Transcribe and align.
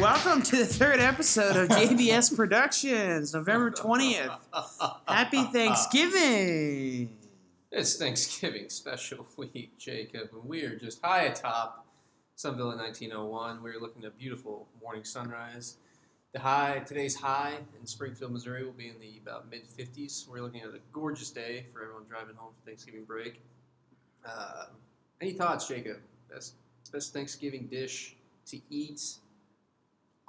welcome 0.00 0.40
to 0.40 0.56
the 0.56 0.64
third 0.64 0.98
episode 0.98 1.56
of 1.56 1.68
JBS 1.68 2.34
Productions, 2.36 3.34
November 3.34 3.70
20th. 3.70 4.34
Happy 5.06 5.42
Thanksgiving! 5.52 7.18
It's 7.70 7.96
Thanksgiving 7.98 8.70
special 8.70 9.26
week, 9.36 9.76
Jacob, 9.76 10.30
and 10.32 10.44
we 10.48 10.62
are 10.64 10.74
just 10.74 11.04
high 11.04 11.24
atop 11.24 11.86
Sunville 12.34 12.72
in 12.72 12.78
1901. 12.78 13.62
We're 13.62 13.78
looking 13.78 14.04
at 14.04 14.08
a 14.08 14.14
beautiful 14.14 14.66
morning 14.82 15.04
sunrise. 15.04 15.76
The 16.32 16.40
high, 16.40 16.78
today's 16.86 17.16
high 17.16 17.58
in 17.78 17.86
Springfield, 17.86 18.32
Missouri, 18.32 18.64
will 18.64 18.72
be 18.72 18.88
in 18.88 18.98
the 19.00 19.20
about 19.22 19.50
mid 19.50 19.68
50s. 19.68 20.26
We're 20.26 20.40
looking 20.40 20.62
at 20.62 20.68
a 20.68 20.80
gorgeous 20.92 21.30
day 21.30 21.66
for 21.70 21.82
everyone 21.82 22.04
driving 22.08 22.36
home 22.36 22.52
for 22.58 22.66
Thanksgiving 22.66 23.04
break. 23.04 23.42
Uh, 24.24 24.66
any 25.20 25.32
thoughts, 25.32 25.68
Jacob? 25.68 25.98
Best 26.32 26.54
best 26.90 27.12
Thanksgiving 27.12 27.66
dish 27.66 28.16
to 28.46 28.58
eat 28.70 29.18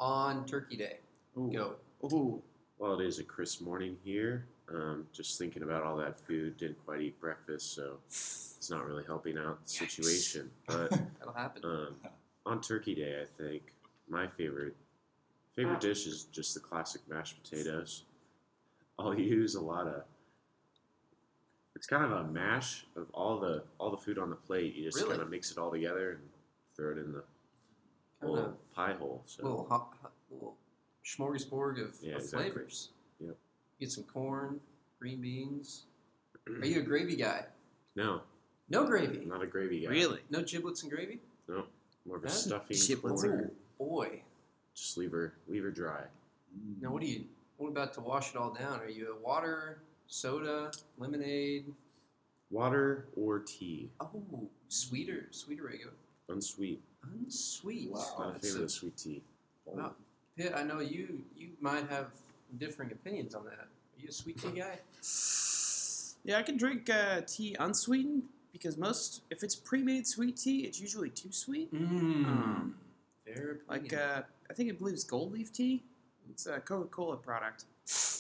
on 0.02 0.46
Turkey 0.46 0.76
Day? 0.76 0.98
Ooh. 1.38 1.50
Go. 1.54 1.76
Ooh. 2.12 2.42
Well, 2.80 3.00
it 3.00 3.06
is 3.06 3.20
a 3.20 3.24
crisp 3.24 3.62
morning 3.62 3.96
here. 4.04 4.46
Um, 4.74 5.06
just 5.14 5.38
thinking 5.38 5.64
about 5.64 5.84
all 5.84 5.96
that 5.98 6.20
food, 6.20 6.58
didn't 6.58 6.84
quite 6.86 7.02
eat 7.02 7.20
breakfast, 7.20 7.76
so 7.76 7.98
it's 8.08 8.70
not 8.70 8.86
really 8.88 9.04
helping 9.06 9.38
out 9.38 9.64
the 9.64 9.70
situation. 9.70 10.50
But 10.66 10.90
That'll 11.20 11.34
happen. 11.36 11.62
um, 11.64 11.96
on 12.46 12.62
Turkey 12.62 12.96
Day, 12.96 13.22
I 13.22 13.26
think 13.42 13.74
my 14.10 14.28
favorite 14.28 14.76
favorite 15.56 15.82
dish 15.82 16.08
is 16.08 16.24
just 16.32 16.54
the 16.54 16.60
classic 16.62 17.02
mashed 17.10 17.42
potatoes. 17.44 18.04
I'll 18.98 19.14
use 19.18 19.56
a 19.56 19.62
lot 19.62 19.88
of. 19.88 20.04
It's 21.76 21.86
kind 21.88 22.06
of 22.06 22.12
a 22.12 22.24
mash 22.24 22.86
of 22.96 23.08
all 23.14 23.40
the 23.40 23.64
all 23.78 23.92
the 23.92 23.98
food 23.98 24.18
on 24.18 24.30
the 24.30 24.36
plate. 24.38 24.74
You 24.76 24.86
just 24.86 24.98
Really? 25.00 25.10
kind 25.12 25.22
of 25.22 25.30
mix 25.30 25.52
it 25.52 25.58
all 25.58 25.72
together 25.72 26.12
and 26.12 26.20
throw 26.78 26.92
it 26.94 26.98
in 26.98 27.12
the 27.12 27.24
Kinda 28.22 28.34
little 28.36 28.58
pie 28.74 28.94
hole. 28.94 29.24
So 29.26 29.44
little 29.44 29.66
hot, 29.68 29.94
hot, 30.02 30.12
little 30.32 30.56
smorgasbord 31.06 31.82
of, 31.84 31.98
Yeah, 32.02 32.16
of 32.16 32.22
exactly. 32.22 32.50
flavors. 32.52 32.90
Yep. 33.20 33.36
Get 33.80 33.92
some 33.92 34.04
corn, 34.06 34.60
green 35.00 35.22
beans. 35.22 35.84
Are 36.48 36.66
you 36.66 36.80
a 36.80 36.84
gravy 36.84 37.16
guy? 37.16 37.46
no, 37.96 38.22
No 38.70 38.86
gravy. 38.86 39.20
I'm 39.24 39.28
not 39.30 39.44
a 39.44 39.48
gravy 39.48 39.82
guy. 39.82 39.90
Really? 39.90 40.20
No 40.30 40.42
giblets 40.44 40.84
and 40.84 40.92
gravy. 40.92 41.20
No. 41.50 41.66
More 42.06 42.18
of 42.18 42.24
a 42.24 42.28
That- 42.28 42.34
stuffing. 42.34 42.78
Giblets 42.88 43.24
oh 43.26 43.28
are- 43.30 43.52
boy. 43.78 44.24
Just 44.74 44.98
leave 44.98 45.12
her 45.12 45.34
leave 45.48 45.64
her 45.64 45.72
dry. 45.72 46.06
Now 46.80 46.92
what 46.94 47.02
do 47.02 47.08
you? 47.08 47.26
What 47.58 47.68
about 47.70 47.94
to 47.96 48.02
wash 48.02 48.30
it 48.32 48.38
all 48.38 48.52
down? 48.54 48.80
Are 48.80 48.88
you 48.90 49.14
a 49.14 49.20
water, 49.20 49.82
soda, 50.08 50.72
lemonade? 50.98 51.66
Water 52.50 53.08
or 53.16 53.40
tea, 53.40 53.90
Oh, 54.02 54.50
sweeter, 54.68 55.28
sweeter 55.32 55.64
regular, 55.64 55.94
unsweet. 56.28 56.82
Unsweet. 57.04 57.92
Wow. 57.92 58.16
Not 58.20 58.30
a 58.30 58.32
That's 58.34 58.48
fan 58.50 58.56
of 58.58 58.62
the 58.64 58.70
sweet 58.70 58.98
tea. 58.98 59.22
Wow. 59.66 59.92
Pitt, 60.38 60.54
I 60.56 60.64
know 60.64 60.80
you. 60.80 61.22
You 61.36 61.50
might 61.60 61.90
have 61.90 62.08
differing 62.58 62.92
opinions 62.92 63.36
on 63.36 63.46
that. 63.46 63.54
Are 63.54 63.68
you 64.00 64.10
a 64.10 64.12
sweet 64.12 64.40
tea 64.42 64.60
guy? 64.60 64.80
Yeah, 66.24 66.38
I 66.38 66.44
can 66.44 66.56
drink 66.56 66.88
uh, 66.88 67.22
tea 67.26 67.56
unsweetened 67.60 68.22
because 68.54 68.78
most, 68.78 69.24
if 69.32 69.42
it's 69.42 69.56
pre-made 69.56 70.06
sweet 70.06 70.38
tea, 70.38 70.60
it's 70.66 70.80
usually 70.80 71.10
too 71.10 71.32
sweet. 71.32 71.74
Mmm. 71.74 72.26
Um, 72.28 72.76
Fair 73.26 73.58
Like, 73.68 73.92
uh, 73.92 74.22
I 74.48 74.54
think 74.54 74.70
it 74.70 74.78
believes 74.78 75.04
Gold 75.04 75.34
Leaf 75.34 75.52
tea. 75.52 75.82
It's 76.30 76.46
a 76.46 76.60
Coca-Cola 76.60 77.18
product. 77.18 77.66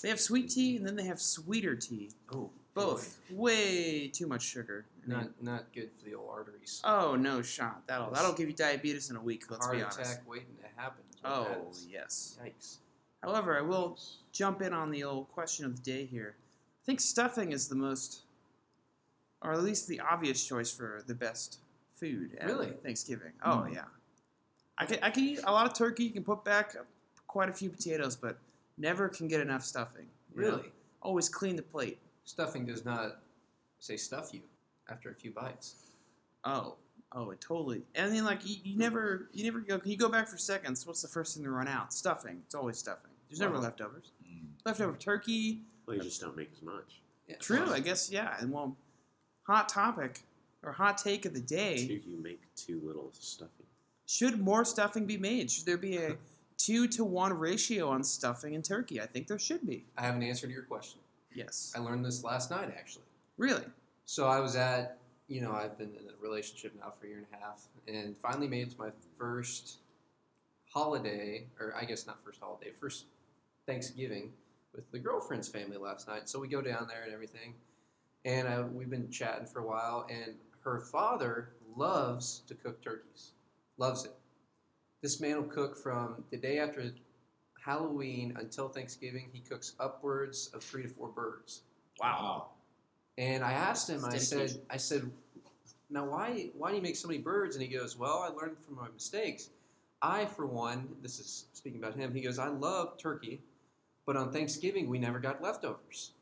They 0.02 0.10
have 0.10 0.20
sweet 0.20 0.50
tea 0.50 0.78
and 0.78 0.86
then 0.88 0.95
they 0.95 1.04
have 1.06 1.22
sweeter 1.22 1.76
tea. 1.76 2.10
oh, 2.34 2.50
Both 2.73 3.19
way 3.30 4.08
too 4.08 4.27
much 4.27 4.44
sugar. 4.44 4.86
boy. 5.05 5.14
Not 5.14 5.44
not 5.44 5.73
good 5.73 5.91
for 5.91 6.05
the 6.05 6.16
old 6.16 6.30
arteries. 6.31 6.81
Oh 6.86 7.16
no 7.16 7.41
shot! 7.41 7.83
That'll 7.88 8.09
that'll 8.11 8.33
give 8.33 8.47
you 8.47 8.55
diabetes 8.55 9.09
in 9.09 9.17
a 9.17 9.21
week. 9.21 9.49
Let's 9.52 9.65
Heart 9.65 9.77
be 9.77 9.83
honest. 9.83 9.99
attack 9.99 10.30
waiting 10.30 10.55
to 10.61 10.81
happen. 10.81 11.04
is 11.14 11.21
what 11.21 11.48
that 11.49 11.58
Oh 11.64 11.70
is. 11.71 11.87
yes. 11.89 12.39
Yikes. 12.43 12.77
However, 13.21 13.58
I 13.58 13.61
will 13.61 13.99
jump 14.31 14.61
in 14.61 14.73
on 14.73 14.89
the 14.89 15.04
old 15.04 15.30
question 15.30 15.65
of 15.65 15.76
the 15.76 15.81
day 15.81 16.05
here. 16.05 16.36
I 16.37 16.86
think 16.86 16.99
stuffing 17.02 17.52
is 17.52 17.67
the 17.67 17.76
most, 17.76 18.21
or 19.42 19.52
at 19.54 19.61
least 19.61 19.87
the 19.87 19.99
obvious 19.99 20.43
choice 20.45 20.71
for 20.71 21.04
the 21.05 21.14
best 21.14 21.60
food 21.93 22.36
at 22.39 22.48
Really? 22.48 22.67
Thanksgiving. 22.83 23.33
Oh 23.43 23.65
Mm. 23.67 23.73
yeah, 23.76 23.83
I 24.77 24.86
can 24.86 24.98
I 25.04 25.10
can 25.10 25.23
eat 25.23 25.39
a 25.43 25.52
lot 25.52 25.67
of 25.67 25.73
turkey. 25.73 26.05
You 26.05 26.11
can 26.11 26.23
put 26.23 26.45
back 26.45 26.76
quite 27.27 27.49
a 27.49 27.54
few 27.54 27.70
potatoes, 27.70 28.15
but 28.15 28.37
never 28.77 29.10
can 29.10 29.27
get 29.27 29.42
enough 29.42 29.64
stuffing. 29.64 30.08
you 30.36 30.42
know? 30.42 30.48
Really? 30.52 30.71
Always 31.02 31.27
clean 31.27 31.55
the 31.58 31.61
plate. 31.64 31.99
Stuffing 32.31 32.65
does 32.65 32.86
not 32.86 33.17
say 33.80 33.97
stuff 33.97 34.33
you 34.33 34.39
after 34.89 35.09
a 35.11 35.14
few 35.14 35.31
bites. 35.31 35.75
Oh, 36.45 36.75
oh, 37.11 37.31
it 37.31 37.42
totally. 37.42 37.81
And 37.93 38.15
then 38.15 38.23
like 38.23 38.39
you, 38.47 38.55
you 38.64 38.77
never, 38.77 39.27
you 39.33 39.43
never 39.43 39.59
go. 39.59 39.81
You 39.83 39.97
go 39.97 40.08
back 40.08 40.30
for 40.30 40.37
seconds. 40.37 40.87
What's 40.87 41.02
the 41.02 41.09
first 41.09 41.36
thing 41.36 41.43
to 41.43 41.52
run 41.52 41.67
out? 41.67 41.93
Stuffing. 41.93 42.37
It's 42.45 42.55
always 42.55 42.77
stuffing. 42.77 43.11
There's 43.30 43.42
never 43.42 43.55
Wow. 43.55 43.64
leftovers. 43.64 44.11
Mm. 44.25 44.45
Leftover 44.65 44.95
turkey. 44.95 45.64
Well, 45.86 45.97
you 45.97 46.03
just 46.03 46.21
don't 46.21 46.37
make 46.37 46.52
as 46.55 46.61
much. 46.61 47.02
Yeah, 47.27 47.36
True, 47.36 47.69
I 47.69 47.81
guess. 47.81 48.09
Yeah. 48.09 48.33
And 48.39 48.49
well, 48.49 48.77
hot 49.43 49.67
topic 49.67 50.21
or 50.63 50.71
hot 50.71 50.98
take 50.99 51.25
of 51.25 51.33
the 51.33 51.42
day: 51.42 51.86
Two, 51.86 51.99
you 52.09 52.15
make 52.15 52.39
too 52.55 52.80
little 52.81 53.09
stuffing. 53.11 53.65
Should 54.05 54.39
more 54.39 54.63
stuffing 54.63 55.05
be 55.05 55.17
made? 55.17 55.52
Should 55.52 55.65
there 55.65 55.77
be 55.77 55.98
a 55.98 56.15
two 56.58 56.87
to 56.87 57.03
one 57.03 57.33
ratio 57.33 57.89
on 57.89 58.05
stuffing 58.05 58.55
and 58.55 58.63
turkey? 58.63 59.02
I 59.02 59.05
think 59.05 59.27
there 59.27 59.37
should 59.37 59.67
be. 59.67 59.83
I 59.98 60.03
have 60.03 60.15
an 60.15 60.23
answer 60.23 60.48
to 60.48 60.53
your 60.53 60.63
question. 60.63 61.01
Yes. 61.33 61.73
I 61.75 61.80
learned 61.80 62.05
this 62.05 62.23
last 62.23 62.52
night 62.52 62.73
actually. 62.77 63.05
Really? 63.37 63.64
So 64.05 64.27
I 64.27 64.39
was 64.39 64.55
at, 64.55 64.97
you 65.27 65.42
know, 65.42 65.53
I've 65.53 65.77
been 65.77 65.89
in 65.89 66.09
a 66.09 66.21
relationship 66.21 66.73
now 66.77 66.92
for 66.92 67.05
a 67.05 67.09
year 67.09 67.17
and 67.19 67.27
a 67.33 67.43
half, 67.43 67.67
and 67.87 68.17
finally 68.17 68.47
made 68.47 68.67
it 68.67 68.71
to 68.71 68.77
my 68.77 68.89
first 69.17 69.77
holiday, 70.69 71.47
or 71.59 71.73
I 71.80 71.86
guess 71.86 72.05
not 72.05 72.23
first 72.23 72.39
holiday, 72.42 72.71
first 72.77 73.05
Thanksgiving 73.65 74.31
with 74.73 74.89
the 74.92 74.99
girlfriend's 74.99 75.47
family 75.47 75.77
last 75.77 76.08
night. 76.08 76.30
So 76.30 76.39
we 76.39 76.47
go 76.47 76.61
down 76.61 76.87
there 76.87 77.03
and 77.03 77.14
everything, 77.14 77.53
and 78.25 78.48
uh, 78.48 78.63
we've 78.71 78.89
been 78.89 79.09
chatting 79.09 79.45
for 79.45 79.59
a 79.59 79.65
while. 79.65 80.08
And 80.09 80.33
her 80.63 80.80
father 80.80 81.49
loves 81.75 82.42
to 82.48 82.53
cook 82.53 82.81
turkeys, 82.83 83.31
loves 83.77 84.05
it. 84.05 84.13
This 85.02 85.19
man 85.19 85.37
will 85.37 85.43
cook 85.43 85.77
from 85.77 86.23
the 86.31 86.37
day 86.37 86.59
after 86.59 86.92
Halloween 87.64 88.36
until 88.39 88.70
Thanksgiving. 88.70 89.30
He 89.32 89.39
cooks 89.39 89.73
upwards 89.80 90.49
of 90.54 90.64
three 90.64 90.82
to 90.83 90.89
four 90.89 91.10
birds. 91.10 91.61
Wow. 92.02 92.48
And 93.17 93.44
I 93.44 93.54
asked 93.54 93.89
him, 93.89 94.04
I 94.05 94.17
said. 94.17 94.58
I 94.70 94.77
said, 94.77 95.10
now 95.89 96.05
why 96.05 96.49
why 96.58 96.70
do 96.70 96.76
you 96.77 96.82
make 96.82 96.95
so 96.95 97.08
many 97.08 97.20
birds? 97.20 97.55
And 97.55 97.64
he 97.64 97.70
goes, 97.70 97.98
well, 97.98 98.20
I 98.20 98.30
learned 98.30 98.58
from 98.66 98.76
my 98.76 98.88
mistakes. 98.94 99.49
I, 100.02 100.26
for 100.26 100.48
one, 100.48 100.88
this 101.04 101.20
is 101.20 101.45
speaking 101.54 101.80
about 101.83 101.95
him. 101.95 102.14
He 102.14 102.22
goes, 102.22 102.39
I 102.39 102.48
love 102.48 102.98
turkey, 102.98 103.42
but 104.08 104.16
on 104.17 104.32
Thanksgiving 104.32 104.89
we 104.89 104.98
never 104.98 105.20
got 105.20 105.43
leftovers, 105.43 106.14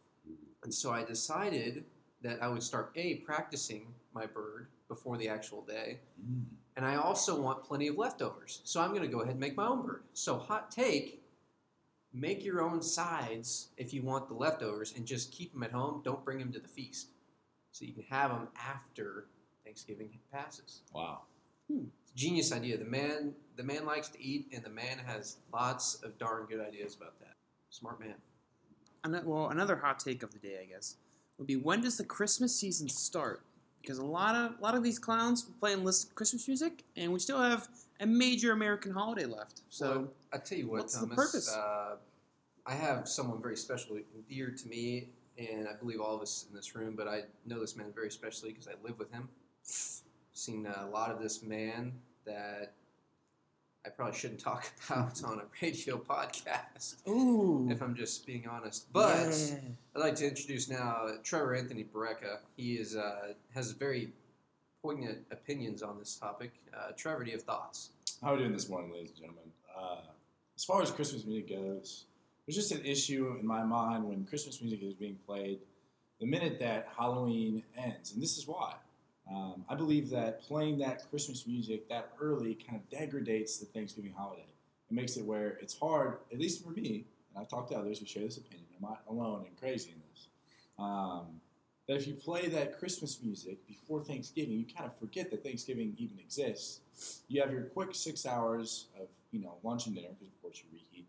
and 0.64 0.74
so 0.74 0.92
I 0.92 1.04
decided 1.06 1.86
that 2.22 2.44
I 2.44 2.50
would 2.50 2.62
start 2.62 2.92
a 2.98 3.16
practicing 3.18 3.94
my 4.14 4.26
bird 4.26 4.68
before 4.90 5.18
the 5.18 5.30
actual 5.30 5.62
day, 5.62 6.00
Mm. 6.22 6.44
and 6.76 6.86
I 6.86 6.96
also 6.98 7.40
want 7.40 7.64
plenty 7.64 7.88
of 7.88 7.98
leftovers. 7.98 8.60
So 8.66 8.82
I'm 8.82 8.90
going 8.90 9.04
to 9.04 9.08
go 9.08 9.20
ahead 9.22 9.32
and 9.32 9.40
make 9.40 9.56
my 9.56 9.68
own 9.68 9.86
bird. 9.86 10.04
So 10.14 10.38
hot 10.38 10.72
take. 10.72 11.19
Make 12.14 12.44
your 12.44 12.62
own 12.62 12.82
sides 12.82 13.70
if 13.78 13.94
you 13.94 14.02
want 14.02 14.28
the 14.28 14.34
leftovers 14.34 14.94
and 14.96 15.06
just 15.06 15.32
keep 15.32 15.54
them 15.54 15.64
at 15.64 15.72
home. 15.72 16.02
Don't 16.04 16.26
bring 16.26 16.40
them 16.40 16.52
to 16.54 16.60
the 16.60 16.68
feast. 16.68 17.10
So 17.72 17.86
you 17.86 17.94
can 17.94 18.04
have 18.10 18.32
them 18.32 18.48
after 18.60 19.26
Thanksgiving 19.64 20.10
passes. 20.32 20.82
Wow. 20.94 21.22
Hmm. 21.72 21.84
Genius 22.16 22.52
idea. 22.52 22.78
The 22.78 22.86
man 22.86 23.34
the 23.56 23.64
man 23.64 23.86
likes 23.86 24.08
to 24.10 24.24
eat 24.24 24.48
and 24.54 24.64
the 24.64 24.70
man 24.72 24.98
has 25.06 25.38
lots 25.54 25.96
of 26.04 26.18
darn 26.18 26.46
good 26.50 26.60
ideas 26.60 26.96
about 26.96 27.20
that. 27.20 27.36
Smart 27.70 28.00
man. 28.00 28.16
Ano- 29.04 29.22
Well, 29.24 29.50
another 29.50 29.76
hot 29.76 30.00
take 30.00 30.24
of 30.24 30.32
the 30.34 30.40
day, 30.40 30.60
I 30.62 30.66
guess, 30.66 30.96
would 31.38 31.46
be 31.48 31.56
when 31.58 31.82
does 31.82 31.98
the 31.98 32.04
Christmas 32.06 32.56
season 32.56 32.90
start? 32.90 33.42
Because 33.82 34.00
a 34.00 34.06
lot 34.06 34.34
of 34.36 34.58
a 34.60 34.62
lot 34.64 34.74
of 34.76 34.84
these 34.84 34.98
clowns 34.98 35.44
playing 35.44 35.84
list 35.84 36.16
Christmas 36.16 36.48
music, 36.48 36.84
and 36.98 37.14
we 37.14 37.20
still 37.20 37.40
have 37.40 37.68
a 38.00 38.06
major 38.06 38.52
American 38.52 38.92
holiday 38.92 39.26
left. 39.26 39.62
So 39.70 39.90
Well, 39.90 40.14
I 40.34 40.38
tell 40.38 40.58
you 40.58 40.68
what, 40.68 40.82
what's 40.82 40.94
the 40.96 41.02
Thomas. 41.08 41.16
purpose? 41.16 41.54
Uh, 41.56 41.96
I 42.66 42.74
have 42.74 43.08
someone 43.08 43.42
very 43.42 43.58
special 43.58 43.98
dear 44.30 44.52
to 44.52 44.68
me, 44.68 45.10
and 45.38 45.68
I 45.68 45.74
believe 45.74 46.00
all 46.00 46.16
of 46.16 46.22
us 46.22 46.46
in 46.50 46.56
this 46.56 46.76
room. 46.76 46.96
But 46.96 47.08
I 47.08 47.24
know 47.46 47.60
this 47.60 47.76
man 47.76 47.92
very 47.94 48.12
specially 48.12 48.52
because 48.52 48.68
I 48.68 48.74
live 48.84 49.00
with 49.00 49.12
him. 49.12 49.30
Seen 49.64 50.66
a 50.66 50.88
lot 50.88 51.12
of 51.12 51.22
this 51.22 51.44
man 51.44 51.94
that 52.26 52.74
I 53.86 53.90
probably 53.90 54.18
shouldn't 54.18 54.40
talk 54.40 54.72
about 54.90 55.24
on 55.24 55.40
a 55.40 55.44
radio 55.62 55.98
podcast, 55.98 57.08
ooh, 57.08 57.68
if 57.72 57.82
I'm 57.82 57.96
just 57.96 58.26
being 58.26 58.48
honest. 58.48 58.92
But 58.94 59.28
yeah. 59.50 59.56
I'd 59.96 60.00
like 60.00 60.16
to 60.16 60.28
introduce 60.28 60.70
now 60.70 61.08
Trevor 61.24 61.56
Anthony 61.56 61.84
Barreca. 61.84 62.40
He 62.56 62.76
is 62.76 62.96
uh, 62.96 63.34
has 63.54 63.72
a 63.72 63.76
very 63.76 64.12
poignant 64.82 65.20
opinions 65.32 65.84
on 65.84 65.98
this 66.00 66.16
topic. 66.16 66.52
Uh, 66.74 66.92
Trevor, 66.96 67.24
do 67.24 67.32
you 67.32 67.38
have 67.38 67.44
thoughts? 67.44 67.90
How 68.22 68.30
are 68.30 68.34
we 68.34 68.40
doing 68.40 68.54
this 68.54 68.70
morning, 68.70 68.92
ladies 68.94 69.10
and 69.10 69.20
gentlemen? 69.20 69.52
Uh, 69.78 70.02
as 70.56 70.64
far 70.64 70.82
as 70.82 70.92
Christmas 70.92 71.26
music 71.26 71.50
goes, 71.50 72.06
there's 72.46 72.56
just 72.56 72.72
an 72.72 72.86
issue 72.86 73.36
in 73.40 73.46
my 73.46 73.64
mind 73.64 74.04
when 74.06 74.26
Christmas 74.26 74.62
music 74.62 74.82
is 74.82 74.94
being 74.94 75.18
played 75.26 75.60
the 76.20 76.26
minute 76.26 76.60
that 76.60 76.90
Halloween 76.98 77.64
ends. 77.78 78.14
And 78.14 78.22
this 78.22 78.38
is 78.38 78.48
why. 78.48 78.74
Um, 79.30 79.64
I 79.70 79.76
believe 79.76 80.10
that 80.10 80.42
playing 80.42 80.80
that 80.80 81.10
Christmas 81.10 81.46
music 81.46 81.88
that 81.90 82.12
early 82.20 82.56
kind 82.56 82.82
of 82.82 82.90
degrades 82.90 83.60
the 83.60 83.66
Thanksgiving 83.68 84.14
holiday. 84.18 84.42
it 84.90 84.94
makes 84.94 85.18
it 85.18 85.26
where 85.26 85.60
it's 85.62 85.78
hard, 85.78 86.18
at 86.34 86.40
least 86.40 86.64
for 86.64 86.72
me, 86.72 87.06
and 87.30 87.42
I've 87.42 87.48
talked 87.48 87.72
to 87.72 87.78
others 87.78 88.00
who 88.00 88.06
share 88.06 88.24
this 88.24 88.38
opinion. 88.38 88.66
I'm 88.76 88.90
not 88.90 89.04
alone 89.08 89.46
and 89.48 89.56
crazy 89.60 89.92
in 89.92 90.02
this. 90.12 90.28
Um, 90.80 91.42
that 91.90 91.96
if 91.96 92.06
you 92.06 92.14
play 92.14 92.48
that 92.48 92.78
Christmas 92.78 93.20
music 93.24 93.66
before 93.68 94.04
Thanksgiving, 94.04 94.60
you 94.60 94.66
kind 94.78 94.86
of 94.86 94.96
forget 94.96 95.32
that 95.32 95.44
Thanksgiving 95.44 95.96
even 95.98 96.20
exists. 96.20 96.82
You 97.28 97.42
have 97.42 97.52
your 97.52 97.64
quick 97.64 97.96
six 97.96 98.28
hours 98.28 98.86
of 99.02 99.08
you 99.32 99.42
know 99.42 99.58
lunch 99.64 99.88
and 99.88 99.96
dinner 99.96 100.10
because 100.20 100.32
of 100.32 100.40
course 100.40 100.62
you 100.64 100.70
reheat 100.72 101.08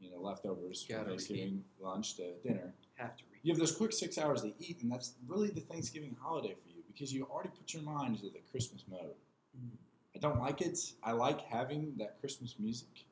you 0.00 0.10
know 0.10 0.20
leftovers 0.20 0.82
from 0.82 1.04
Thanksgiving 1.04 1.62
lunch 1.80 2.16
to 2.16 2.32
dinner. 2.42 2.74
Have 2.96 3.16
to 3.18 3.24
read. 3.30 3.38
You 3.44 3.52
have 3.52 3.60
those 3.60 3.70
quick 3.70 3.92
six 3.92 4.18
hours 4.18 4.42
to 4.42 4.52
eat, 4.58 4.82
and 4.82 4.90
that's 4.90 5.12
really 5.28 5.50
the 5.50 5.60
Thanksgiving 5.60 6.16
holiday 6.20 6.56
for 6.60 6.68
you 6.68 6.82
because 6.92 7.12
you 7.14 7.28
already 7.30 7.50
put 7.50 7.72
your 7.72 7.84
mind 7.84 8.16
into 8.16 8.30
the 8.30 8.40
Christmas 8.50 8.82
mode. 8.90 9.14
Mm. 9.56 9.76
I 10.16 10.18
don't 10.18 10.40
like 10.40 10.60
it. 10.60 10.76
I 11.04 11.12
like 11.12 11.42
having 11.42 11.94
that 11.98 12.18
Christmas 12.18 12.56
music 12.58 13.04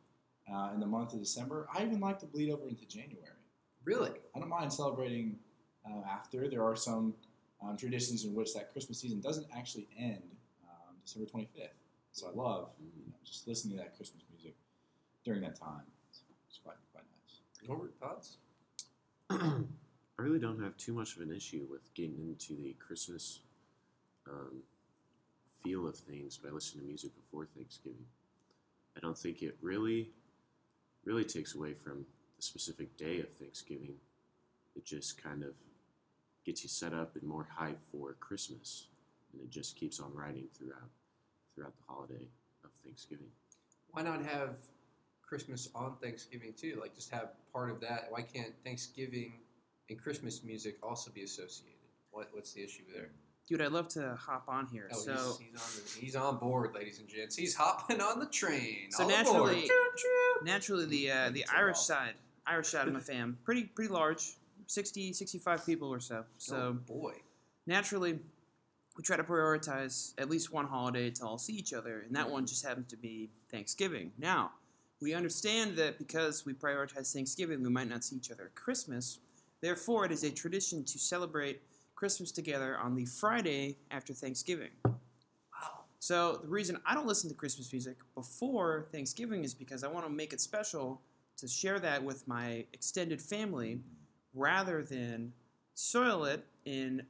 uh, 0.53 0.71
in 0.75 0.81
the 0.81 0.87
month 0.87 1.12
of 1.12 1.21
December. 1.21 1.69
I 1.73 1.85
even 1.85 2.00
like 2.00 2.19
to 2.19 2.27
bleed 2.27 2.50
over 2.50 2.69
into 2.69 2.87
January. 2.87 3.29
Really? 3.85 4.11
I 4.35 4.41
don't 4.41 4.49
mind 4.49 4.73
celebrating 4.73 5.37
uh, 5.88 6.08
after. 6.08 6.49
There 6.49 6.64
are 6.64 6.76
some 6.76 7.14
um, 7.62 7.76
traditions 7.76 8.25
in 8.25 8.35
which 8.35 8.55
that 8.55 8.73
Christmas 8.73 9.00
season 9.00 9.20
doesn't 9.20 9.46
actually 9.56 9.88
end 9.99 10.23
um, 10.69 10.94
December 11.05 11.29
25th. 11.29 11.69
So 12.12 12.26
I 12.29 12.31
love 12.37 12.70
you 12.81 13.06
know, 13.06 13.14
just 13.25 13.46
listening 13.46 13.76
to 13.76 13.82
that 13.82 13.96
Christmas 13.96 14.23
music 14.32 14.55
during 15.25 15.40
that 15.43 15.58
time. 15.58 15.82
It's, 16.11 16.23
it's 16.49 16.58
quite, 16.58 16.76
quite 16.93 17.05
nice. 17.05 17.69
Norbert, 17.69 17.94
thoughts? 18.00 18.37
I 19.31 20.23
really 20.23 20.38
don't 20.38 20.61
have 20.62 20.76
too 20.76 20.93
much 20.93 21.17
of 21.17 21.23
an 21.23 21.32
issue 21.32 21.67
with 21.70 21.93
getting 21.94 22.19
into 22.19 22.61
the 22.61 22.75
Christmas 22.79 23.40
um, 24.29 24.62
feel 25.62 25.87
of 25.87 25.96
things 25.96 26.38
by 26.38 26.50
listening 26.50 26.82
to 26.82 26.88
music 26.88 27.12
before 27.14 27.46
Thanksgiving. 27.46 28.05
I 28.96 29.00
don't 29.00 29.17
think 29.17 29.43
it 29.43 29.56
really, 29.62 30.11
really 31.05 31.25
takes 31.25 31.55
away 31.55 31.75
from 31.75 32.05
the 32.37 32.43
specific 32.43 32.96
day 32.96 33.20
of 33.20 33.31
Thanksgiving. 33.35 33.94
It 34.75 34.85
just 34.85 35.23
kind 35.23 35.43
of 35.43 35.52
gets 36.49 36.62
you 36.62 36.69
set 36.71 36.95
up 36.95 37.15
and 37.15 37.23
more 37.29 37.47
hype 37.55 37.79
for 37.93 38.15
Christmas, 38.21 38.87
and 39.33 39.43
it 39.43 39.50
just 39.50 39.77
keeps 39.77 40.00
on 40.00 40.11
riding 40.15 40.47
throughout 40.56 40.89
throughout 41.55 41.75
the 41.77 41.83
holiday 41.93 42.25
of 42.65 42.71
Thanksgiving. 42.83 43.27
Why 43.91 44.00
not 44.03 44.23
have 44.25 44.56
Christmas 45.21 45.69
on 45.75 45.97
Thanksgiving 46.03 46.55
too? 46.59 46.79
Like 46.81 46.95
just 46.95 47.11
have 47.12 47.29
part 47.53 47.71
of 47.71 47.81
that. 47.83 48.06
Why 48.09 48.23
can't 48.23 48.55
Thanksgiving 48.65 49.35
and 49.91 50.03
Christmas 50.03 50.43
music 50.43 50.77
also 50.83 51.11
be 51.11 51.23
associated? 51.23 51.75
What, 52.12 52.29
what's 52.33 52.55
the 52.55 52.62
issue 52.65 52.85
there? 52.95 53.11
Dude, 53.47 53.61
I'd 53.61 53.73
love 53.73 53.89
to 53.89 54.17
hop 54.19 54.45
on 54.49 54.67
here. 54.67 54.89
Oh, 54.93 54.97
so 54.97 55.12
he's, 55.12 55.39
he's 55.39 55.56
on 55.56 55.71
the, 55.85 56.00
he's 56.00 56.17
on 56.17 56.37
board, 56.39 56.75
ladies 56.75 56.99
and 56.99 57.09
gents. 57.09 57.37
He's 57.37 57.55
hopping 57.55 58.00
on 58.00 58.21
the 58.21 58.27
train. 58.27 58.91
So 58.91 59.03
All 59.03 59.09
naturally- 59.11 59.65
aboard. 59.65 59.67
Choo, 59.67 59.91
choo. 59.97 60.45
naturally 60.47 60.87
the 60.87 61.11
uh, 61.11 61.31
the 61.31 61.45
Irish 61.55 61.77
all- 61.77 61.83
side, 61.83 62.15
Irish 62.47 62.69
side 62.69 62.89
of 62.89 62.95
my 62.95 63.00
fam, 63.00 63.37
pretty 63.45 63.65
pretty 63.65 63.93
large, 63.93 64.37
60, 64.69 65.15
65 65.15 65.67
people 65.67 65.88
or 65.93 65.99
so. 65.99 66.25
So 66.37 66.56
oh 66.56 66.73
boy, 66.75 67.15
naturally, 67.67 68.20
we 68.97 69.03
try 69.03 69.17
to 69.17 69.25
prioritize 69.25 70.12
at 70.19 70.29
least 70.29 70.53
one 70.53 70.67
holiday 70.67 71.11
to 71.11 71.26
all 71.26 71.38
see 71.38 71.55
each 71.55 71.73
other, 71.73 72.03
and 72.06 72.15
that 72.15 72.31
one 72.31 72.47
just 72.47 72.65
happens 72.65 72.88
to 72.88 72.97
be 72.97 73.31
Thanksgiving. 73.50 74.12
Now, 74.19 74.53
we 75.00 75.15
understand 75.15 75.76
that 75.76 75.99
because 75.99 76.44
we 76.44 76.53
prioritize 76.53 77.12
Thanksgiving, 77.12 77.62
we 77.62 77.70
might 77.70 77.88
not 77.88 78.05
see 78.05 78.17
each 78.17 78.31
other 78.31 78.44
at 78.44 78.55
Christmas. 78.55 79.20
Therefore, 79.61 80.05
it 80.05 80.12
is 80.12 80.23
a 80.25 80.31
tradition 80.31 80.85
to 80.85 80.99
celebrate 80.99 81.62
Christmas 81.94 82.31
together 82.31 82.76
on 82.79 82.94
the 82.94 83.06
Friday 83.06 83.79
after 83.91 84.12
Thanksgiving. 84.12 84.71
wow. 84.85 85.85
So 85.99 86.41
the 86.43 86.49
reason 86.49 86.79
I 86.85 86.94
don't 86.94 87.06
listen 87.06 87.31
to 87.31 87.35
Christmas 87.35 87.73
music 87.73 87.97
before 88.14 88.88
Thanksgiving 88.93 89.44
is 89.44 89.55
because 89.55 89.82
I 89.82 89.88
want 89.88 90.05
to 90.05 90.12
make 90.12 90.32
it 90.32 90.41
special 90.41 91.00
to 91.38 91.49
share 91.49 91.79
that 91.79 92.03
with 92.03 92.26
my 92.29 92.67
extended 92.73 93.23
family 93.23 93.81
rather 94.38 94.82
than 94.82 95.32
soil 95.75 96.25
it 96.25 96.44
in 96.64 97.02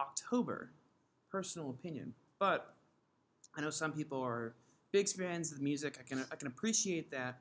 October. 0.00 0.70
Personal 1.30 1.70
opinion. 1.70 2.14
But 2.38 2.74
I 3.56 3.60
know 3.60 3.70
some 3.70 3.92
people 3.92 4.22
are 4.22 4.54
big 4.92 5.08
fans 5.08 5.52
of 5.52 5.58
the 5.58 5.64
music. 5.64 5.98
I 6.00 6.02
can 6.02 6.24
I 6.32 6.36
can 6.36 6.46
appreciate 6.46 7.10
that, 7.10 7.40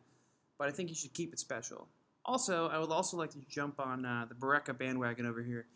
but 0.58 0.68
I 0.68 0.72
think 0.72 0.90
you 0.90 0.96
should 0.96 1.14
keep 1.14 1.32
it 1.32 1.40
special. 1.40 1.88
Also, 2.26 2.68
I 2.68 2.78
would 2.78 2.90
also 2.90 3.16
like 3.16 3.30
to 3.32 3.40
jump 3.48 3.80
on 3.80 4.06
uh, 4.06 4.26
the 4.28 4.36
Barreca 4.36 4.74
bandwagon 4.74 5.26
over 5.26 5.42
here. 5.42 5.68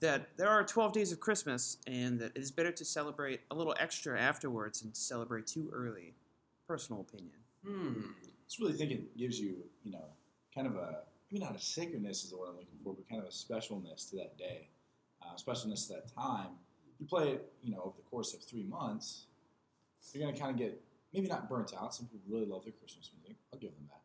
That 0.00 0.28
there 0.36 0.48
are 0.48 0.62
12 0.62 0.92
days 0.92 1.10
of 1.10 1.18
Christmas, 1.18 1.78
and 1.86 2.20
that 2.20 2.32
it 2.36 2.42
is 2.42 2.50
better 2.52 2.70
to 2.70 2.84
celebrate 2.84 3.40
a 3.50 3.54
little 3.54 3.74
extra 3.80 4.20
afterwards 4.20 4.82
than 4.82 4.92
to 4.92 5.00
celebrate 5.00 5.46
too 5.46 5.68
early. 5.72 6.14
Personal 6.68 7.00
opinion. 7.00 7.38
Hmm. 7.66 8.02
just 8.46 8.60
really 8.60 8.74
think 8.74 8.92
it 8.92 9.16
gives 9.18 9.40
you, 9.40 9.56
you 9.82 9.90
know, 9.90 10.04
kind 10.54 10.68
of 10.68 10.76
a, 10.76 10.98
maybe 11.30 11.44
not 11.44 11.56
a 11.56 11.60
sacredness 11.60 12.24
is 12.24 12.30
the 12.30 12.36
word 12.36 12.48
I'm 12.50 12.56
looking 12.56 12.78
for, 12.82 12.94
but 12.94 13.08
kind 13.08 13.20
of 13.20 13.28
a 13.28 13.32
specialness 13.32 14.10
to 14.10 14.16
that 14.16 14.36
day, 14.38 14.68
uh, 15.22 15.34
specialness 15.36 15.86
to 15.88 15.94
that 15.94 16.14
time. 16.14 16.48
You 16.98 17.06
play 17.06 17.30
it, 17.30 17.52
you 17.62 17.72
know, 17.72 17.82
over 17.84 17.94
the 17.96 18.08
course 18.10 18.32
of 18.34 18.42
three 18.42 18.62
months, 18.62 19.26
you're 20.12 20.22
going 20.22 20.34
to 20.34 20.40
kind 20.40 20.52
of 20.52 20.58
get, 20.58 20.80
maybe 21.12 21.28
not 21.28 21.48
burnt 21.48 21.72
out. 21.78 21.94
Some 21.94 22.06
people 22.06 22.20
really 22.28 22.46
love 22.46 22.64
their 22.64 22.72
Christmas 22.72 23.10
music. 23.18 23.36
I'll 23.52 23.58
give 23.58 23.72
them 23.72 23.88
that. 23.88 24.00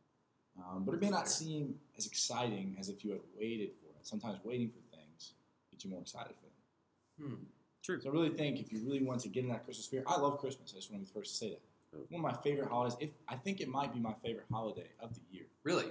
Um, 0.62 0.84
but 0.84 0.96
it 0.96 1.02
may 1.02 1.10
not 1.10 1.30
seem 1.30 1.76
as 1.98 2.06
exciting 2.06 2.76
as 2.80 2.90
if 2.90 3.06
you 3.06 3.12
had 3.12 3.22
waited 3.38 3.70
for 3.82 3.98
it. 3.98 4.06
Sometimes 4.06 4.40
waiting 4.44 4.70
for 4.70 4.80
things 4.96 5.34
gets 5.72 5.86
you 5.86 5.92
more 5.92 6.02
excited 6.02 6.34
for 6.36 7.24
them. 7.24 7.30
Hmm. 7.30 7.44
True. 7.84 8.02
So 8.02 8.10
I 8.10 8.12
really 8.12 8.30
think 8.30 8.60
if 8.60 8.72
you 8.72 8.80
really 8.84 9.04
want 9.04 9.22
to 9.22 9.30
get 9.30 9.44
in 9.44 9.50
that 9.50 9.64
Christmas 9.64 9.86
spirit, 9.86 10.06
I 10.08 10.20
love 10.20 10.40
Christmas. 10.40 10.74
I 10.74 10.78
just 10.78 10.92
want 10.92 11.02
to 11.02 11.06
be 11.06 11.14
the 11.14 11.20
first 11.20 11.32
to 11.32 11.38
say 11.38 11.50
that. 11.50 11.62
Oh. 11.96 12.06
One 12.10 12.26
of 12.26 12.36
my 12.36 12.42
favorite 12.42 12.70
holidays. 12.70 12.98
If 13.00 13.12
I 13.28 13.36
think 13.36 13.62
it 13.62 13.68
might 13.68 13.94
be 13.94 14.00
my 14.00 14.14
favorite 14.24 14.46
holiday 14.52 14.90
of 15.00 15.14
the 15.16 15.22
year. 15.32 15.46
Really? 15.64 15.86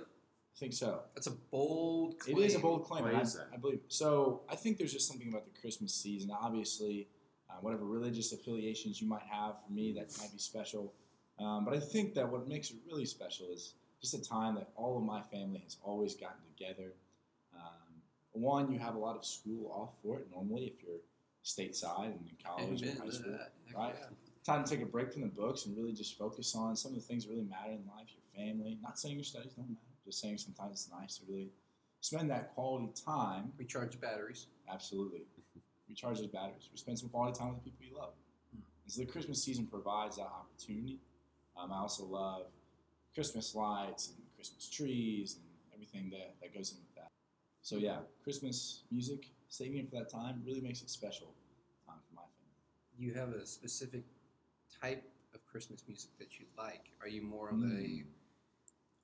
I 0.61 0.65
think 0.65 0.75
so. 0.75 1.01
That's 1.15 1.27
a 1.27 1.31
bold 1.51 2.19
claim. 2.19 2.37
It 2.37 2.41
is 2.43 2.55
a 2.55 2.59
bold 2.59 2.85
claim. 2.85 3.05
Why 3.05 3.13
I, 3.13 3.21
is 3.21 3.35
that? 3.35 3.47
I 3.55 3.57
believe 3.57 3.81
so. 3.89 4.43
I 4.47 4.57
think 4.57 4.77
there's 4.77 4.93
just 4.93 5.09
something 5.09 5.29
about 5.29 5.47
the 5.47 5.59
Christmas 5.59 5.95
season. 5.95 6.31
Obviously, 6.31 7.09
uh, 7.49 7.55
whatever 7.63 7.87
religious 7.87 8.33
affiliations 8.33 9.01
you 9.01 9.09
might 9.09 9.23
have, 9.23 9.55
for 9.65 9.73
me 9.73 9.95
that 9.95 10.11
might 10.19 10.31
be 10.33 10.39
special. 10.39 10.93
Um, 11.39 11.65
but 11.65 11.73
I 11.73 11.81
think 11.81 12.13
that 12.15 12.31
what 12.31 12.47
makes 12.47 12.71
it 12.71 12.77
really 12.87 13.07
special 13.07 13.47
is 13.51 13.73
just 14.03 14.13
a 14.13 14.21
time 14.21 14.55
that 14.57 14.69
all 14.77 14.99
of 14.99 15.03
my 15.03 15.23
family 15.23 15.61
has 15.65 15.79
always 15.83 16.15
gotten 16.15 16.43
together. 16.55 16.93
Um, 17.55 18.03
one, 18.33 18.71
you 18.71 18.79
have 18.81 18.97
a 18.97 18.99
lot 18.99 19.17
of 19.17 19.25
school 19.25 19.73
off 19.75 19.95
for 20.03 20.19
it 20.19 20.27
normally 20.31 20.75
if 20.77 20.83
you're 20.83 21.01
stateside 21.43 22.13
and 22.13 22.29
in 22.29 22.37
college 22.45 22.83
Amen 22.83 22.99
or 22.99 23.05
high 23.05 23.11
school. 23.11 23.33
that. 23.33 23.53
Right? 23.75 23.95
yeah. 23.99 24.07
Time 24.45 24.65
to 24.65 24.71
take 24.71 24.83
a 24.83 24.87
break 24.87 25.11
from 25.11 25.23
the 25.23 25.29
books 25.29 25.65
and 25.65 25.75
really 25.75 25.95
just 25.95 26.19
focus 26.19 26.55
on 26.55 26.77
some 26.77 26.93
of 26.93 26.97
the 26.97 27.05
things 27.05 27.25
that 27.25 27.31
really 27.31 27.45
matter 27.45 27.71
in 27.71 27.83
life, 27.97 28.09
your 28.13 28.47
family. 28.47 28.79
Not 28.83 28.99
saying 28.99 29.15
your 29.15 29.25
studies 29.25 29.53
don't 29.53 29.69
matter, 29.69 29.81
saying 30.13 30.39
sometimes 30.39 30.73
it's 30.73 30.91
nice 30.91 31.19
to 31.19 31.25
really 31.29 31.51
spend 32.01 32.31
that 32.31 32.51
quality 32.55 32.91
time. 33.05 33.53
Recharge 33.59 34.01
batteries. 34.01 34.47
Absolutely. 34.73 35.23
Recharge 35.89 36.19
those 36.19 36.29
batteries. 36.29 36.69
We 36.73 36.79
spend 36.79 36.99
some 36.99 37.09
quality 37.09 37.39
time 37.39 37.49
with 37.55 37.65
the 37.65 37.71
people 37.71 37.87
you 37.87 37.97
love. 37.97 38.15
Hmm. 38.53 38.61
And 38.85 38.93
so 38.93 39.01
the 39.01 39.07
Christmas 39.07 39.43
season 39.43 39.67
provides 39.67 40.17
that 40.17 40.27
opportunity. 40.27 40.99
Um, 41.57 41.73
I 41.73 41.79
also 41.79 42.05
love 42.05 42.47
Christmas 43.15 43.55
lights 43.55 44.09
and 44.09 44.17
Christmas 44.37 44.69
trees 44.69 45.37
and 45.37 45.45
everything 45.75 46.11
that, 46.11 46.37
that 46.41 46.55
goes 46.55 46.73
in 46.73 46.79
with 46.79 46.95
that. 46.95 47.11
So 47.63 47.77
yeah, 47.77 47.99
Christmas 48.23 48.83
music, 48.91 49.27
saving 49.49 49.79
it 49.79 49.91
for 49.91 49.97
that 49.97 50.11
time 50.11 50.43
really 50.47 50.61
makes 50.61 50.81
it 50.83 50.91
special 50.91 51.35
time 51.87 51.99
for 52.09 52.15
my 52.15 52.23
family. 52.23 52.97
Do 52.97 53.05
you 53.05 53.15
have 53.15 53.31
a 53.41 53.45
specific 53.47 54.05
type 54.81 55.05
of 55.35 55.45
Christmas 55.45 55.83
music 55.87 56.11
that 56.19 56.39
you 56.39 56.47
like? 56.57 56.91
Are 57.03 57.09
you 57.09 57.23
more 57.23 57.49
of 57.51 57.57
a 57.57 57.67
Mm. 57.67 58.05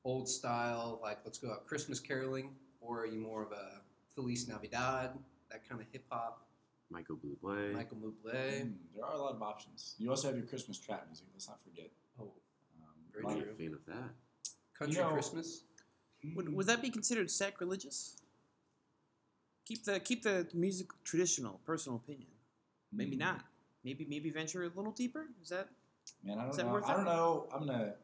Old 0.06 0.28
style, 0.28 1.00
like 1.02 1.18
let's 1.25 1.38
go 1.38 1.50
out 1.50 1.66
Christmas 1.66 1.98
caroling, 2.00 2.50
or 2.80 3.00
are 3.00 3.06
you 3.06 3.18
more 3.18 3.42
of 3.42 3.50
a 3.52 3.80
Feliz 4.14 4.46
Navidad, 4.48 5.10
that 5.50 5.68
kind 5.68 5.80
of 5.80 5.86
hip 5.92 6.04
hop, 6.08 6.46
Michael 6.90 7.16
Bublé. 7.16 7.72
Michael 7.75 7.96
Bublé? 7.98 8.62
Mm, 8.62 8.72
there 8.94 9.04
are 9.04 9.14
a 9.14 9.18
lot 9.18 9.34
of 9.34 9.42
options. 9.42 9.96
You 9.98 10.08
also 10.10 10.28
have 10.28 10.36
your 10.36 10.46
Christmas 10.46 10.78
trap 10.78 11.04
music. 11.08 11.26
Let's 11.34 11.48
not 11.48 11.60
forget. 11.60 11.90
Oh, 12.20 12.30
Um, 12.80 12.88
Very 13.12 13.25
a 13.25 13.26
lot 13.26 13.36
I'm 13.36 13.42
of- 13.42 13.48
a 13.48 13.52
fan 13.54 13.75
of 13.75 13.84
that. 13.86 14.10
country 14.78 15.02
know- 15.02 15.10
Christmas. 15.12 15.62
Would, 16.34 16.52
would 16.54 16.66
that 16.66 16.80
be 16.82 16.90
considered 16.90 17.30
sacrilegious? 17.30 18.16
Keep 19.64 19.84
the 19.84 20.00
keep 20.00 20.22
the 20.22 20.46
music 20.54 20.88
traditional. 21.04 21.60
Personal 21.64 21.96
opinion. 21.98 22.30
Maybe 22.92 23.16
Mm. 23.16 23.20
not. 23.26 23.44
Maybe 23.84 24.04
maybe 24.08 24.30
venture 24.30 24.62
a 24.64 24.68
little 24.68 24.92
deeper. 24.92 25.26
Is 25.42 25.48
that 25.50 25.68
Man, 26.22 26.38
I 26.38 26.46
don't 26.46 26.56
know. 26.56 26.82
I 26.84 26.92
don't 26.96 27.04
know. 27.04 27.48
I'm 27.52 27.66
gonna 27.66 27.94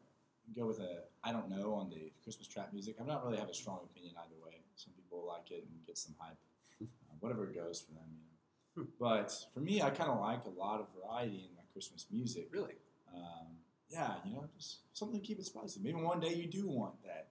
go 0.57 0.67
with 0.67 0.81
a 0.81 1.05
I 1.25 1.33
don't 1.33 1.49
know 1.49 1.75
on 1.75 1.91
the 1.91 2.11
Christmas 2.23 2.49
trap 2.49 2.73
music. 2.73 2.97
I 3.01 3.05
don't 3.07 3.25
really 3.25 3.39
have 3.39 3.49
a 3.49 3.55
strong 3.55 3.81
opinion 3.85 4.15
either 4.19 4.35
way. 4.45 4.59
Some 4.75 4.93
people 4.95 5.25
like 5.27 5.51
it 5.51 5.65
and 5.69 5.87
get 5.87 5.97
some 5.97 6.15
hype, 6.19 6.37
uh, 6.83 7.15
whatever 7.21 7.45
it 7.45 7.55
goes 7.55 7.81
for 7.81 7.93
them. 7.93 8.09
You 8.11 8.19
know. 8.19 8.85
Hmm. 8.85 8.91
But 8.99 9.33
for 9.55 9.61
me, 9.61 9.83
I 9.83 9.91
kind 9.91 10.11
of 10.11 10.21
like 10.21 10.45
a 10.45 10.51
lot 10.51 10.81
of 10.81 10.87
variety 10.99 11.49
in 11.49 11.55
my 11.57 11.63
Christmas 11.73 12.07
music. 12.11 12.49
Really? 12.51 12.75
Um, 13.15 13.59
yeah, 13.91 14.15
you 14.25 14.33
know, 14.33 14.49
just 14.57 14.79
something 14.95 15.21
to 15.21 15.27
keep 15.27 15.39
it 15.39 15.45
spicy. 15.45 15.81
Maybe 15.83 16.01
one 16.01 16.19
day 16.19 16.35
you 16.35 16.47
do 16.47 16.67
want 16.67 17.03
that, 17.05 17.29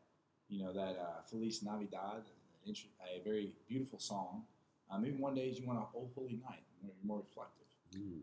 you 0.47 0.63
know, 0.63 0.71
that 0.71 0.97
uh, 0.99 1.21
Feliz 1.29 1.63
Navidad, 1.63 2.23
a 2.67 3.23
very 3.23 3.53
beautiful 3.67 3.99
song. 3.99 4.43
Uh, 4.89 4.99
maybe 4.99 5.17
one 5.17 5.33
day 5.33 5.47
you 5.47 5.65
want 5.65 5.79
a 5.79 5.83
Oh 5.97 6.09
Holy 6.15 6.39
Night, 6.47 6.63
where 6.81 6.93
you're 6.95 7.07
more 7.07 7.19
reflective. 7.19 7.65
Mm. 7.95 8.21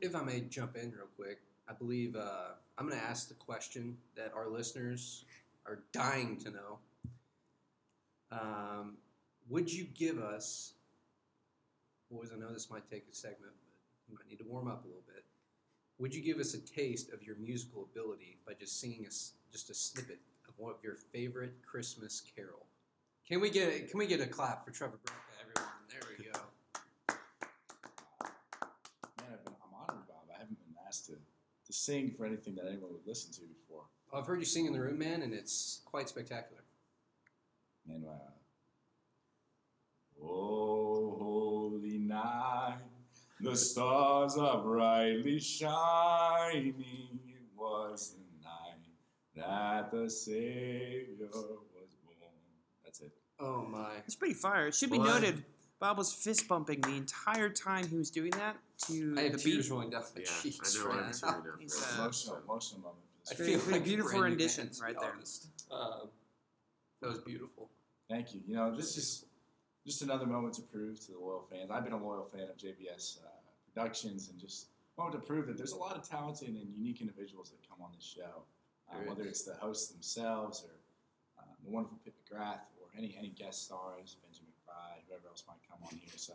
If 0.00 0.14
I 0.14 0.22
may 0.22 0.40
jump 0.42 0.76
in 0.76 0.90
real 0.90 1.08
quick, 1.16 1.40
I 1.68 1.74
believe 1.74 2.16
uh, 2.16 2.54
I'm 2.78 2.88
going 2.88 2.98
to 2.98 3.04
ask 3.04 3.28
the 3.28 3.34
question 3.34 3.96
that 4.16 4.32
our 4.34 4.48
listeners 4.48 5.24
are 5.66 5.80
dying 5.92 6.38
to 6.38 6.50
know. 6.50 6.78
Um, 8.32 8.96
would 9.48 9.72
you 9.72 9.84
give 9.84 10.18
us, 10.18 10.72
boys? 12.10 12.30
I 12.34 12.38
know 12.38 12.52
this 12.52 12.70
might 12.70 12.88
take 12.90 13.04
a 13.10 13.14
segment, 13.14 13.52
but 13.52 14.08
you 14.08 14.14
might 14.14 14.28
need 14.28 14.38
to 14.38 14.50
warm 14.50 14.68
up 14.68 14.84
a 14.84 14.86
little 14.86 15.04
bit. 15.06 15.24
Would 15.98 16.14
you 16.14 16.22
give 16.22 16.38
us 16.38 16.54
a 16.54 16.60
taste 16.60 17.12
of 17.12 17.22
your 17.22 17.36
musical 17.36 17.88
ability 17.92 18.38
by 18.46 18.54
just 18.54 18.80
singing 18.80 19.04
us 19.06 19.32
just 19.50 19.68
a 19.68 19.74
snippet 19.74 20.20
of 20.48 20.54
one 20.56 20.70
of 20.70 20.76
your 20.82 20.94
favorite 21.12 21.54
Christmas 21.66 22.22
carol? 22.34 22.66
Can 23.26 23.40
we 23.40 23.50
get 23.50 23.90
can 23.90 23.98
we 23.98 24.06
get 24.06 24.20
a 24.20 24.26
clap 24.26 24.64
for 24.64 24.70
Trevor 24.70 24.98
Branca, 25.04 25.22
everyone? 25.42 25.74
There 25.90 26.00
we 26.16 26.24
go. 26.24 26.40
Man, 29.18 29.28
I've 29.32 29.44
been, 29.44 29.54
I'm 29.62 29.74
honored, 29.74 30.06
Bob. 30.06 30.24
I 30.34 30.38
haven't 30.38 30.58
been 30.64 30.76
asked 30.86 31.06
to, 31.06 31.12
to 31.68 31.72
sing 31.74 32.14
for 32.16 32.24
anything 32.26 32.54
that 32.56 32.64
anyone 32.66 32.90
would 32.92 33.06
listen 33.06 33.30
to 33.32 33.40
before. 33.42 33.82
I've 34.12 34.26
heard 34.26 34.40
you 34.40 34.46
sing 34.46 34.66
in 34.66 34.72
the 34.72 34.80
room, 34.80 34.98
man, 34.98 35.22
and 35.22 35.34
it's 35.34 35.82
quite 35.84 36.08
spectacular. 36.08 36.62
And 37.88 38.04
uh, 38.06 38.30
oh, 40.22 41.16
holy 41.18 41.98
night, 41.98 42.78
the 43.40 43.54
stars 43.54 44.36
are 44.38 44.62
brightly 44.62 45.38
shining. 45.38 46.74
It 47.28 47.42
was 47.56 48.14
the 48.14 48.42
night 48.42 48.80
that 49.36 49.90
the 49.92 50.08
Savior 50.08 51.28
was 51.30 51.96
born. 52.04 52.32
That's 52.84 53.00
it. 53.00 53.12
Oh 53.38 53.62
my! 53.62 53.90
It's 54.06 54.16
pretty 54.16 54.34
fire. 54.34 54.68
It 54.68 54.74
should 54.74 54.90
be 54.90 54.98
Well, 54.98 55.14
noted, 55.14 55.44
Bob 55.80 55.96
was 55.98 56.12
fist 56.12 56.48
bumping 56.48 56.80
the 56.80 56.94
entire 56.96 57.48
time 57.48 57.86
he 57.88 57.96
was 57.96 58.10
doing 58.10 58.30
that 58.32 58.56
to 58.86 59.14
I 59.16 59.22
have 59.22 59.32
the 59.32 59.38
tears 59.38 59.66
beat. 59.66 59.72
rolling 59.72 59.90
down 59.90 60.02
my 60.14 60.22
Yeah, 60.22 60.30
cheeks 60.42 60.76
I 60.76 60.80
know. 60.82 60.88
right 60.88 60.98
I'm 60.98 61.06
now. 61.06 61.12
tearing 61.12 61.36
up. 61.54 61.60
He's, 61.60 61.82
uh, 61.82 62.00
emotional, 62.00 62.38
emotional 62.44 62.80
moment 62.80 63.04
I 63.30 63.34
for 63.34 63.44
feel 63.44 63.58
Very 63.60 63.72
like 63.74 63.84
beautiful 63.84 64.10
Brandy 64.18 64.30
rendition 64.30 64.64
Man, 64.66 64.72
to 64.74 64.82
right 64.82 64.94
be 64.94 65.00
there. 65.00 65.12
honest. 65.14 65.46
Um, 65.70 66.08
that 67.00 67.08
was 67.10 67.18
beautiful. 67.20 67.68
Thank 68.10 68.34
you. 68.34 68.40
You 68.46 68.56
know, 68.56 68.74
this 68.74 68.96
is 68.96 69.24
just 69.86 70.02
another 70.02 70.26
moment 70.26 70.54
to 70.54 70.62
prove 70.62 70.98
to 71.06 71.12
the 71.12 71.18
loyal 71.18 71.46
fans. 71.50 71.70
I've 71.70 71.84
been 71.84 71.92
a 71.92 72.02
loyal 72.04 72.24
fan 72.24 72.42
of 72.50 72.56
JBS 72.56 73.18
uh, 73.18 73.28
Productions 73.72 74.30
and 74.30 74.38
just 74.40 74.66
wanted 74.96 75.12
to 75.20 75.24
prove 75.24 75.46
that 75.46 75.56
there's 75.56 75.72
a 75.72 75.76
lot 75.78 75.94
of 75.96 76.08
talented 76.08 76.48
and 76.48 76.56
unique 76.76 77.00
individuals 77.00 77.50
that 77.50 77.58
come 77.68 77.78
on 77.84 77.90
this 77.94 78.04
show, 78.04 78.42
uh, 78.90 78.98
There 78.98 79.08
whether 79.08 79.22
is. 79.22 79.28
it's 79.28 79.42
the 79.44 79.54
hosts 79.54 79.92
themselves 79.92 80.64
or 80.64 80.74
uh, 81.38 81.42
the 81.64 81.70
wonderful 81.70 81.98
Pip 82.04 82.14
McGrath 82.26 82.66
or 82.82 82.88
any 82.96 83.14
any 83.16 83.28
guest 83.28 83.66
stars, 83.66 84.16
Benjamin 85.08 85.20
whoever 85.22 85.28
else 85.28 85.44
might 85.46 85.58
come 85.68 85.78
on 85.82 85.90
here. 85.90 86.08
So 86.16 86.34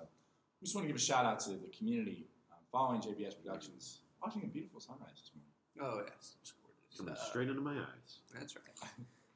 we 0.61 0.65
just 0.65 0.75
want 0.75 0.85
to 0.85 0.87
give 0.87 0.97
a 0.97 0.99
shout 0.99 1.25
out 1.25 1.39
to 1.41 1.51
the 1.51 1.69
community 1.77 2.25
um, 2.51 2.57
following 2.71 3.01
JBS 3.01 3.35
Productions, 3.43 3.99
watching 4.21 4.43
a 4.43 4.47
beautiful 4.47 4.79
sunrise 4.79 5.09
this 5.15 5.31
morning. 5.35 5.51
Oh 5.81 6.03
yes, 6.11 6.35
it's 6.41 6.51
gorgeous. 6.51 6.97
Coming 6.97 7.13
Uh, 7.13 7.17
straight 7.17 7.49
into 7.49 7.61
my 7.61 7.73
eyes. 7.73 8.19
That's 8.33 8.55
right. 8.55 8.89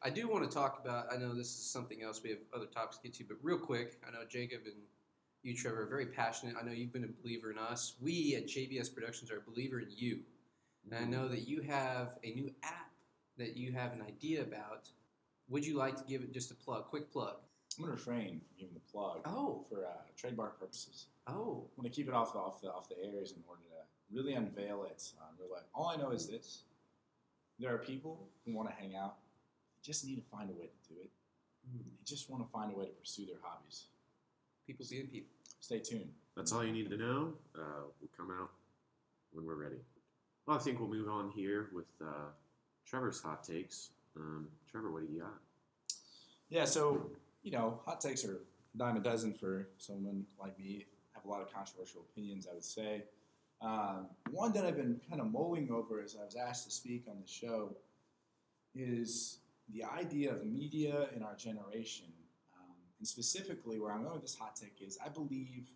I 0.04 0.10
do 0.10 0.28
want 0.28 0.50
to 0.50 0.54
talk 0.56 0.80
about. 0.84 1.08
I 1.12 1.18
know 1.18 1.34
this 1.34 1.48
is 1.48 1.66
something 1.72 2.04
else. 2.04 2.22
We 2.24 2.30
have 2.30 2.40
other 2.56 2.68
topics 2.68 2.98
to 2.98 3.04
get 3.04 3.14
to, 3.16 3.24
but 3.24 3.38
real 3.42 3.58
quick, 3.58 4.00
I 4.08 4.12
know 4.12 4.26
Jacob 4.30 4.62
and 4.66 4.76
you, 5.44 5.56
Trevor, 5.56 5.84
are 5.84 5.88
very 5.88 6.06
passionate. 6.08 6.56
I 6.60 6.64
know 6.64 6.72
you've 6.72 6.94
been 6.94 7.04
a 7.04 7.22
believer 7.24 7.52
in 7.52 7.58
us. 7.58 7.94
We 8.02 8.36
at 8.36 8.48
JBS 8.48 8.94
Productions 8.94 9.32
are 9.32 9.38
a 9.38 9.42
believer 9.52 9.80
in 9.80 9.88
you, 9.90 10.20
and 10.86 10.98
I 10.98 11.06
know 11.06 11.28
that 11.28 11.48
you 11.48 11.62
have 11.62 12.18
a 12.24 12.32
new 12.32 12.52
app 12.64 12.92
that 13.38 13.56
you 13.58 13.72
have 13.72 13.94
an 13.94 14.02
idea 14.02 14.42
about. 14.42 14.90
Would 15.50 15.66
you 15.66 15.78
like 15.78 15.96
to 15.96 16.04
give 16.04 16.22
it 16.24 16.34
just 16.34 16.52
a 16.52 16.56
plug, 16.56 16.86
quick 16.86 17.10
plug? 17.12 17.38
I'm 17.78 17.86
going 17.86 17.96
to 17.96 18.04
refrain 18.04 18.40
from 18.40 18.58
giving 18.58 18.74
the 18.74 18.92
plug 18.92 19.20
Oh. 19.26 19.66
for 19.70 19.86
uh, 19.86 19.90
trademark 20.18 20.60
purposes. 20.60 21.06
Oh, 21.28 21.66
I'm 21.78 21.84
gonna 21.84 21.94
keep 21.94 22.08
it 22.08 22.14
off 22.14 22.32
the 22.34 22.40
off 22.40 22.62
the 22.62 22.72
off 22.72 22.88
the 22.90 22.96
airs 23.04 23.34
in 23.34 23.44
order 23.48 23.62
to 23.62 24.16
really 24.16 24.34
unveil 24.34 24.84
it. 24.86 25.12
Uh, 25.20 25.26
real 25.40 25.52
life. 25.52 25.64
All 25.76 25.88
I 25.88 25.98
know 25.98 26.12
is 26.12 26.28
this: 26.28 26.64
there 27.60 27.74
are 27.74 27.78
people 27.78 28.28
who 28.46 28.54
want 28.54 28.70
to 28.70 28.76
hang 28.76 28.96
out. 28.96 29.16
They 29.76 29.92
just 29.92 30.06
need 30.06 30.16
to 30.16 30.22
find 30.32 30.50
a 30.50 30.54
way 30.54 30.68
to 30.68 30.94
do 30.94 31.00
it. 31.02 31.10
They 31.74 32.06
just 32.06 32.30
want 32.30 32.44
to 32.46 32.50
find 32.50 32.72
a 32.74 32.76
way 32.78 32.86
to 32.86 32.92
pursue 32.94 33.26
their 33.26 33.36
hobbies. 33.44 33.88
people 34.66 34.86
being 34.90 35.08
people. 35.08 35.30
Stay 35.60 35.80
tuned. 35.80 36.10
That's 36.36 36.54
all 36.54 36.64
you 36.64 36.72
need 36.72 36.90
to 36.90 36.98
know. 36.98 37.34
Uh, 37.54 37.84
we'll 38.00 38.10
come 38.18 38.32
out 38.32 38.50
when 39.34 39.46
we're 39.46 39.56
ready. 39.62 39.82
Well, 40.46 40.56
I 40.56 40.60
think 40.62 40.80
we'll 40.80 40.88
move 40.90 41.10
on 41.10 41.30
here 41.32 41.68
with 41.74 41.88
uh, 42.02 42.30
Trevor's 42.86 43.22
hot 43.22 43.44
takes. 43.44 43.90
Um, 44.16 44.48
Trevor, 44.72 44.92
what 44.92 45.06
do 45.06 45.14
you 45.14 45.20
got? 45.20 45.34
Yeah. 46.50 46.64
So 46.64 47.12
you 47.48 47.54
know, 47.54 47.80
hot 47.86 48.02
takes 48.02 48.26
are 48.26 48.34
a 48.34 48.78
dime 48.78 48.98
a 48.98 49.00
dozen 49.00 49.34
for 49.34 49.70
someone 49.78 50.26
like 50.38 50.60
me. 50.60 50.86
I 51.16 51.18
have 51.18 51.24
a 51.24 51.30
lot 51.30 51.42
of 51.42 51.54
controversial 51.54 52.02
opinions. 52.02 52.46
I 52.46 52.54
would 52.54 52.66
say. 52.66 53.06
Um, 53.62 54.08
one 54.32 54.52
that 54.52 54.66
I've 54.66 54.76
been 54.76 55.00
kind 55.10 55.22
of 55.22 55.32
mulling 55.32 55.72
over 55.72 56.02
as 56.02 56.18
I 56.22 56.26
was 56.26 56.36
asked 56.36 56.66
to 56.66 56.72
speak 56.72 57.06
on 57.10 57.16
the 57.22 57.28
show 57.28 57.78
is 58.76 59.40
the 59.74 59.86
idea 59.86 60.34
of 60.34 60.46
media 60.46 61.08
in 61.16 61.24
our 61.24 61.36
generation. 61.36 62.08
Um, 62.54 62.76
and 63.00 63.08
specifically, 63.08 63.80
where 63.80 63.94
I'm 63.94 64.04
going 64.04 64.16
with 64.16 64.24
this 64.24 64.36
hot 64.36 64.58
take 64.58 64.82
is 64.86 65.00
I 65.04 65.08
believe 65.08 65.70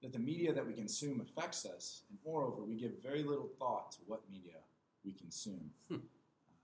that 0.00 0.14
the 0.14 0.18
media 0.18 0.54
that 0.54 0.66
we 0.66 0.72
consume 0.72 1.20
affects 1.20 1.66
us, 1.66 2.04
and 2.08 2.18
moreover, 2.24 2.64
we 2.64 2.76
give 2.76 2.92
very 3.02 3.22
little 3.22 3.50
thought 3.58 3.92
to 3.92 3.98
what 4.06 4.22
media 4.30 4.58
we 5.04 5.12
consume. 5.12 5.70
Hmm. 5.88 5.96
Um, 5.96 6.02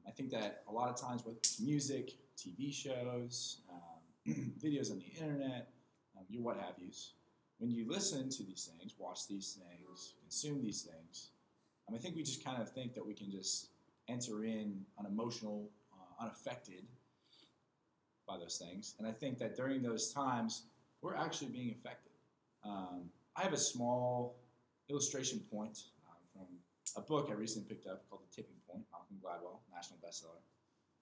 I 0.09 0.12
think 0.12 0.31
that 0.31 0.62
a 0.67 0.73
lot 0.73 0.88
of 0.88 0.99
times, 0.99 1.27
whether 1.27 1.37
it's 1.37 1.61
music, 1.61 2.15
TV 2.38 2.73
shows, 2.73 3.59
um, 3.71 3.88
videos 4.63 4.91
on 4.91 4.99
the 4.99 5.21
internet, 5.21 5.71
um, 6.17 6.25
your 6.29 6.43
what 6.43 6.57
have 6.57 6.75
yous, 6.79 7.13
when 7.59 7.71
you 7.71 7.87
listen 7.89 8.29
to 8.31 8.43
these 8.45 8.71
things, 8.79 8.95
watch 8.99 9.27
these 9.29 9.59
things, 9.59 10.15
consume 10.21 10.63
these 10.63 10.83
things, 10.83 11.31
um, 11.89 11.95
I 11.95 11.99
think 11.99 12.17
we 12.17 12.23
just 12.23 12.45
kind 12.45 12.61
of 12.61 12.71
think 12.71 12.95
that 12.95 13.05
we 13.05 13.15
can 13.15 13.31
just 13.31 13.71
enter 14.09 14.45
in 14.45 14.85
unemotional, 14.99 15.71
uh, 15.93 16.25
unaffected 16.25 16.85
by 18.27 18.39
those 18.39 18.63
things. 18.63 18.95
And 18.99 19.09
I 19.09 19.13
think 19.13 19.39
that 19.39 19.57
during 19.57 19.83
those 19.83 20.13
times, 20.13 20.65
we're 21.03 21.17
actually 21.17 21.49
being 21.49 21.71
affected. 21.71 22.13
Um, 22.65 23.11
I 23.37 23.43
have 23.43 23.53
a 23.53 23.59
small 23.59 24.37
illustration 24.89 25.41
point 25.51 25.79
um, 26.09 26.17
from 26.33 26.47
a 26.97 27.07
book 27.07 27.29
I 27.31 27.35
recently 27.35 27.69
picked 27.69 27.87
up 27.87 28.09
called 28.09 28.23
The 28.23 28.35
Tipping 28.35 28.57
Point, 28.69 28.85
Malcolm 28.93 29.17
Gladwell, 29.23 29.61
national 29.73 29.99
bestseller. 30.05 30.41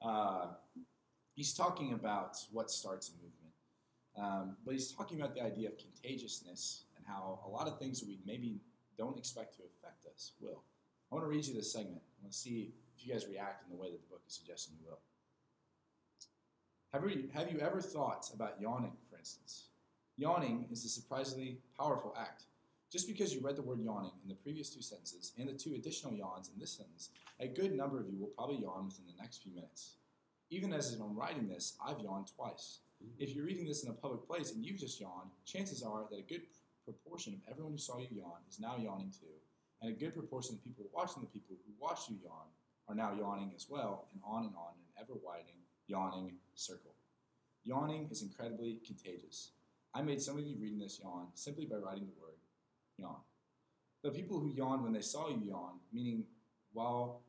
Uh, 0.03 0.55
he's 1.37 1.53
talking 1.53 1.93
about 1.93 2.37
what 2.51 2.71
starts 2.71 3.11
a 3.11 3.13
movement. 3.13 3.33
Um, 4.19 4.57
but 4.65 4.73
he's 4.73 4.91
talking 4.91 5.21
about 5.21 5.35
the 5.35 5.43
idea 5.43 5.69
of 5.69 5.75
contagiousness 5.79 6.85
and 6.97 7.05
how 7.07 7.41
a 7.47 7.49
lot 7.49 7.69
of 7.69 7.79
things 7.79 8.01
that 8.01 8.09
we 8.09 8.19
maybe 8.27 8.61
don't 8.99 9.19
expect 9.19 9.55
to 9.57 9.63
affect 9.63 10.07
us 10.13 10.33
will. 10.41 10.63
I 11.13 11.15
want 11.15 11.27
to 11.27 11.29
read 11.29 11.45
you 11.47 11.55
this 11.55 11.71
segment. 11.71 12.01
I 12.01 12.23
want 12.23 12.33
to 12.33 12.39
see 12.39 12.73
if 12.97 13.07
you 13.07 13.13
guys 13.13 13.27
react 13.29 13.65
in 13.65 13.77
the 13.77 13.81
way 13.81 13.91
that 13.91 14.01
the 14.01 14.09
book 14.09 14.23
is 14.27 14.35
suggesting 14.35 14.75
you 14.81 14.89
will. 14.89 14.99
Have 16.93 17.09
you, 17.09 17.29
have 17.35 17.53
you 17.53 17.59
ever 17.61 17.83
thought 17.83 18.31
about 18.35 18.59
yawning, 18.59 18.93
for 19.11 19.19
instance? 19.19 19.67
Yawning 20.17 20.67
is 20.73 20.83
a 20.87 20.89
surprisingly 20.89 21.59
powerful 21.79 22.15
act. 22.19 22.45
Just 22.91 23.07
because 23.07 23.35
you 23.35 23.41
read 23.41 23.57
the 23.57 23.63
word 23.63 23.81
yawning 23.81 24.13
in 24.23 24.29
the 24.31 24.35
previous 24.37 24.71
two 24.71 24.81
sentences 24.81 25.33
and 25.39 25.47
the 25.47 25.53
two 25.53 25.75
additional 25.75 26.15
yawns 26.15 26.49
in 26.55 26.59
this 26.59 26.71
sentence, 26.71 27.11
a 27.39 27.49
good 27.49 27.77
number 27.77 28.01
of 28.01 28.09
you 28.09 28.19
will 28.19 28.29
probably 28.29 28.57
yawn 28.57 28.87
within 28.87 29.05
the 29.07 29.21
next 29.21 29.43
few 29.43 29.53
minutes. 29.55 29.97
Even 30.51 30.73
as 30.73 30.95
I'm 30.95 31.17
writing 31.17 31.49
this, 31.49 31.77
I've 31.85 32.01
yawned 32.01 32.27
twice. 32.35 32.79
Mm-hmm. 33.03 33.23
If 33.23 33.35
you're 33.35 33.45
reading 33.45 33.67
this 33.67 33.83
in 33.83 33.91
a 33.91 33.95
public 33.95 34.27
place 34.27 34.53
and 34.53 34.65
you've 34.65 34.79
just 34.79 35.01
yawned, 35.01 35.31
chances 35.45 35.83
are 35.83 36.05
that 36.11 36.19
a 36.19 36.23
good 36.23 36.43
proportion 36.85 37.35
of 37.35 37.41
everyone 37.51 37.73
who 37.73 37.79
saw 37.79 37.99
you 37.99 38.07
yawn 38.13 38.41
is 38.49 38.61
now 38.61 38.77
yawning 38.79 39.11
too, 39.11 39.35
and 39.83 39.91
a 39.91 39.99
good 39.99 40.15
proportion 40.15 40.55
of 40.55 40.65
people 40.65 40.85
watching 40.95 41.23
the 41.23 41.29
people 41.29 41.57
who 41.67 41.73
watched 41.85 42.09
you 42.09 42.17
yawn 42.23 42.47
are 42.89 42.95
now 42.95 43.13
yawning 43.19 43.51
as 43.57 43.67
well, 43.69 44.07
and 44.13 44.23
on 44.25 44.45
and 44.45 44.55
on 44.55 44.73
in 44.75 44.85
an 44.87 45.03
ever 45.03 45.19
widening 45.25 45.61
yawning 45.89 46.35
circle. 46.55 46.93
Yawning 47.65 48.09
is 48.11 48.23
incredibly 48.23 48.79
contagious. 48.87 49.51
I 49.93 50.03
made 50.03 50.23
some 50.23 50.39
of 50.39 50.45
you 50.45 50.57
reading 50.61 50.79
this 50.79 51.01
yawn 51.03 51.27
simply 51.35 51.65
by 51.65 51.77
writing 51.77 52.07
the 52.07 52.21
word 52.21 52.37
yawn. 52.97 53.17
The 54.03 54.11
people 54.11 54.39
who 54.39 54.53
yawned 54.53 54.85
when 54.85 54.93
they 54.93 55.01
saw 55.01 55.29
you 55.29 55.41
yawn, 55.45 55.81
meaning 55.93 56.25
while 56.73 57.23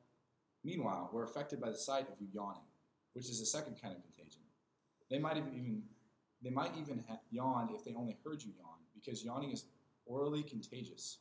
meanwhile 0.64 1.10
were 1.12 1.24
affected 1.24 1.60
by 1.60 1.72
the 1.72 1.78
sight 1.78 2.08
of 2.08 2.16
you 2.20 2.28
yawning, 2.32 2.67
which 3.18 3.30
is 3.30 3.42
a 3.42 3.46
second 3.48 3.82
kind 3.82 3.96
of 3.96 4.04
contagion. 4.04 4.44
They 5.10 5.18
might 5.18 5.38
even 5.38 5.82
they 6.44 6.52
might 6.52 6.78
even 6.78 7.04
ha- 7.10 7.18
yawn 7.32 7.70
if 7.74 7.84
they 7.84 7.96
only 7.96 8.16
heard 8.24 8.44
you 8.44 8.52
yawn, 8.60 8.78
because 8.94 9.26
yawning 9.26 9.52
is 9.52 9.66
aurally 10.08 10.48
contagious. 10.48 11.18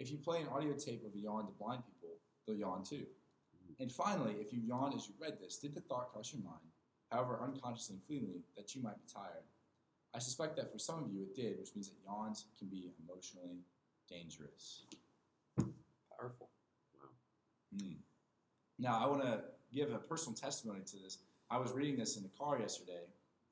If 0.00 0.10
you 0.10 0.16
play 0.16 0.40
an 0.40 0.48
audio 0.48 0.72
tape 0.72 1.06
of 1.06 1.14
a 1.14 1.18
yawn 1.18 1.46
to 1.46 1.52
blind 1.52 1.84
people, 1.86 2.16
they'll 2.44 2.56
yawn 2.56 2.82
too. 2.82 3.06
And 3.78 3.92
finally, 3.92 4.34
if 4.40 4.52
you 4.52 4.60
yawn 4.60 4.92
as 4.96 5.06
you 5.06 5.14
read 5.22 5.38
this, 5.40 5.58
did 5.58 5.76
the 5.76 5.82
thought 5.82 6.12
cross 6.12 6.32
your 6.32 6.42
mind, 6.42 6.66
however 7.12 7.38
unconsciously 7.40 7.94
and 7.94 8.04
fleetingly, 8.04 8.42
that 8.56 8.74
you 8.74 8.82
might 8.82 8.96
be 8.96 9.12
tired? 9.12 9.46
I 10.16 10.18
suspect 10.18 10.56
that 10.56 10.72
for 10.72 10.80
some 10.80 11.04
of 11.04 11.12
you 11.12 11.22
it 11.22 11.36
did, 11.36 11.60
which 11.60 11.76
means 11.76 11.90
that 11.90 11.96
yawns 12.04 12.46
can 12.58 12.66
be 12.68 12.90
emotionally 13.04 13.60
dangerous. 14.10 14.82
Powerful. 15.56 16.50
Wow. 16.98 17.10
Mm. 17.80 17.98
Now, 18.80 18.98
I 19.02 19.06
want 19.06 19.22
to 19.22 19.42
give 19.72 19.92
a 19.92 19.98
personal 19.98 20.34
testimony 20.34 20.80
to 20.86 20.96
this. 20.96 21.18
I 21.50 21.58
was 21.58 21.72
reading 21.72 21.96
this 21.96 22.16
in 22.16 22.22
the 22.22 22.30
car 22.38 22.58
yesterday, 22.58 23.00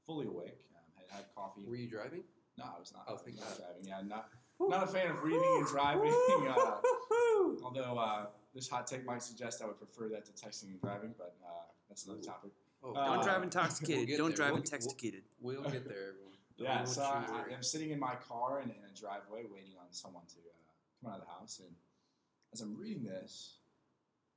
fully 0.07 0.27
awake. 0.27 0.67
Um, 0.75 0.83
had 0.97 1.17
had 1.17 1.25
coffee. 1.35 1.63
Were 1.67 1.77
you 1.77 1.89
driving? 1.89 2.23
No, 2.59 2.65
I 2.65 2.79
was 2.79 2.93
not. 2.93 3.05
Oh, 3.09 3.17
thank 3.17 3.39
not 3.39 3.49
God. 3.49 3.59
driving. 3.59 3.87
Yeah, 3.87 4.01
not 4.07 4.29
not 4.61 4.85
a 4.85 4.87
fan 4.87 5.11
of 5.11 5.23
reading 5.23 5.43
and 5.59 5.67
driving. 5.67 6.13
Uh, 7.37 7.63
although 7.65 7.99
uh, 7.99 8.27
this 8.55 8.69
hot 8.69 8.87
take 8.87 9.05
might 9.05 9.23
suggest 9.23 9.61
I 9.63 9.67
would 9.67 9.79
prefer 9.79 10.09
that 10.11 10.25
to 10.27 10.33
texting 10.33 10.71
and 10.71 10.81
driving, 10.81 11.15
but 11.19 11.35
uh, 11.45 11.49
that's 11.89 12.05
another 12.07 12.21
topic. 12.21 12.51
Oh, 12.83 12.95
Don't 12.95 13.19
Uh, 13.19 13.23
drive 13.23 13.37
We'll 13.37 13.45
intoxicated. 13.45 14.17
Don't 14.17 14.29
there. 14.29 14.37
drive 14.37 14.51
We'll- 14.53 14.63
intoxicated. 14.63 15.23
We'll, 15.41 15.61
we'll 15.63 15.71
get 15.71 15.87
there, 15.89 16.11
everyone. 16.11 16.33
Yeah, 16.57 16.79
Don't 16.79 16.87
so 16.89 17.03
I, 17.03 17.43
I'm 17.53 17.63
sitting 17.65 17.91
in 17.91 17.99
my 17.99 18.15
car 18.15 18.61
in, 18.63 18.71
in 18.71 18.77
a 18.77 18.95
driveway 18.99 19.43
waiting 19.53 19.73
on 19.81 19.87
someone 19.91 20.23
to 20.29 20.37
uh, 20.37 21.03
come 21.03 21.13
out 21.13 21.21
of 21.21 21.27
the 21.27 21.33
house. 21.33 21.59
And 21.65 21.75
as 22.53 22.61
I'm 22.61 22.77
reading 22.77 23.03
this, 23.05 23.57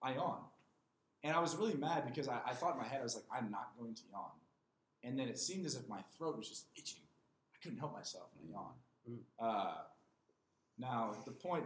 I 0.02 0.16
yawn. 0.16 0.40
And 1.24 1.36
I 1.36 1.40
was 1.40 1.56
really 1.56 1.74
mad 1.76 2.06
because 2.06 2.28
I, 2.28 2.40
I 2.46 2.54
thought 2.54 2.74
in 2.74 2.80
my 2.80 2.88
head, 2.88 3.00
I 3.02 3.04
was 3.04 3.16
like, 3.16 3.26
I'm 3.32 3.52
not 3.52 3.72
going 3.80 3.96
to 3.96 4.02
yawn. 4.12 4.32
And 5.04 5.18
then 5.18 5.28
it 5.28 5.40
seemed 5.40 5.66
as 5.66 5.76
if 5.76 5.88
my 5.88 6.02
throat 6.18 6.38
was 6.38 6.48
just 6.48 6.68
itching. 6.76 7.02
I 7.54 7.58
couldn't 7.64 7.80
help 7.80 7.94
myself 7.94 8.30
and 8.40 8.50
I 8.50 8.54
yawned. 8.54 8.76
Mm. 9.10 9.20
Uh, 9.40 9.76
now, 10.78 11.16
the 11.26 11.32
point, 11.32 11.66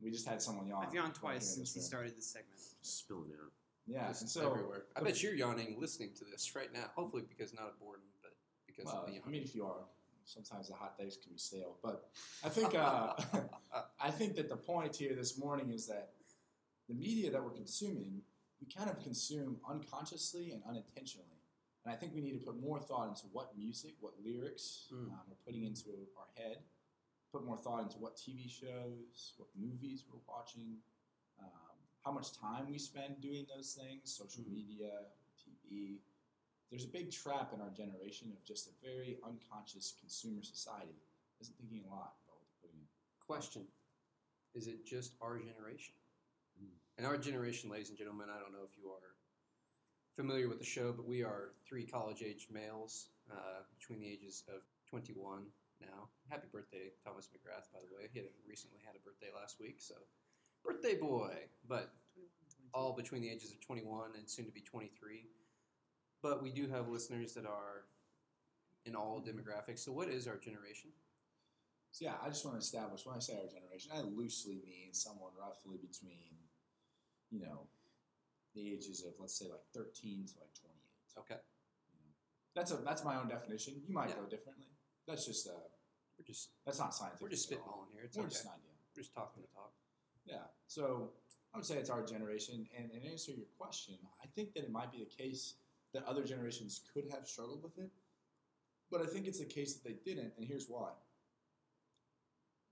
we 0.00 0.10
just 0.10 0.26
had 0.26 0.40
someone 0.40 0.66
yawn. 0.66 0.84
I've 0.86 0.94
yawned 0.94 1.14
twice 1.14 1.46
since 1.46 1.74
this 1.74 1.84
he 1.84 1.88
started 1.88 2.16
this 2.16 2.26
segment. 2.26 2.60
Spilling 2.82 3.32
out. 3.32 3.52
Yeah, 3.86 4.08
Just 4.08 4.22
and 4.22 4.30
so, 4.30 4.50
everywhere. 4.50 4.84
I 4.96 5.00
bet 5.00 5.22
you're 5.22 5.34
yawning 5.34 5.76
listening 5.78 6.10
to 6.18 6.24
this 6.24 6.54
right 6.54 6.72
now. 6.72 6.84
Hopefully, 6.94 7.22
because 7.28 7.52
not 7.52 7.68
of 7.68 7.80
boredom, 7.80 8.06
but 8.22 8.32
because 8.66 8.84
well, 8.84 9.04
of 9.04 9.12
the 9.12 9.20
I 9.24 9.28
mean, 9.28 9.42
if 9.42 9.54
you 9.54 9.64
are, 9.64 9.84
sometimes 10.24 10.68
the 10.68 10.74
hot 10.74 10.96
days 10.96 11.18
can 11.20 11.32
be 11.32 11.38
stale. 11.38 11.76
But 11.82 12.08
I 12.44 12.48
think 12.48 12.74
uh, 12.74 13.14
I 14.00 14.10
think 14.10 14.36
that 14.36 14.48
the 14.48 14.56
point 14.56 14.94
here 14.96 15.14
this 15.14 15.38
morning 15.38 15.70
is 15.70 15.86
that 15.88 16.10
the 16.88 16.94
media 16.94 17.30
that 17.30 17.42
we're 17.42 17.50
consuming, 17.50 18.22
we 18.60 18.66
kind 18.66 18.90
of 18.90 18.98
consume 19.00 19.56
unconsciously 19.68 20.52
and 20.52 20.62
unintentionally. 20.68 21.26
And 21.84 21.92
I 21.94 21.96
think 21.96 22.14
we 22.14 22.20
need 22.20 22.32
to 22.38 22.44
put 22.44 22.60
more 22.60 22.78
thought 22.78 23.08
into 23.08 23.26
what 23.32 23.56
music, 23.56 23.94
what 24.00 24.12
lyrics 24.22 24.88
Mm. 24.92 25.12
um, 25.12 25.20
we're 25.28 25.36
putting 25.46 25.64
into 25.64 25.90
our 26.18 26.28
head. 26.36 26.62
Put 27.32 27.44
more 27.44 27.56
thought 27.56 27.82
into 27.82 27.98
what 27.98 28.16
TV 28.16 28.48
shows, 28.48 29.34
what 29.38 29.48
movies 29.56 30.04
we're 30.10 30.20
watching, 30.28 30.82
um, 31.38 31.76
how 32.04 32.12
much 32.12 32.32
time 32.32 32.68
we 32.68 32.78
spend 32.78 33.20
doing 33.20 33.46
those 33.46 33.74
things, 33.74 34.12
social 34.12 34.42
Mm. 34.44 34.50
media, 34.52 35.06
TV. 35.38 36.02
There's 36.68 36.84
a 36.84 36.88
big 36.88 37.10
trap 37.10 37.52
in 37.54 37.60
our 37.60 37.70
generation 37.70 38.30
of 38.32 38.44
just 38.44 38.68
a 38.68 38.72
very 38.84 39.18
unconscious 39.22 39.92
consumer 39.98 40.42
society. 40.42 41.00
Isn't 41.40 41.56
thinking 41.56 41.84
a 41.84 41.88
lot 41.88 42.18
about 42.22 42.36
what 42.36 42.46
they're 42.46 42.60
putting 42.60 42.80
in. 42.80 42.88
Question: 43.20 43.72
Is 44.52 44.66
it 44.66 44.84
just 44.84 45.14
our 45.20 45.38
generation? 45.38 45.94
And 46.98 47.06
our 47.06 47.16
generation, 47.16 47.70
ladies 47.70 47.88
and 47.88 47.98
gentlemen, 47.98 48.28
I 48.28 48.38
don't 48.40 48.52
know 48.52 48.64
if 48.64 48.76
you 48.76 48.88
are 48.90 49.16
familiar 50.14 50.48
with 50.48 50.58
the 50.58 50.64
show, 50.64 50.92
but 50.92 51.06
we 51.06 51.22
are 51.22 51.52
three 51.66 51.86
college-age 51.86 52.48
males 52.52 53.08
uh, 53.30 53.64
between 53.78 54.00
the 54.00 54.08
ages 54.08 54.44
of 54.48 54.62
21 54.90 55.46
now. 55.80 56.08
Happy 56.28 56.48
birthday, 56.52 56.92
Thomas 57.04 57.28
McGrath, 57.28 57.72
by 57.72 57.80
the 57.80 57.94
way. 57.94 58.08
He 58.12 58.18
had 58.18 58.28
recently 58.46 58.80
had 58.84 58.96
a 58.96 59.00
birthday 59.00 59.28
last 59.34 59.60
week, 59.60 59.76
so 59.78 59.94
birthday 60.64 60.98
boy. 60.98 61.32
But 61.66 61.92
all 62.74 62.94
between 62.94 63.22
the 63.22 63.30
ages 63.30 63.50
of 63.50 63.60
21 63.60 64.10
and 64.16 64.28
soon 64.28 64.46
to 64.46 64.52
be 64.52 64.60
23. 64.60 65.26
But 66.22 66.42
we 66.42 66.50
do 66.50 66.68
have 66.68 66.88
listeners 66.88 67.32
that 67.34 67.46
are 67.46 67.86
in 68.84 68.94
all 68.94 69.24
demographics. 69.26 69.80
So, 69.80 69.92
what 69.92 70.08
is 70.08 70.26
our 70.28 70.36
generation? 70.36 70.90
So 71.92 72.04
yeah, 72.04 72.14
I 72.22 72.28
just 72.28 72.44
want 72.44 72.56
to 72.56 72.62
establish 72.62 73.04
when 73.04 73.16
I 73.16 73.18
say 73.18 73.34
our 73.34 73.50
generation, 73.50 73.90
I 73.94 74.00
loosely 74.02 74.62
mean 74.62 74.94
someone 74.94 75.32
roughly 75.34 75.76
between, 75.76 76.38
you 77.30 77.40
know, 77.40 77.66
the 78.54 78.68
ages 78.72 79.04
of 79.04 79.14
let's 79.18 79.38
say 79.38 79.46
like 79.48 79.62
13 79.74 80.26
to 80.26 80.34
like 80.40 80.52
28. 80.58 80.74
Okay, 81.18 81.40
You 81.92 81.98
know, 82.00 82.10
that's 82.54 82.70
a 82.72 82.76
that's 82.76 83.04
my 83.04 83.16
own 83.16 83.28
definition. 83.28 83.74
You 83.86 83.92
might 83.94 84.08
Yeah. 84.10 84.16
go 84.16 84.26
differently. 84.26 84.66
That's 85.06 85.24
just 85.26 85.46
uh, 85.48 85.52
we're 86.18 86.24
just 86.26 86.50
that's 86.64 86.78
not 86.78 86.94
scientific. 86.94 87.22
we're 87.22 87.28
just 87.30 87.50
spitballing 87.50 87.90
here. 87.92 88.02
It's 88.04 88.16
We're 88.16 88.24
okay. 88.24 88.30
just 88.32 88.44
an 88.44 88.50
idea. 88.52 88.70
We're 88.94 89.02
just 89.02 89.14
talking 89.14 89.42
to 89.42 89.48
talk. 89.54 89.72
Yeah. 90.26 90.46
So 90.66 91.12
I 91.54 91.58
would 91.58 91.66
say 91.66 91.76
it's 91.78 91.90
our 91.90 92.04
generation. 92.04 92.66
And, 92.76 92.90
to 92.92 93.10
answer 93.10 93.32
your 93.32 93.46
question, 93.58 93.94
I 94.22 94.26
think 94.34 94.54
that 94.54 94.64
it 94.64 94.70
might 94.70 94.92
be 94.92 94.98
the 94.98 95.04
case 95.22 95.54
that 95.92 96.04
other 96.04 96.22
generations 96.24 96.82
could 96.94 97.04
have 97.10 97.26
struggled 97.26 97.62
with 97.62 97.76
it. 97.78 97.90
But 98.90 99.00
I 99.02 99.06
think 99.06 99.26
it's 99.26 99.38
the 99.40 99.44
case 99.46 99.74
that 99.74 99.84
they 99.84 99.96
didn't. 100.04 100.32
And 100.36 100.46
here's 100.46 100.66
why. 100.68 100.90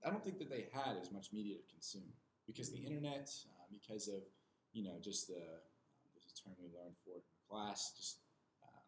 I 0.05 0.09
don't 0.09 0.23
think 0.23 0.37
that 0.39 0.49
they 0.49 0.67
had 0.71 0.95
as 1.01 1.11
much 1.11 1.33
media 1.33 1.57
to 1.57 1.63
consume 1.73 2.13
because 2.47 2.71
the 2.71 2.77
internet, 2.79 3.29
uh, 3.49 3.65
because 3.69 4.07
of, 4.07 4.21
you 4.73 4.83
know, 4.83 4.97
just 5.01 5.27
the, 5.27 5.41
there's 6.13 6.29
a 6.29 6.35
term 6.37 6.55
we 6.61 6.69
learned 6.69 6.95
for 7.03 7.17
it 7.17 7.23
in 7.25 7.37
class, 7.49 7.93
just 7.97 8.19
um, 8.63 8.85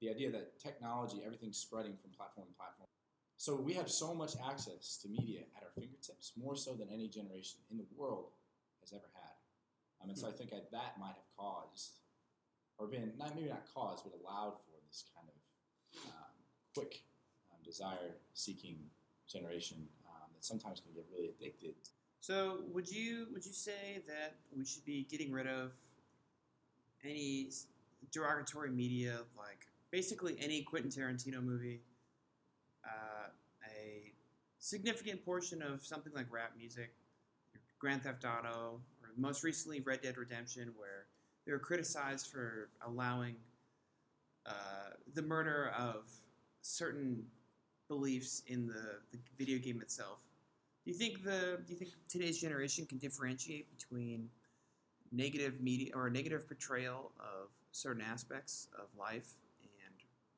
the 0.00 0.10
idea 0.10 0.30
that 0.30 0.58
technology, 0.58 1.22
everything's 1.24 1.58
spreading 1.58 1.96
from 2.00 2.10
platform 2.16 2.46
to 2.48 2.54
platform. 2.54 2.88
So 3.36 3.54
we 3.54 3.74
have 3.74 3.90
so 3.90 4.14
much 4.14 4.32
access 4.48 4.96
to 5.02 5.08
media 5.08 5.40
at 5.56 5.62
our 5.62 5.70
fingertips, 5.74 6.32
more 6.36 6.56
so 6.56 6.72
than 6.72 6.88
any 6.88 7.08
generation 7.08 7.60
in 7.70 7.76
the 7.76 7.84
world 7.96 8.32
has 8.80 8.92
ever 8.92 9.10
had. 9.12 9.34
Um, 10.00 10.08
and 10.08 10.18
so 10.18 10.28
I 10.28 10.32
think 10.32 10.50
that, 10.50 10.70
that 10.72 10.96
might 10.98 11.16
have 11.16 11.28
caused, 11.36 12.00
or 12.78 12.86
been 12.86 13.12
not 13.18 13.34
maybe 13.34 13.48
not 13.48 13.64
caused, 13.74 14.04
but 14.04 14.12
allowed 14.16 14.56
for 14.64 14.76
this 14.88 15.04
kind 15.14 15.28
of 15.28 15.36
um, 16.08 16.36
quick 16.74 17.02
um, 17.52 17.58
desire-seeking 17.64 18.78
generation 19.28 19.88
um, 20.06 20.28
that 20.34 20.44
sometimes 20.44 20.80
can 20.80 20.92
get 20.94 21.04
really 21.12 21.28
addicted. 21.28 21.74
So, 22.20 22.60
would 22.72 22.90
you 22.90 23.28
would 23.32 23.46
you 23.46 23.52
say 23.52 24.02
that 24.08 24.34
we 24.56 24.64
should 24.64 24.84
be 24.84 25.06
getting 25.08 25.30
rid 25.30 25.46
of 25.46 25.72
any 27.04 27.50
derogatory 28.12 28.70
media, 28.70 29.18
like 29.36 29.66
basically 29.90 30.36
any 30.40 30.62
Quentin 30.62 30.90
Tarantino 30.90 31.42
movie, 31.42 31.80
uh, 32.84 33.28
a 33.64 34.12
significant 34.58 35.24
portion 35.24 35.62
of 35.62 35.84
something 35.84 36.12
like 36.14 36.26
rap 36.30 36.52
music, 36.58 36.92
Grand 37.78 38.02
Theft 38.02 38.24
Auto, 38.24 38.80
or 39.02 39.08
most 39.16 39.44
recently 39.44 39.80
Red 39.80 40.02
Dead 40.02 40.16
Redemption, 40.16 40.72
where 40.76 41.06
they 41.44 41.52
were 41.52 41.58
criticized 41.58 42.26
for 42.26 42.68
allowing 42.84 43.36
uh, 44.44 44.90
the 45.14 45.22
murder 45.22 45.72
of 45.78 46.10
certain 46.62 47.24
beliefs 47.88 48.42
in 48.48 48.66
the, 48.66 48.98
the 49.12 49.18
video 49.38 49.58
game 49.58 49.80
itself. 49.80 50.25
Do 50.86 50.92
you 50.92 50.98
think 50.98 51.24
the 51.24 51.58
do 51.66 51.72
you 51.72 51.76
think 51.76 51.90
today's 52.08 52.40
generation 52.40 52.86
can 52.86 52.98
differentiate 52.98 53.66
between 53.76 54.28
negative 55.10 55.60
media 55.60 55.90
or 55.96 56.08
negative 56.08 56.46
portrayal 56.46 57.10
of 57.18 57.48
certain 57.72 58.02
aspects 58.02 58.68
of 58.78 58.86
life 58.96 59.32
and 59.60 59.94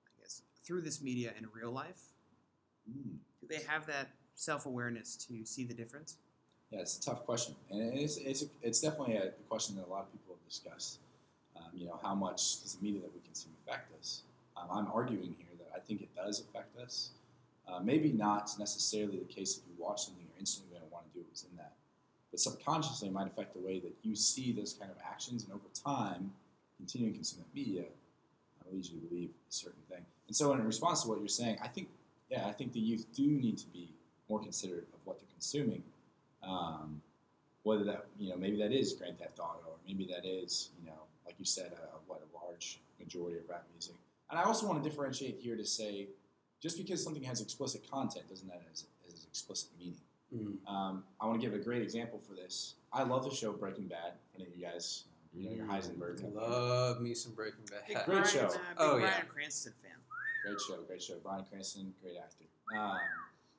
I 0.07 0.23
guess 0.23 0.41
through 0.65 0.81
this 0.81 1.03
media 1.03 1.35
in 1.39 1.47
real 1.53 1.71
life? 1.71 2.01
Do 2.87 3.47
they 3.47 3.61
have 3.69 3.85
that 3.89 4.09
self 4.37 4.65
awareness 4.65 5.17
to 5.27 5.45
see 5.45 5.65
the 5.67 5.75
difference? 5.75 6.17
Yeah, 6.71 6.81
it's 6.81 6.97
a 6.97 7.03
tough 7.03 7.27
question, 7.27 7.55
and 7.71 7.99
it's 7.99 8.17
it's, 8.17 8.47
it's 8.63 8.81
definitely 8.81 9.17
a 9.17 9.33
question 9.51 9.77
that 9.77 9.87
a 9.87 9.91
lot 9.91 10.05
of 10.05 10.13
people 10.13 10.35
have 10.35 10.49
discussed. 10.49 11.01
Um, 11.57 11.65
you 11.75 11.85
know, 11.85 12.01
how 12.03 12.15
much 12.15 12.63
does 12.63 12.75
the 12.75 12.83
media 12.83 13.03
that 13.03 13.15
we 13.15 13.21
consume 13.21 13.53
affect 13.67 13.93
us? 14.01 14.23
Um, 14.57 14.69
I'm 14.71 14.87
arguing 14.95 15.35
here 15.37 15.59
that 15.59 15.77
I 15.77 15.81
think 15.81 16.01
it 16.01 16.09
does 16.17 16.41
affect 16.41 16.79
us. 16.79 17.11
Uh, 17.71 17.81
maybe 17.81 18.13
not 18.13 18.51
necessarily 18.59 19.19
the 19.19 19.27
case 19.27 19.59
if 19.59 19.63
you 19.69 19.85
watch 19.85 20.07
something, 20.07 20.25
instantly 20.39 20.71
going 20.77 20.87
to 20.87 20.93
want 20.93 21.11
to 21.13 21.19
do 21.19 21.25
what's 21.27 21.43
in 21.45 21.57
that, 21.57 21.73
but 22.31 22.41
subconsciously 22.41 23.09
it 23.09 23.13
might 23.13 23.27
affect 23.27 23.55
the 23.55 23.61
way 23.61 23.79
that 23.81 23.95
you 24.03 24.15
see 24.15 24.53
those 24.53 24.73
kind 24.73 24.91
of 24.91 24.97
actions, 25.05 25.45
and 25.45 25.53
over 25.53 25.69
time, 25.75 26.33
continuing 26.77 27.13
to 27.13 27.19
consume 27.19 27.41
that 27.41 27.55
media 27.55 27.83
uh, 27.83 28.75
leads 28.75 28.91
you 28.91 29.01
to 29.01 29.07
believe 29.07 29.31
a 29.31 29.53
certain 29.53 29.83
thing. 29.91 30.05
And 30.27 30.37
so, 30.37 30.53
in 30.53 30.65
response 30.65 31.03
to 31.03 31.09
what 31.09 31.19
you're 31.19 31.29
saying, 31.29 31.59
I 31.63 31.69
think, 31.69 31.89
yeah, 32.31 32.47
I 32.47 32.53
think 32.53 32.73
the 32.73 32.81
youth 32.81 33.07
do 33.15 33.27
need 33.27 33.59
to 33.59 33.67
be 33.69 33.89
more 34.29 34.41
considerate 34.41 34.89
of 34.93 35.01
what 35.05 35.19
they're 35.19 35.29
consuming. 35.33 35.83
Um, 36.43 37.01
whether 37.69 37.85
that 37.85 38.07
you 38.19 38.31
know 38.31 38.37
maybe 38.37 38.57
that 38.57 38.73
is 38.73 38.95
Grand 38.95 39.19
Theft 39.19 39.39
Auto 39.39 39.61
or 39.67 39.77
maybe 39.87 40.07
that 40.07 40.25
is 40.25 40.71
you 40.81 40.87
know 40.87 40.99
like 41.27 41.35
you 41.39 41.45
said 41.45 41.73
a, 41.73 41.97
a- 41.97 42.01
what 42.07 42.23
a 42.23 42.45
large 42.45 42.81
majority 42.99 43.39
of 43.39 43.49
rap 43.49 43.65
music. 43.75 43.95
And 44.31 44.39
I 44.39 44.45
also 44.45 44.67
want 44.67 44.83
to 44.83 44.89
differentiate 44.89 45.39
here 45.41 45.57
to 45.57 45.65
say 45.65 46.09
just 46.61 46.77
because 46.77 47.03
something 47.03 47.23
has 47.23 47.41
explicit 47.41 47.83
content 47.91 48.29
doesn't 48.29 48.49
that 48.49 48.63
as, 48.73 48.87
has 49.07 49.25
explicit 49.25 49.69
meaning. 49.79 50.01
Mm. 50.35 50.57
Um, 50.67 51.05
I 51.21 51.27
want 51.27 51.41
to 51.41 51.47
give 51.47 51.59
a 51.59 51.63
great 51.63 51.83
example 51.83 52.19
for 52.19 52.35
this. 52.35 52.75
I 52.93 53.03
love 53.03 53.25
the 53.25 53.35
show 53.35 53.53
Breaking 53.53 53.87
Bad. 53.87 54.13
Any 54.35 54.45
of 54.47 54.51
you 54.57 54.65
guys, 54.65 55.05
um, 55.35 55.41
you 55.41 55.49
know, 55.51 55.57
your 55.57 55.67
Heisenberg. 55.67 56.23
I 56.25 56.29
love 56.29 57.01
me 57.01 57.15
some 57.15 57.33
Breaking 57.33 57.65
Bad. 57.71 57.81
Big 57.87 57.97
Great 58.05 58.23
Bryan, 58.23 58.27
show. 58.29 58.41
uh, 58.47 58.51
big 58.51 58.59
Oh, 58.79 58.99
Bryan 58.99 59.03
yeah. 59.19 59.25
Cranston 59.25 59.73
fan. 59.83 59.93
Great 60.45 60.61
show, 60.61 60.83
great 60.87 61.03
show. 61.03 61.19
Bryan 61.23 61.45
Cranston, 61.51 61.93
great 62.03 62.17
actor. 62.23 62.45
Um, 62.79 62.97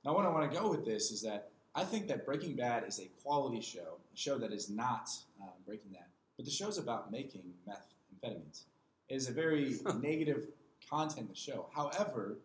now, 0.06 0.14
what 0.14 0.26
I 0.26 0.30
want 0.30 0.52
to 0.52 0.58
go 0.58 0.70
with 0.70 0.86
this 0.86 1.12
is 1.12 1.22
that 1.24 1.50
I 1.76 1.84
think 1.84 2.08
that 2.08 2.26
Breaking 2.26 2.56
Bad 2.56 2.84
is 2.88 3.00
a 3.00 3.10
quality 3.24 3.62
show, 3.62 3.98
a 4.14 4.18
show 4.18 4.38
that 4.38 4.52
is 4.54 4.70
not 4.70 5.10
um, 5.42 5.50
Breaking 5.66 5.92
Bad, 5.92 6.06
but 6.38 6.46
the 6.46 6.52
show's 6.52 6.78
about 6.78 7.12
making 7.12 7.42
methamphetamines. 7.68 8.64
It 9.10 9.16
is 9.16 9.28
a 9.28 9.32
very 9.34 9.76
negative 10.02 10.48
content 10.90 11.22
in 11.22 11.28
the 11.28 11.36
show. 11.36 11.68
However, 11.76 12.38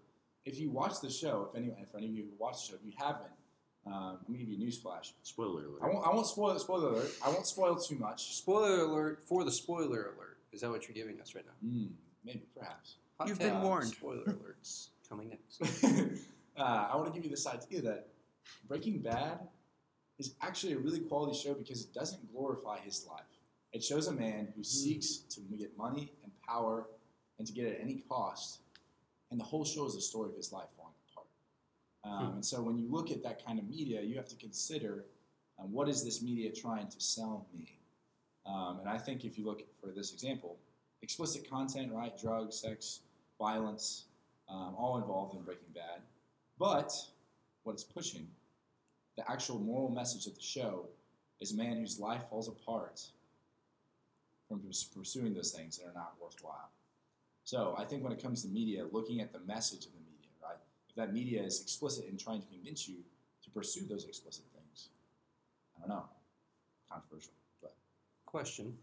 if 0.45 0.59
you 0.59 0.71
watch 0.71 1.01
the 1.01 1.11
show, 1.11 1.49
if 1.53 1.57
any, 1.59 1.73
if 1.81 1.95
any 1.95 2.07
of 2.07 2.13
you 2.15 2.23
who 2.25 2.31
watch 2.39 2.67
the 2.67 2.73
show, 2.73 2.75
if 2.75 2.85
you 2.85 2.93
haven't, 2.99 3.31
um, 3.87 4.19
I'm 4.27 4.35
gonna 4.35 4.39
give 4.39 4.49
you 4.49 4.67
a 4.67 4.71
newsflash. 4.71 5.13
Spoiler 5.23 5.67
alert. 5.67 5.81
I 5.83 5.87
won't, 5.87 6.07
I 6.07 6.11
won't 6.11 6.27
spoil 6.27 6.59
spoiler 6.59 6.89
alert. 6.89 7.11
I 7.25 7.29
won't 7.29 7.47
spoil 7.47 7.77
too 7.77 7.97
much. 7.97 8.35
Spoiler 8.35 8.81
alert 8.81 9.23
for 9.25 9.45
the 9.45 9.53
spoiler 9.53 10.13
alert. 10.15 10.39
Is 10.53 10.61
that 10.63 10.71
what 10.71 10.89
you're 10.89 10.95
giving 10.95 11.21
us 11.21 11.35
right 11.35 11.45
now? 11.45 11.69
Mm, 11.69 11.91
maybe, 12.25 12.45
perhaps. 12.57 12.97
Hot 13.19 13.29
You've 13.29 13.39
been 13.39 13.61
warned. 13.61 13.89
Spoiler 13.89 14.25
alerts 14.25 14.89
coming 15.09 15.31
next. 15.31 15.85
uh, 16.57 16.89
I 16.93 16.97
want 16.97 17.07
to 17.07 17.13
give 17.13 17.25
you 17.25 17.31
this 17.31 17.47
idea 17.47 17.83
that 17.83 18.09
Breaking 18.67 19.01
Bad 19.01 19.41
is 20.19 20.35
actually 20.41 20.75
a 20.75 20.79
really 20.79 21.01
quality 21.01 21.37
show 21.37 21.55
because 21.55 21.83
it 21.83 21.93
doesn't 21.93 22.33
glorify 22.33 22.79
his 22.79 23.07
life. 23.09 23.23
It 23.73 23.83
shows 23.83 24.07
a 24.07 24.13
man 24.13 24.53
who 24.57 24.63
seeks 24.63 25.19
to 25.31 25.41
get 25.59 25.77
money 25.77 26.13
and 26.23 26.33
power 26.47 26.87
and 27.39 27.47
to 27.47 27.53
get 27.53 27.67
it 27.67 27.79
at 27.79 27.83
any 27.83 28.05
cost. 28.09 28.61
And 29.31 29.41
the 29.41 29.45
whole 29.45 29.65
show 29.65 29.87
is 29.87 29.97
a 29.97 30.01
story 30.01 30.31
of 30.31 30.37
his 30.37 30.53
life 30.53 30.69
falling 30.77 30.84
apart. 30.84 30.84
Um, 32.05 32.13
Hmm. 32.13 32.35
And 32.35 32.45
so 32.45 32.61
when 32.63 32.77
you 32.79 32.87
look 32.91 33.11
at 33.11 33.23
that 33.23 33.45
kind 33.45 33.59
of 33.59 33.69
media, 33.69 34.03
you 34.03 34.17
have 34.17 34.29
to 34.29 34.37
consider 34.37 35.07
um, 35.59 35.73
what 35.73 35.89
is 35.89 36.05
this 36.05 36.23
media 36.23 36.53
trying 36.53 36.89
to 36.89 37.01
sell 37.01 37.47
me? 37.57 37.79
Um, 38.47 38.81
and 38.81 38.89
I 38.89 38.99
think 38.99 39.25
if 39.25 39.39
you 39.39 39.45
look 39.45 39.63
for 39.81 39.91
this 39.91 40.13
example, 40.13 40.59
explicit 41.03 41.49
content, 41.49 41.93
right? 41.93 42.13
Drugs, 42.21 42.57
sex, 42.57 43.01
violence, 43.39 44.05
um, 44.49 44.75
all 44.77 44.99
involved 44.99 45.35
in 45.35 45.43
Breaking 45.43 45.73
Bad. 45.75 46.03
But 46.59 46.93
what 47.63 47.73
it's 47.73 47.85
pushing, 47.85 48.29
the 49.17 49.31
actual 49.31 49.59
moral 49.59 49.91
message 49.91 50.27
of 50.27 50.35
the 50.35 50.43
show, 50.43 50.87
is 51.41 51.53
a 51.53 51.57
man 51.57 51.79
whose 51.79 51.99
life 51.99 52.29
falls 52.29 52.49
apart 52.49 53.01
from 54.49 54.61
pursuing 54.95 55.35
those 55.35 55.53
things 55.53 55.79
that 55.79 55.87
are 55.87 55.95
not 55.95 56.15
worthwhile. 56.21 56.71
So 57.45 57.75
I 57.79 57.85
think 57.85 58.03
when 58.03 58.13
it 58.13 58.23
comes 58.23 58.43
to 58.43 58.49
media, 58.49 58.85
looking 58.91 59.21
at 59.21 59.33
the 59.33 59.41
message 59.41 59.87
of 59.87 59.93
the 59.93 60.04
that 60.97 61.13
media 61.13 61.43
is 61.43 61.61
explicit 61.61 62.07
in 62.09 62.17
trying 62.17 62.41
to 62.41 62.49
convince 62.49 62.89
you 62.89 62.97
to 63.43 63.51
pursue 63.51 63.87
those 63.87 64.05
explicit 64.05 64.45
things, 64.55 64.89
I 65.77 65.81
don't 65.81 65.89
know, 65.89 66.05
controversial, 66.91 67.33
but 67.61 67.75
question, 68.27 68.75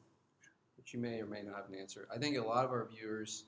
which 0.78 0.94
you 0.94 1.00
may 1.00 1.22
or 1.22 1.26
may 1.26 1.42
not 1.42 1.56
have 1.56 1.70
an 1.70 1.76
answer. 1.76 2.08
I 2.14 2.18
think 2.18 2.38
a 2.38 2.42
lot 2.42 2.66
of 2.66 2.72
our 2.72 2.88
viewers 2.88 3.46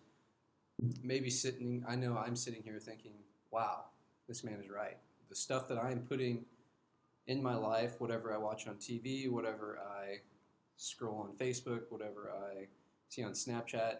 may 1.03 1.19
be 1.19 1.29
sitting, 1.29 1.83
I 1.87 1.95
know 1.95 2.17
I'm 2.17 2.35
sitting 2.35 2.63
here 2.63 2.79
thinking, 2.79 3.13
wow, 3.51 3.85
this 4.27 4.43
man 4.43 4.59
is 4.63 4.69
right. 4.69 4.97
The 5.29 5.35
stuff 5.35 5.67
that 5.67 5.77
I'm 5.77 5.99
putting 5.99 6.45
in 7.27 7.41
my 7.41 7.55
life, 7.55 7.99
whatever 7.99 8.33
I 8.33 8.37
watch 8.37 8.67
on 8.67 8.75
TV, 8.75 9.29
whatever 9.29 9.79
I 9.79 10.17
scroll 10.77 11.19
on 11.19 11.35
Facebook, 11.37 11.83
whatever 11.89 12.31
I 12.31 12.67
see 13.09 13.23
on 13.23 13.31
Snapchat, 13.31 13.97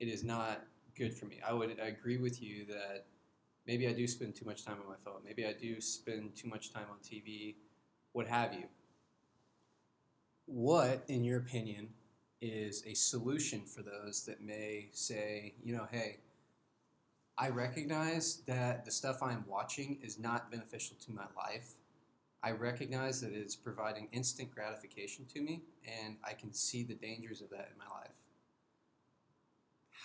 it 0.00 0.08
is 0.08 0.24
not 0.24 0.64
good 0.96 1.14
for 1.14 1.26
me. 1.26 1.40
I 1.46 1.52
would 1.52 1.78
agree 1.78 2.16
with 2.16 2.42
you 2.42 2.64
that 2.66 3.04
maybe 3.66 3.88
I 3.88 3.92
do 3.92 4.06
spend 4.06 4.34
too 4.34 4.44
much 4.44 4.64
time 4.64 4.78
on 4.82 4.88
my 4.88 4.96
phone. 4.96 5.20
Maybe 5.24 5.46
I 5.46 5.52
do 5.52 5.80
spend 5.80 6.36
too 6.36 6.48
much 6.48 6.72
time 6.72 6.86
on 6.90 6.98
TV, 6.98 7.56
what 8.12 8.26
have 8.26 8.52
you. 8.52 8.64
What, 10.46 11.04
in 11.08 11.24
your 11.24 11.38
opinion, 11.38 11.90
is 12.40 12.82
a 12.86 12.94
solution 12.94 13.62
for 13.62 13.82
those 13.82 14.24
that 14.26 14.42
may 14.42 14.88
say, 14.92 15.54
you 15.62 15.74
know, 15.74 15.86
hey, 15.90 16.18
I 17.38 17.48
recognize 17.48 18.42
that 18.46 18.84
the 18.84 18.90
stuff 18.90 19.22
I'm 19.22 19.44
watching 19.48 19.98
is 20.02 20.18
not 20.18 20.50
beneficial 20.50 20.96
to 21.06 21.12
my 21.12 21.24
life. 21.36 21.74
I 22.42 22.50
recognize 22.50 23.20
that 23.20 23.32
it's 23.32 23.54
providing 23.54 24.08
instant 24.12 24.52
gratification 24.54 25.24
to 25.32 25.40
me, 25.40 25.62
and 25.86 26.16
I 26.24 26.32
can 26.34 26.52
see 26.52 26.82
the 26.82 26.94
dangers 26.94 27.40
of 27.40 27.50
that 27.50 27.70
in 27.72 27.78
my 27.78 27.84
life. 27.96 28.10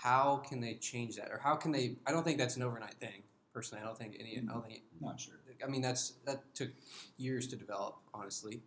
How 0.04 0.38
can 0.48 0.62
they 0.62 0.76
change 0.76 1.15
that, 1.15 1.32
or 1.32 1.39
how 1.39 1.56
can 1.56 1.72
they? 1.72 1.98
I 2.06 2.12
don't 2.12 2.24
think 2.24 2.38
that's 2.38 2.56
an 2.56 2.63
overnight 2.63 2.96
thing. 3.00 3.24
Personally, 3.58 3.82
I 3.82 3.88
don't 3.88 3.98
think 3.98 4.15
any. 4.20 4.38
I 4.38 4.54
don't 4.54 4.63
think 4.63 4.84
not 5.02 5.20
sure. 5.20 5.34
I 5.65 5.67
mean, 5.67 5.82
that's 5.82 6.13
that 6.28 6.43
took 6.54 6.70
years 7.17 7.48
to 7.48 7.56
develop, 7.56 7.96
honestly, 8.13 8.62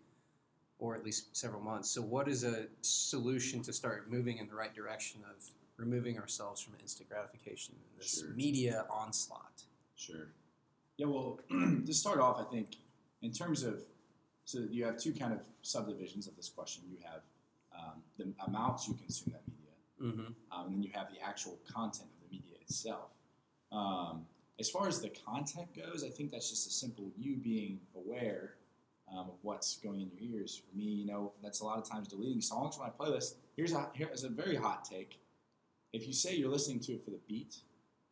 or 0.81 0.97
at 0.97 1.05
least 1.05 1.37
several 1.37 1.63
months. 1.63 1.89
So, 1.89 2.03
what 2.03 2.27
is 2.27 2.43
a 2.43 2.67
solution 2.81 3.63
to 3.63 3.73
start 3.73 4.11
moving 4.11 4.39
in 4.39 4.49
the 4.49 4.55
right 4.57 4.75
direction 4.75 5.21
of 5.31 5.45
removing 5.77 6.19
ourselves 6.19 6.61
from 6.61 6.75
instant 6.83 7.09
gratification 7.09 7.77
and 7.77 8.01
this 8.03 8.19
Sure. 8.19 8.31
media 8.31 8.85
onslaught? 8.91 9.63
Sure. 9.95 10.27
Yeah, 10.97 11.07
well, 11.07 11.39
to 11.87 11.95
start 11.95 12.19
off, 12.19 12.45
I 12.45 12.51
think 12.53 12.71
in 13.23 13.31
terms 13.31 13.63
of, 13.63 13.79
so 14.45 14.59
you 14.69 14.85
have 14.87 14.99
two 14.99 15.13
kind 15.13 15.33
of 15.33 15.39
subdivisions 15.63 16.27
of 16.27 16.35
this 16.35 16.49
question. 16.49 16.83
You 16.91 16.97
have 17.05 17.21
um, 17.79 18.03
the 18.19 18.33
amounts 18.45 18.89
you 18.89 18.95
consume 18.95 19.35
that 19.35 19.43
media, 19.47 19.71
Mm-hmm. 20.03 20.33
um, 20.51 20.67
and 20.67 20.75
then 20.75 20.83
you 20.83 20.91
have 20.95 21.13
the 21.15 21.21
actual 21.25 21.61
content 21.73 22.09
of 22.11 22.29
the 22.29 22.37
media 22.37 22.57
itself. 22.61 23.11
Um, 23.71 24.27
as 24.61 24.69
far 24.69 24.87
as 24.87 25.01
the 25.01 25.09
content 25.09 25.69
goes, 25.75 26.05
I 26.05 26.11
think 26.11 26.31
that's 26.31 26.51
just 26.51 26.67
a 26.67 26.71
simple 26.71 27.11
you 27.17 27.37
being 27.37 27.81
aware 27.97 28.57
um, 29.11 29.31
of 29.31 29.35
what's 29.43 29.79
going 29.79 30.03
in 30.03 30.11
your 30.11 30.39
ears. 30.39 30.61
For 30.61 30.77
me, 30.77 30.85
you 30.85 31.07
know, 31.07 31.33
that's 31.43 31.61
a 31.61 31.65
lot 31.65 31.79
of 31.79 31.89
times 31.89 32.09
deleting 32.09 32.43
songs 32.43 32.77
from 32.77 32.85
my 32.87 32.91
playlist. 32.91 33.37
Here's 33.57 33.73
a 33.73 33.89
here's 33.95 34.23
a 34.23 34.29
very 34.29 34.57
hot 34.57 34.85
take. 34.85 35.19
If 35.93 36.07
you 36.07 36.13
say 36.13 36.37
you're 36.37 36.51
listening 36.51 36.79
to 36.81 36.93
it 36.93 37.05
for 37.05 37.11
the 37.11 37.19
beat, 37.27 37.57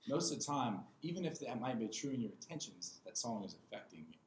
most 0.08 0.32
of 0.32 0.38
the 0.38 0.44
time, 0.44 0.80
even 1.02 1.26
if 1.26 1.38
that 1.40 1.60
might 1.60 1.78
be 1.78 1.86
true 1.86 2.10
in 2.10 2.22
your 2.22 2.32
intentions, 2.32 3.00
that 3.04 3.18
song 3.18 3.44
is 3.44 3.54
affecting 3.54 4.06
you. 4.08 4.18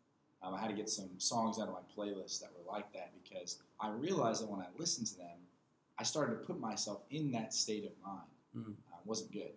Um, 0.44 0.54
I 0.54 0.62
had 0.62 0.70
to 0.70 0.76
get 0.76 0.90
some 0.90 1.10
songs 1.18 1.60
out 1.60 1.68
of 1.68 1.74
my 1.74 1.82
playlist 1.96 2.40
that 2.42 2.52
were 2.56 2.72
like 2.72 2.94
that 2.94 3.12
because 3.24 3.58
I 3.80 3.90
realized 3.90 4.44
that 4.44 4.50
when 4.50 4.62
I 4.62 4.68
listened 4.78 5.08
to 5.08 5.18
them, 5.18 5.38
I 5.98 6.04
started 6.04 6.34
to 6.34 6.46
put 6.46 6.60
myself 6.60 7.02
in 7.10 7.32
that 7.32 7.54
state 7.54 7.86
of 7.86 7.92
mind. 8.06 8.28
Mm. 8.56 8.74
Uh, 8.92 8.98
it 9.00 9.08
wasn't 9.08 9.34
good. 9.34 9.52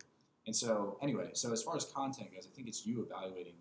And 0.46 0.54
so, 0.54 0.98
anyway, 1.02 1.30
so 1.32 1.52
as 1.52 1.62
far 1.62 1.76
as 1.76 1.84
content 1.86 2.32
goes, 2.34 2.46
I 2.50 2.54
think 2.54 2.68
it's 2.68 2.84
you 2.86 3.02
evaluating 3.02 3.54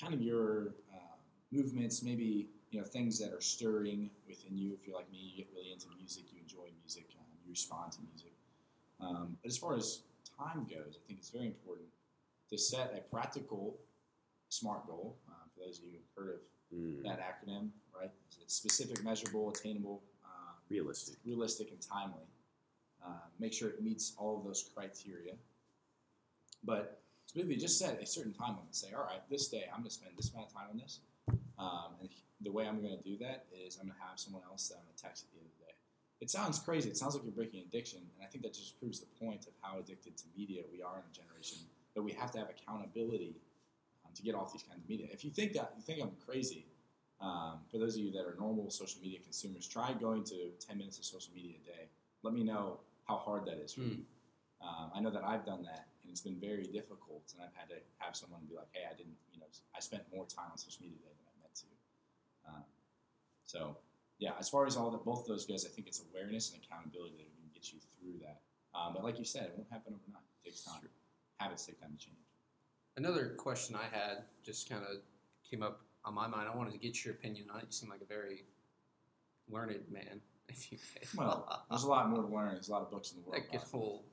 kind 0.00 0.14
of 0.14 0.20
your 0.22 0.74
uh, 0.92 1.16
movements, 1.52 2.02
maybe 2.02 2.48
you 2.70 2.80
know 2.80 2.84
things 2.86 3.18
that 3.20 3.32
are 3.32 3.40
stirring 3.40 4.10
within 4.26 4.56
you. 4.56 4.72
If 4.74 4.86
you're 4.86 4.96
like 4.96 5.10
me, 5.10 5.18
you 5.18 5.36
get 5.44 5.48
really 5.54 5.72
into 5.72 5.86
music, 5.96 6.24
you 6.32 6.40
enjoy 6.40 6.68
music, 6.82 7.06
um, 7.18 7.26
you 7.44 7.50
respond 7.50 7.92
to 7.92 7.98
music. 8.10 8.32
Um, 9.00 9.36
but 9.42 9.48
as 9.48 9.56
far 9.56 9.76
as 9.76 10.02
time 10.38 10.66
goes, 10.68 10.98
I 10.98 11.06
think 11.06 11.20
it's 11.20 11.30
very 11.30 11.46
important 11.46 11.86
to 12.50 12.58
set 12.58 12.92
a 12.96 13.00
practical, 13.14 13.76
smart 14.48 14.86
goal. 14.86 15.16
Uh, 15.28 15.32
for 15.54 15.64
those 15.66 15.78
of 15.78 15.84
you 15.84 15.92
who've 15.92 16.24
heard 16.24 16.34
of 16.34 16.40
Mm, 16.70 17.02
that 17.02 17.18
acronym, 17.18 17.70
right? 17.98 18.10
It's 18.42 18.54
specific, 18.54 19.02
measurable, 19.02 19.48
attainable, 19.48 20.02
uh, 20.22 20.52
realistic. 20.68 21.16
realistic, 21.24 21.70
and 21.70 21.80
timely. 21.80 22.26
Uh, 23.02 23.08
make 23.38 23.54
sure 23.54 23.70
it 23.70 23.82
meets 23.82 24.12
all 24.18 24.36
of 24.36 24.44
those 24.44 24.68
criteria. 24.74 25.32
But 26.64 27.00
specifically, 27.26 27.56
just 27.56 27.78
set 27.78 28.00
a 28.02 28.06
certain 28.06 28.32
time 28.32 28.56
limit. 28.56 28.74
Say, 28.74 28.88
all 28.96 29.04
right, 29.04 29.22
this 29.30 29.48
day 29.48 29.64
I'm 29.72 29.80
going 29.80 29.90
to 29.90 29.94
spend 29.94 30.12
this 30.16 30.30
amount 30.32 30.48
of 30.48 30.54
time 30.54 30.66
on 30.70 30.78
this. 30.78 31.00
Um, 31.58 31.94
and 32.00 32.08
the 32.40 32.50
way 32.52 32.66
I'm 32.66 32.80
going 32.80 32.96
to 32.96 33.02
do 33.02 33.16
that 33.18 33.46
is 33.52 33.76
I'm 33.80 33.86
going 33.86 33.98
to 33.98 34.06
have 34.08 34.18
someone 34.18 34.42
else 34.50 34.68
that 34.68 34.76
I'm 34.76 34.84
going 34.84 34.96
to 34.96 35.02
text 35.02 35.24
at 35.24 35.30
the 35.32 35.38
end 35.38 35.46
of 35.46 35.58
the 35.58 35.64
day. 35.66 35.74
It 36.20 36.30
sounds 36.30 36.58
crazy. 36.58 36.88
It 36.90 36.96
sounds 36.96 37.14
like 37.14 37.22
you're 37.24 37.32
breaking 37.32 37.60
addiction, 37.60 37.98
and 38.00 38.22
I 38.22 38.26
think 38.26 38.42
that 38.44 38.52
just 38.54 38.78
proves 38.80 38.98
the 39.00 39.06
point 39.24 39.46
of 39.46 39.52
how 39.62 39.78
addicted 39.78 40.16
to 40.18 40.24
media 40.36 40.62
we 40.72 40.82
are 40.82 40.96
in 40.98 41.04
a 41.10 41.14
generation. 41.14 41.58
That 41.94 42.02
we 42.02 42.12
have 42.12 42.30
to 42.32 42.38
have 42.38 42.48
accountability 42.50 43.34
um, 44.04 44.10
to 44.14 44.22
get 44.22 44.34
off 44.34 44.52
these 44.52 44.62
kinds 44.62 44.82
of 44.82 44.88
media. 44.88 45.06
If 45.12 45.24
you 45.24 45.30
think 45.30 45.52
that 45.54 45.72
you 45.76 45.82
think 45.82 46.02
I'm 46.02 46.12
crazy, 46.26 46.66
um, 47.20 47.58
for 47.70 47.78
those 47.78 47.94
of 47.96 48.02
you 48.02 48.12
that 48.12 48.20
are 48.26 48.34
normal 48.38 48.70
social 48.70 49.00
media 49.02 49.18
consumers, 49.22 49.66
try 49.66 49.92
going 49.92 50.22
to 50.24 50.50
10 50.60 50.78
minutes 50.78 50.98
of 50.98 51.04
social 51.04 51.32
media 51.34 51.54
a 51.62 51.66
day. 51.66 51.88
Let 52.22 52.34
me 52.34 52.44
know 52.44 52.78
how 53.06 53.16
hard 53.16 53.44
that 53.46 53.58
is 53.58 53.72
for 53.74 53.80
Hmm. 53.82 53.88
you. 53.90 54.04
Um, 54.60 54.90
I 54.94 55.00
know 55.00 55.10
that 55.10 55.24
I've 55.24 55.44
done 55.46 55.62
that, 55.64 55.87
and 56.08 56.16
it's 56.16 56.24
been 56.24 56.40
very 56.40 56.64
difficult. 56.64 57.28
And 57.36 57.44
I've 57.44 57.52
had 57.52 57.68
to 57.68 57.76
have 58.00 58.16
someone 58.16 58.40
be 58.48 58.56
like, 58.56 58.72
"Hey, 58.72 58.88
I 58.88 58.96
didn't, 58.96 59.20
you 59.30 59.38
know, 59.38 59.46
I 59.76 59.80
spent 59.80 60.08
more 60.08 60.24
time 60.24 60.48
on 60.50 60.56
social 60.56 60.80
media 60.80 60.96
today 60.96 61.12
than 61.12 61.28
I 61.28 61.36
meant 61.44 61.54
to." 61.60 61.68
Um, 62.48 62.64
so, 63.44 63.76
yeah, 64.18 64.32
as 64.40 64.48
far 64.48 64.64
as 64.64 64.76
all 64.76 64.90
that, 64.90 65.04
both 65.04 65.20
of 65.20 65.26
those 65.28 65.44
goes, 65.44 65.66
I 65.66 65.68
think 65.68 65.86
it's 65.86 66.00
awareness 66.00 66.50
and 66.52 66.64
accountability 66.64 67.16
that 67.20 67.28
can 67.28 67.52
get 67.52 67.70
you 67.72 67.78
through 68.00 68.24
that. 68.24 68.40
Um, 68.72 68.94
but 68.94 69.04
like 69.04 69.18
you 69.18 69.24
said, 69.24 69.44
it 69.44 69.54
won't 69.54 69.70
happen 69.70 69.92
overnight. 69.92 70.24
It 70.40 70.48
takes 70.48 70.64
time. 70.64 70.80
Sure. 70.80 70.90
Habits 71.40 71.66
take 71.66 71.80
time 71.80 71.92
to 71.92 72.04
change. 72.06 72.18
Another 72.96 73.36
question 73.36 73.76
I 73.76 73.94
had 73.94 74.24
just 74.42 74.68
kind 74.68 74.82
of 74.82 75.04
came 75.48 75.62
up 75.62 75.82
on 76.04 76.14
my 76.14 76.26
mind. 76.26 76.48
I 76.52 76.56
wanted 76.56 76.72
to 76.72 76.78
get 76.78 77.04
your 77.04 77.14
opinion 77.14 77.46
on 77.52 77.60
it. 77.60 77.66
You 77.66 77.72
seem 77.72 77.90
like 77.90 78.00
a 78.00 78.06
very 78.06 78.44
learned 79.48 79.84
man, 79.90 80.20
if 80.48 80.72
you. 80.72 80.78
Well, 81.16 81.64
there's 81.68 81.84
a 81.84 81.88
lot 81.88 82.08
more 82.08 82.22
to 82.22 82.28
learn. 82.28 82.54
There's 82.54 82.68
a 82.68 82.72
lot 82.72 82.82
of 82.82 82.90
books 82.90 83.12
in 83.12 83.18
the 83.22 83.28
world. 83.28 83.42
like 83.52 83.62
a 83.62 83.64
full 83.64 84.04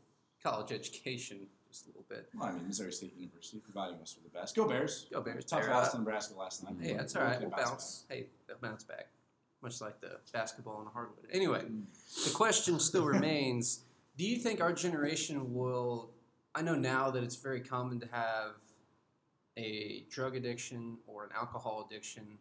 college 0.46 0.72
education, 0.72 1.48
just 1.76 1.88
a 1.88 1.90
little 1.90 2.06
bit. 2.08 2.30
Well, 2.34 2.48
I 2.48 2.54
mean, 2.54 2.68
Missouri 2.68 2.92
State 2.92 3.14
University 3.18 3.60
providing 3.60 4.00
us 4.02 4.16
with 4.16 4.32
the 4.32 4.40
best. 4.40 4.56
Go 4.56 4.68
Bears! 4.68 5.08
Go 5.12 5.22
Bears! 5.22 5.44
Tough 5.44 5.62
They're, 5.62 5.72
loss 5.72 5.90
uh, 5.90 5.92
to 5.92 5.98
Nebraska 6.00 6.38
last 6.38 6.64
night. 6.64 6.76
Hey, 6.82 6.94
that's 6.94 7.16
all 7.16 7.24
right. 7.24 7.40
We'll 7.40 7.50
bounce. 7.50 8.06
Hey, 8.10 8.28
they'll 8.48 8.58
bounce 8.62 8.84
back. 8.84 9.08
Much 9.62 9.82
like 9.82 10.00
the 10.00 10.20
basketball 10.32 10.76
on 10.76 10.86
the 10.86 10.92
hardwood. 10.92 11.26
Anyway, 11.32 11.64
the 12.24 12.32
question 12.32 12.80
still 12.80 13.06
remains: 13.06 13.82
Do 14.18 14.26
you 14.26 14.38
think 14.38 14.62
our 14.62 14.72
generation 14.72 15.54
will? 15.54 16.12
I 16.54 16.62
know 16.62 16.76
now 16.76 17.12
that 17.12 17.24
it's 17.24 17.36
very 17.36 17.60
common 17.60 18.00
to 18.00 18.08
have 18.12 18.54
a 19.58 20.06
drug 20.10 20.36
addiction 20.36 20.98
or 21.08 21.26
an 21.26 21.32
alcohol 21.36 21.86
addiction, 21.90 22.38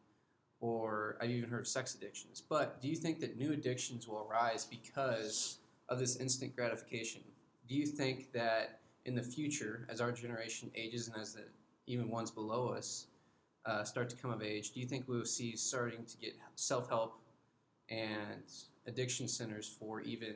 or 0.61 1.17
I've 1.21 1.31
even 1.31 1.51
heard 1.51 1.63
of 1.63 1.67
sex 1.69 1.95
addictions. 1.95 2.41
But 2.41 2.81
do 2.81 2.89
you 2.89 2.95
think 2.95 3.21
that 3.21 3.37
new 3.37 3.53
addictions 3.53 4.07
will 4.07 4.29
arise 4.31 4.65
because 4.65 5.59
of 5.89 5.99
this 5.99 6.17
instant 6.17 6.55
gratification? 6.55 7.23
Do 7.69 7.75
you 7.75 7.87
think 7.87 8.33
that 8.33 8.81
in 9.05 9.15
the 9.15 9.23
future, 9.23 9.87
as 9.91 10.01
our 10.01 10.13
generation 10.13 10.71
ages 10.75 11.09
and 11.09 11.17
as 11.21 11.35
the 11.35 11.43
even 11.87 12.09
ones 12.09 12.31
below 12.31 12.69
us 12.69 13.07
uh, 13.67 13.85
start 13.85 14.09
to 14.11 14.17
come 14.17 14.31
of 14.31 14.43
age, 14.43 14.73
do 14.73 14.81
you 14.81 14.87
think 14.87 15.09
we 15.09 15.17
will 15.17 15.25
see 15.25 15.57
starting 15.57 16.05
to 16.05 16.17
get 16.17 16.35
self 16.55 16.89
help 16.89 17.19
and 17.91 18.43
addiction 18.87 19.29
centers 19.29 19.69
for 19.69 20.01
even 20.01 20.35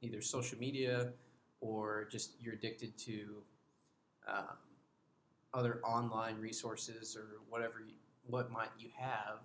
either 0.00 0.20
social 0.20 0.58
media 0.58 1.12
or 1.60 2.08
just 2.10 2.32
you're 2.40 2.54
addicted 2.54 2.96
to 2.98 3.42
um, 4.26 4.56
other 5.54 5.80
online 5.84 6.38
resources 6.40 7.16
or 7.16 7.40
whatever 7.48 7.80
you, 7.86 7.94
what 8.26 8.50
might 8.50 8.70
you 8.78 8.88
have 8.96 9.40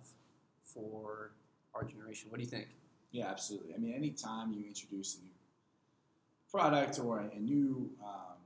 for 0.62 1.32
our 1.74 1.84
generation? 1.84 2.30
What 2.30 2.38
do 2.38 2.44
you 2.44 2.50
think? 2.50 2.68
Yeah, 3.12 3.26
absolutely. 3.26 3.74
I 3.74 3.78
mean, 3.78 3.94
anytime 3.94 4.52
you 4.52 4.64
introduce 4.66 5.16
a 5.16 5.22
new 5.22 5.30
product 6.50 6.98
or 6.98 7.20
a, 7.20 7.38
new 7.38 7.90
um, 8.02 8.37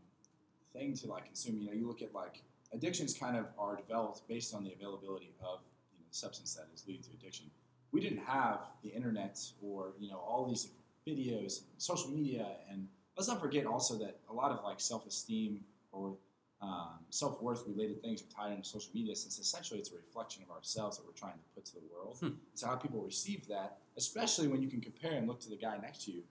thing 0.72 0.94
to 0.96 1.06
like 1.06 1.26
consume. 1.26 1.61
You 1.61 1.68
know, 1.68 1.72
you 1.72 1.87
look 1.87 2.02
at 2.02 2.14
like 2.14 2.42
addictions 2.72 3.14
kind 3.14 3.37
of 3.37 3.46
are 3.58 3.76
developed 3.76 4.26
based 4.28 4.54
on 4.54 4.64
the 4.64 4.72
availability 4.72 5.35
of 5.40 5.61
you 5.92 5.98
know, 5.98 6.06
the 6.08 6.16
substance 6.16 6.54
that 6.54 6.66
is 6.74 6.85
leading 6.87 7.02
to 7.04 7.11
addiction. 7.11 7.50
We 7.92 8.00
didn't 8.00 8.24
have 8.24 8.61
the 8.82 8.90
internet 8.90 9.38
or 9.62 9.92
you 9.98 10.11
know 10.11 10.18
all 10.18 10.46
these 10.48 10.68
videos, 11.06 11.62
social 11.78 12.11
media, 12.11 12.46
and 12.70 12.88
let's 13.16 13.28
not 13.28 13.40
forget 13.40 13.66
also 13.66 13.98
that 13.98 14.18
a 14.30 14.32
lot 14.32 14.50
of 14.52 14.64
like 14.64 14.80
self-esteem 14.80 15.61
or 15.90 16.16
um, 16.62 17.00
self-worth 17.11 17.64
related 17.66 18.00
things 18.00 18.22
are 18.22 18.32
tied 18.35 18.52
into 18.52 18.66
social 18.66 18.90
media 18.94 19.16
since 19.16 19.38
essentially 19.38 19.80
it's 19.80 19.90
a 19.90 19.96
reflection 19.96 20.44
of 20.44 20.54
ourselves 20.54 20.96
that 20.96 21.04
we're 21.04 21.12
trying 21.12 21.32
to 21.32 21.44
put 21.54 21.64
to 21.66 21.74
the 21.74 21.82
world. 21.92 22.18
Hmm. 22.20 22.38
So 22.54 22.68
how 22.68 22.76
people 22.76 23.02
receive 23.02 23.48
that, 23.48 23.78
especially 23.96 24.46
when 24.46 24.62
you 24.62 24.68
can 24.68 24.80
compare 24.80 25.12
and 25.12 25.26
look 25.26 25.40
to 25.40 25.50
the 25.50 25.56
guy 25.56 25.76
next 25.82 26.04
to 26.04 26.12
you 26.12 26.22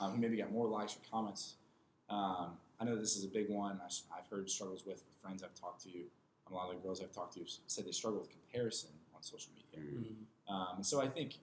um, 0.00 0.12
who 0.12 0.18
maybe 0.18 0.36
got 0.36 0.50
more 0.50 0.66
likes 0.66 0.96
or 0.96 1.00
comments. 1.10 1.54
Um, 2.08 2.52
I 2.80 2.84
know 2.84 2.96
this 2.96 3.16
is 3.16 3.24
a 3.24 3.28
big 3.28 3.50
one. 3.50 3.78
I, 3.80 4.16
have 4.16 4.26
heard 4.30 4.48
struggles 4.48 4.84
with, 4.86 5.04
with 5.06 5.16
friends 5.22 5.42
I've 5.42 5.54
talked 5.54 5.82
to. 5.84 5.90
A 6.50 6.54
lot 6.54 6.70
of 6.70 6.76
the 6.76 6.82
girls 6.82 7.00
I've 7.00 7.12
talked 7.12 7.34
to 7.34 7.42
said 7.66 7.86
they 7.86 7.92
struggle 7.92 8.20
with 8.20 8.30
comparison 8.30 8.90
on 9.14 9.22
social 9.22 9.52
media. 9.54 9.88
Mm. 9.88 10.52
Um, 10.52 10.76
and 10.76 10.86
so 10.86 11.00
I 11.00 11.06
think, 11.06 11.34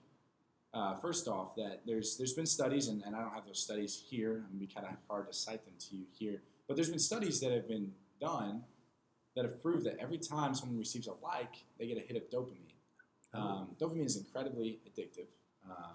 uh, 0.74 0.96
first 0.96 1.28
off, 1.28 1.54
that 1.56 1.80
there's 1.86 2.18
there's 2.18 2.34
been 2.34 2.44
studies, 2.44 2.88
and, 2.88 3.02
and 3.06 3.16
I 3.16 3.20
don't 3.20 3.32
have 3.32 3.46
those 3.46 3.62
studies 3.62 4.02
here. 4.10 4.44
It'd 4.48 4.60
be 4.60 4.66
kind 4.66 4.86
of 4.86 4.92
hard 5.08 5.28
to 5.28 5.32
cite 5.32 5.64
them 5.64 5.74
to 5.88 5.96
you 5.96 6.04
here. 6.18 6.42
But 6.66 6.76
there's 6.76 6.90
been 6.90 6.98
studies 6.98 7.40
that 7.40 7.52
have 7.52 7.66
been 7.66 7.92
done 8.20 8.64
that 9.34 9.44
have 9.44 9.62
proved 9.62 9.86
that 9.86 9.96
every 9.98 10.18
time 10.18 10.54
someone 10.54 10.78
receives 10.78 11.06
a 11.06 11.12
like, 11.22 11.64
they 11.78 11.86
get 11.86 11.96
a 11.96 12.00
hit 12.00 12.16
of 12.16 12.28
dopamine. 12.28 12.74
Um, 13.32 13.68
dopamine 13.80 14.06
is 14.06 14.16
incredibly 14.16 14.80
addictive, 14.88 15.28
um, 15.64 15.94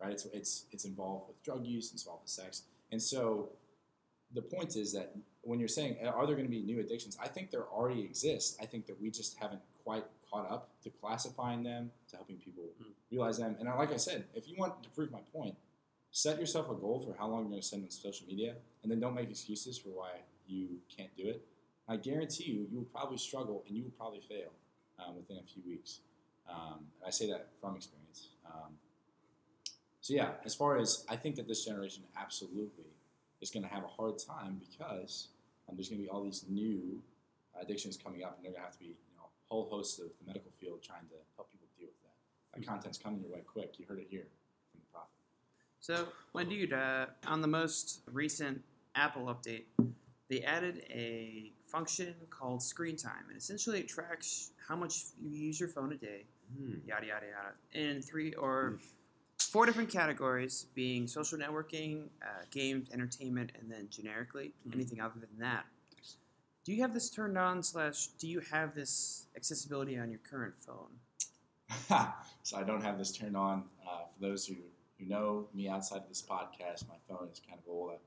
right? 0.00 0.12
It's, 0.12 0.26
it's, 0.26 0.66
it's 0.70 0.84
involved 0.84 1.28
with 1.28 1.42
drug 1.42 1.66
use, 1.66 1.92
it's 1.92 2.04
involved 2.04 2.22
with 2.22 2.30
sex. 2.30 2.62
And 2.92 3.02
so 3.02 3.50
the 4.36 4.42
point 4.42 4.76
is 4.76 4.92
that 4.92 5.14
when 5.42 5.58
you're 5.58 5.68
saying, 5.68 5.96
are 6.06 6.26
there 6.26 6.36
going 6.36 6.46
to 6.46 6.50
be 6.50 6.62
new 6.62 6.78
addictions? 6.80 7.16
I 7.20 7.28
think 7.28 7.50
there 7.50 7.64
already 7.64 8.02
exist. 8.02 8.58
I 8.60 8.66
think 8.66 8.86
that 8.86 9.00
we 9.00 9.10
just 9.10 9.36
haven't 9.38 9.60
quite 9.84 10.04
caught 10.30 10.50
up 10.50 10.68
to 10.82 10.90
classifying 10.90 11.62
them, 11.62 11.90
to 12.10 12.16
helping 12.16 12.36
people 12.36 12.64
Mm. 12.80 12.92
realize 13.10 13.38
them. 13.38 13.56
And 13.58 13.68
like 13.68 13.92
I 13.92 13.96
said, 13.96 14.26
if 14.34 14.48
you 14.48 14.56
want 14.56 14.82
to 14.82 14.88
prove 14.90 15.10
my 15.10 15.20
point, 15.32 15.56
set 16.10 16.38
yourself 16.38 16.68
a 16.70 16.74
goal 16.74 17.00
for 17.00 17.14
how 17.18 17.26
long 17.28 17.40
you're 17.42 17.50
going 17.50 17.60
to 17.60 17.66
spend 17.66 17.84
on 17.84 17.90
social 17.90 18.26
media, 18.26 18.56
and 18.82 18.90
then 18.90 19.00
don't 19.00 19.14
make 19.14 19.30
excuses 19.30 19.78
for 19.78 19.90
why 19.90 20.12
you 20.46 20.80
can't 20.94 21.14
do 21.16 21.28
it. 21.28 21.44
I 21.88 21.96
guarantee 21.96 22.44
you, 22.52 22.66
you 22.70 22.78
will 22.78 22.84
probably 22.96 23.18
struggle 23.18 23.62
and 23.66 23.76
you 23.76 23.84
will 23.84 23.96
probably 23.96 24.20
fail 24.20 24.50
um, 24.98 25.16
within 25.16 25.38
a 25.38 25.42
few 25.52 25.62
weeks. 25.66 26.00
Um, 26.48 26.78
and 27.00 27.06
I 27.06 27.10
say 27.10 27.28
that 27.30 27.48
from 27.60 27.76
experience. 27.76 28.28
Um, 28.44 28.72
so 30.00 30.14
yeah, 30.14 30.30
as 30.44 30.54
far 30.54 30.78
as 30.78 31.04
I 31.08 31.16
think 31.16 31.36
that 31.36 31.46
this 31.48 31.64
generation 31.64 32.02
absolutely 32.16 32.86
is 33.40 33.50
going 33.50 33.62
to 33.62 33.68
have 33.68 33.84
a 33.84 33.88
hard 33.88 34.18
time 34.18 34.60
because 34.70 35.28
um, 35.68 35.76
there's 35.76 35.88
going 35.88 36.00
to 36.00 36.04
be 36.04 36.08
all 36.08 36.22
these 36.22 36.44
new 36.48 37.00
addictions 37.60 37.96
coming 37.96 38.22
up, 38.22 38.36
and 38.36 38.44
they're 38.44 38.52
going 38.52 38.62
to 38.62 38.66
have 38.66 38.72
to 38.72 38.78
be 38.78 38.86
you 38.86 39.16
know 39.16 39.24
a 39.24 39.54
whole 39.54 39.68
host 39.70 40.00
of 40.00 40.06
the 40.06 40.26
medical 40.26 40.50
field 40.60 40.82
trying 40.82 41.06
to 41.08 41.16
help 41.36 41.50
people 41.52 41.66
deal 41.78 41.88
with 41.88 42.02
that. 42.02 42.60
That 42.60 42.66
content's 42.66 42.98
coming 42.98 43.20
your 43.20 43.30
way 43.32 43.40
quick. 43.46 43.74
You 43.78 43.86
heard 43.88 43.98
it 43.98 44.06
here 44.10 44.26
from 44.72 44.80
the 44.80 44.86
prophet. 44.92 45.10
So, 45.80 46.08
my 46.34 46.44
dude, 46.44 46.72
uh, 46.72 47.06
on 47.26 47.40
the 47.40 47.48
most 47.48 48.00
recent 48.10 48.62
Apple 48.94 49.26
update, 49.26 49.64
they 50.28 50.40
added 50.42 50.84
a 50.90 51.52
function 51.64 52.14
called 52.30 52.62
screen 52.62 52.96
time, 52.96 53.26
and 53.28 53.36
essentially 53.36 53.80
it 53.80 53.88
tracks 53.88 54.50
how 54.68 54.74
much 54.76 55.04
you 55.22 55.30
use 55.38 55.60
your 55.60 55.68
phone 55.68 55.92
a 55.92 55.96
day, 55.96 56.24
Mm. 56.56 56.86
yada 56.86 57.06
yada 57.06 57.26
yada, 57.26 57.54
in 57.72 58.00
three 58.00 58.32
or 58.34 58.78
four 59.56 59.64
different 59.64 59.88
categories, 59.88 60.66
being 60.74 61.06
social 61.06 61.38
networking, 61.38 62.08
uh, 62.20 62.26
games, 62.50 62.90
entertainment, 62.92 63.52
and 63.58 63.72
then 63.72 63.88
generically 63.88 64.52
Mhm. 64.66 64.74
anything 64.74 65.00
other 65.00 65.18
than 65.18 65.38
that. 65.38 65.64
Do 66.64 66.74
you 66.74 66.82
have 66.82 66.92
this 66.92 67.08
turned 67.08 67.38
on? 67.38 67.62
Slash, 67.62 68.08
do 68.18 68.28
you 68.28 68.40
have 68.40 68.74
this 68.74 69.28
accessibility 69.34 69.98
on 69.98 70.10
your 70.10 70.18
current 70.18 70.56
phone? 70.60 71.00
so 72.42 72.58
I 72.58 72.64
don't 72.64 72.82
have 72.82 72.98
this 72.98 73.12
turned 73.16 73.34
on. 73.34 73.70
Uh, 73.82 74.04
for 74.12 74.20
those 74.20 74.46
who, 74.46 74.56
who 74.98 75.06
know 75.06 75.48
me 75.54 75.68
outside 75.70 76.02
of 76.02 76.08
this 76.10 76.20
podcast, 76.20 76.86
my 76.86 76.98
phone 77.08 77.30
is 77.32 77.40
kind 77.40 77.58
of 77.58 77.66
old. 77.66 77.98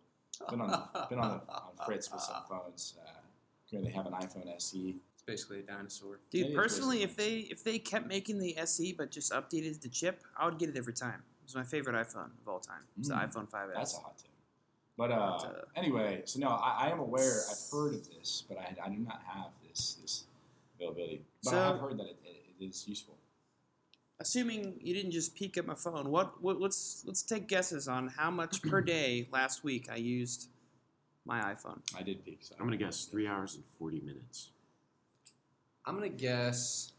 I've 0.41 0.49
been 0.49 0.61
on 0.61 1.07
been 1.09 1.17
on, 1.17 1.41
the, 1.47 1.51
on 1.51 1.71
Fritz 1.83 2.11
with 2.11 2.21
some 2.21 2.43
phones. 2.47 2.93
Uh, 3.03 3.09
currently 3.67 3.91
have 3.93 4.05
an 4.05 4.13
iPhone. 4.13 4.55
SE. 4.57 5.01
It's 5.13 5.23
basically 5.23 5.61
a 5.61 5.63
dinosaur. 5.63 6.19
Dude, 6.29 6.41
Maybe 6.43 6.53
it's 6.53 6.61
personally, 6.61 7.01
if 7.01 7.15
they 7.15 7.39
if 7.39 7.63
they 7.63 7.79
kept 7.79 8.05
making 8.05 8.37
the 8.37 8.55
SE 8.59 8.93
but 8.93 9.09
just 9.09 9.31
updated 9.31 9.81
the 9.81 9.89
chip, 9.89 10.21
I 10.37 10.45
would 10.45 10.59
get 10.59 10.69
it 10.69 10.77
every 10.77 10.93
time. 10.93 11.23
It's 11.49 11.55
my 11.55 11.63
favorite 11.63 11.95
iPhone 11.95 12.29
of 12.41 12.47
all 12.47 12.59
time. 12.59 12.83
It's 12.99 13.09
Mm. 13.09 13.19
the 13.33 13.39
iPhone 13.39 13.49
5S. 13.49 13.73
That's 13.75 13.93
a 13.95 14.01
hot 14.01 14.17
take. 14.19 14.29
But 14.95 15.11
uh, 15.11 15.39
But, 15.41 15.45
uh, 15.47 15.61
anyway, 15.75 16.21
so 16.25 16.37
no, 16.39 16.49
I, 16.49 16.85
I 16.85 16.89
am 16.91 16.99
aware. 16.99 17.41
I've 17.49 17.71
heard 17.71 17.95
of 17.95 18.07
this, 18.07 18.43
but 18.47 18.59
I, 18.59 18.75
I 18.85 18.89
do 18.89 18.97
not 18.97 19.23
have 19.23 19.47
this 19.67 19.95
this 19.99 20.25
availability. 20.75 21.23
But 21.43 21.55
I 21.55 21.67
have 21.69 21.79
heard 21.79 21.97
that 21.97 22.05
it, 22.05 22.17
it, 22.23 22.43
it 22.59 22.65
is 22.65 22.87
useful. 22.87 23.15
Assuming 24.19 24.79
you 24.79 24.93
didn't 24.93 25.09
just 25.09 25.33
peek 25.33 25.57
at 25.57 25.65
my 25.65 25.73
phone, 25.73 26.11
what, 26.11 26.39
what 26.39 26.61
let's 26.61 27.03
let's 27.07 27.23
take 27.23 27.47
guesses 27.47 27.87
on 27.87 28.09
how 28.09 28.29
much 28.29 28.61
per 28.69 28.79
day 28.79 29.27
last 29.31 29.63
week 29.63 29.89
I 29.91 29.95
used 29.95 30.49
my 31.25 31.41
iPhone. 31.41 31.79
I 31.97 32.03
did 32.03 32.23
peek. 32.23 32.41
So 32.43 32.53
I'm 32.59 32.65
gonna 32.67 32.77
guess 32.77 33.05
three 33.05 33.25
hours 33.25 33.55
and 33.55 33.63
forty 33.79 34.01
minutes. 34.01 34.51
I'm 35.83 35.95
gonna 35.95 36.09
guess 36.09 36.91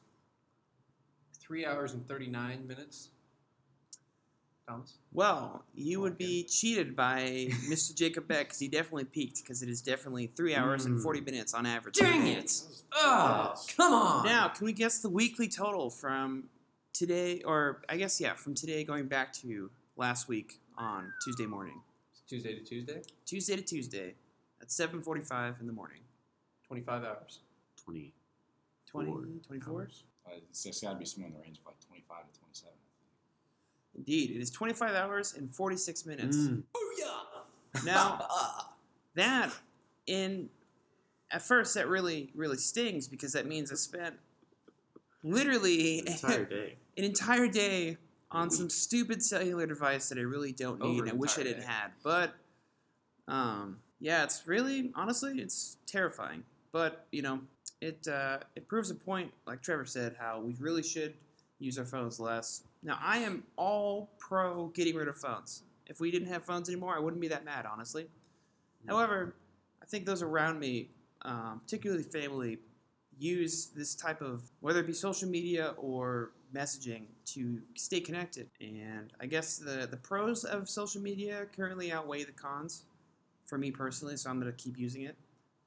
three 1.39 1.65
hours 1.65 1.93
and 1.93 2.05
thirty 2.09 2.27
nine 2.27 2.67
minutes. 2.67 3.11
Thomas. 4.69 4.99
Well, 5.13 5.65
you 5.75 6.01
would 6.01 6.17
be 6.17 6.45
cheated 6.45 6.95
by 6.95 7.21
Mr. 7.69 7.95
Jacob 7.95 8.29
Beck 8.29 8.47
because 8.47 8.59
he 8.61 8.69
definitely 8.69 9.05
peaked 9.05 9.43
because 9.43 9.63
it 9.63 9.69
is 9.69 9.83
definitely 9.83 10.29
three 10.37 10.55
hours 10.55 10.85
and 10.85 10.99
Mm. 10.99 11.03
40 11.03 11.21
minutes 11.23 11.55
on 11.55 11.67
average. 11.67 11.99
per 11.99 12.05
Dang 12.07 12.27
it! 12.27 12.53
Oh, 12.93 13.55
come 13.77 13.93
on! 13.93 14.25
Now, 14.27 14.49
can 14.49 14.65
we 14.67 14.73
guess 14.73 15.01
the 15.01 15.09
weekly 15.11 15.49
total 15.49 15.91
from 15.91 16.45
today, 16.93 17.43
or 17.43 17.83
I 17.89 17.97
guess, 17.97 18.21
yeah, 18.21 18.35
from 18.35 18.55
today 18.55 18.85
going 18.85 19.07
back 19.09 19.33
to 19.35 19.71
last 19.97 20.29
week 20.29 20.61
on 20.77 21.13
Tuesday 21.25 21.47
morning? 21.47 21.81
Tuesday 22.29 22.55
to 22.55 22.61
Tuesday, 22.65 23.03
Tuesday 23.27 23.57
to 23.57 23.63
Tuesday 23.63 24.15
at 24.61 24.69
7.45 24.69 25.61
in 25.61 25.67
the 25.67 25.73
morning. 25.73 25.99
twenty 26.67 26.83
five 26.83 27.03
hours. 27.03 27.41
Twenty. 27.85 28.13
20, 28.87 29.09
Four 29.11 29.23
24? 29.47 29.75
hours. 29.83 30.05
Uh, 30.27 30.31
it's, 30.51 30.67
it's 30.67 30.81
got 30.81 30.93
to 30.93 30.99
be 30.99 31.05
somewhere 31.05 31.29
in 31.29 31.35
the 31.35 31.41
range 31.41 31.59
of 31.59 31.67
like 31.67 31.79
25 31.87 32.19
to 32.33 32.39
27. 32.41 32.73
Indeed, 33.97 34.31
it 34.31 34.41
is 34.41 34.51
25 34.51 34.95
hours 34.95 35.35
and 35.35 35.51
46 35.51 36.07
minutes. 36.07 36.37
Mm. 36.37 36.63
Booyah! 36.75 37.85
Now, 37.85 38.27
that, 39.15 39.51
in, 40.07 40.49
at 41.31 41.43
first, 41.43 41.75
that 41.75 41.89
really, 41.89 42.31
really 42.35 42.57
stings 42.57 43.09
because 43.09 43.33
that 43.33 43.47
means 43.47 43.71
I 43.71 43.75
spent 43.77 44.15
literally 45.23 46.01
An 46.01 46.09
entire 46.09 46.45
day. 46.45 46.77
an 46.97 47.05
entire 47.05 47.49
day 47.49 47.97
on 48.31 48.51
some 48.51 48.71
stupid 48.71 49.23
cellular 49.23 49.67
device 49.67 50.09
that 50.09 50.19
I 50.19 50.23
really 50.23 50.53
don't 50.53 50.81
need 50.81 51.01
Over 51.01 51.03
and 51.03 51.11
I 51.11 51.15
wish 51.15 51.37
I 51.37 51.41
entire 51.41 51.55
didn't 51.55 51.67
day. 51.67 51.73
had. 51.73 51.91
But 52.03 52.35
um, 53.29 53.79
yeah, 53.99 54.25
it's 54.25 54.47
really 54.47 54.93
honestly 54.95 55.41
it's 55.41 55.77
terrifying. 55.87 56.45
But 56.73 57.07
you 57.11 57.23
know, 57.23 57.41
it 57.81 58.07
uh, 58.07 58.39
it 58.55 58.69
proves 58.69 58.91
a 58.91 58.95
point, 58.95 59.33
like 59.47 59.63
Trevor 59.63 59.85
said, 59.85 60.17
how 60.19 60.41
we 60.41 60.55
really 60.59 60.83
should 60.83 61.15
use 61.59 61.79
our 61.79 61.85
phones 61.85 62.21
less. 62.21 62.63
Now 62.83 62.99
I 63.01 63.19
am 63.19 63.45
all 63.57 64.11
pro 64.19 64.69
getting 64.69 64.95
rid 64.95 65.09
of 65.09 65.17
phones. 65.17 65.63
If 65.87 66.01
we 66.01 66.11
didn't 66.11 66.29
have 66.29 66.45
phones 66.45 66.69
anymore, 66.69 66.95
I 66.97 67.01
wouldn't 67.01 67.21
be 67.21 67.29
that 67.29 67.45
mad, 67.45 67.67
honestly. 67.67 68.07
However, 68.87 69.35
I 69.83 69.87
think 69.87 70.07
those 70.07 70.23
around 70.23 70.59
me, 70.59 70.91
um, 71.23 71.61
particularly 71.65 72.05
family, 72.05 72.59
use 73.19 73.67
this 73.77 73.95
type 73.95 74.23
of 74.23 74.51
whether 74.61 74.81
it 74.81 74.87
be 74.87 74.93
social 74.93 75.29
media 75.29 75.75
or 75.77 76.31
messaging 76.55 77.03
to 77.27 77.61
stay 77.75 78.01
connected. 78.01 78.49
And 78.61 79.13
I 79.21 79.27
guess 79.27 79.59
the 79.59 79.87
the 79.91 79.97
pros 79.97 80.45
of 80.45 80.69
social 80.69 81.01
media 81.01 81.47
currently 81.55 81.93
outweigh 81.93 82.25
the 82.25 82.33
cons 82.33 82.85
for 83.45 83.59
me 83.59 83.71
personally, 83.71 84.17
so 84.17 84.31
I'm 84.31 84.41
going 84.41 84.53
to 84.53 84.63
keep 84.63 84.79
using 84.79 85.03
it. 85.03 85.17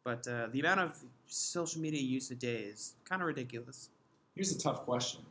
But 0.04 0.28
uh, 0.28 0.48
the 0.52 0.60
amount 0.60 0.80
of 0.80 1.04
social 1.28 1.82
media 1.82 2.02
use 2.02 2.32
a 2.32 2.36
day 2.36 2.56
is 2.56 2.96
kind 3.06 3.22
of 3.22 3.28
ridiculous. 3.28 3.90
Here's 4.36 4.52
a 4.52 4.60
tough 4.60 4.82
question: 4.82 5.22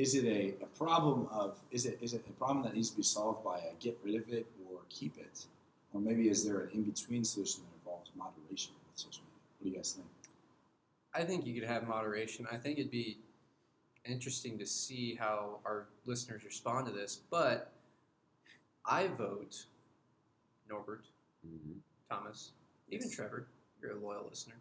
Is 0.00 0.14
it 0.14 0.24
a, 0.24 0.64
a 0.64 0.66
problem 0.78 1.28
of 1.30 1.58
is 1.70 1.84
it 1.84 1.98
is 2.00 2.14
it 2.14 2.24
a 2.26 2.32
problem 2.32 2.64
that 2.64 2.74
needs 2.74 2.88
to 2.88 2.96
be 2.96 3.02
solved 3.02 3.44
by 3.44 3.58
a 3.58 3.74
get 3.80 3.98
rid 4.02 4.14
of 4.14 4.26
it 4.32 4.46
or 4.66 4.78
keep 4.88 5.18
it, 5.18 5.44
or 5.92 6.00
maybe 6.00 6.30
is 6.30 6.42
there 6.42 6.60
an 6.60 6.70
in 6.72 6.84
between 6.84 7.22
solution 7.22 7.64
that 7.64 7.74
involves 7.80 8.10
moderation 8.16 8.72
with 8.88 8.98
social 8.98 9.22
media? 9.24 9.42
What 9.58 9.64
do 9.64 9.70
you 9.70 9.76
guys 9.76 9.92
think? 9.92 10.08
I 11.12 11.22
think 11.28 11.44
you 11.44 11.52
could 11.52 11.68
have 11.68 11.86
moderation. 11.86 12.46
I 12.50 12.56
think 12.56 12.78
it'd 12.78 12.90
be 12.90 13.18
interesting 14.06 14.58
to 14.58 14.64
see 14.64 15.16
how 15.16 15.58
our 15.66 15.88
listeners 16.06 16.46
respond 16.46 16.86
to 16.86 16.92
this. 16.92 17.20
But 17.28 17.70
I 18.86 19.08
vote 19.08 19.66
Norbert, 20.66 21.04
Mhm. 21.46 21.80
Thomas, 22.08 22.52
even 22.90 23.10
Trevor. 23.10 23.48
You're 23.82 23.98
a 23.98 24.00
loyal 24.00 24.26
listener. 24.30 24.56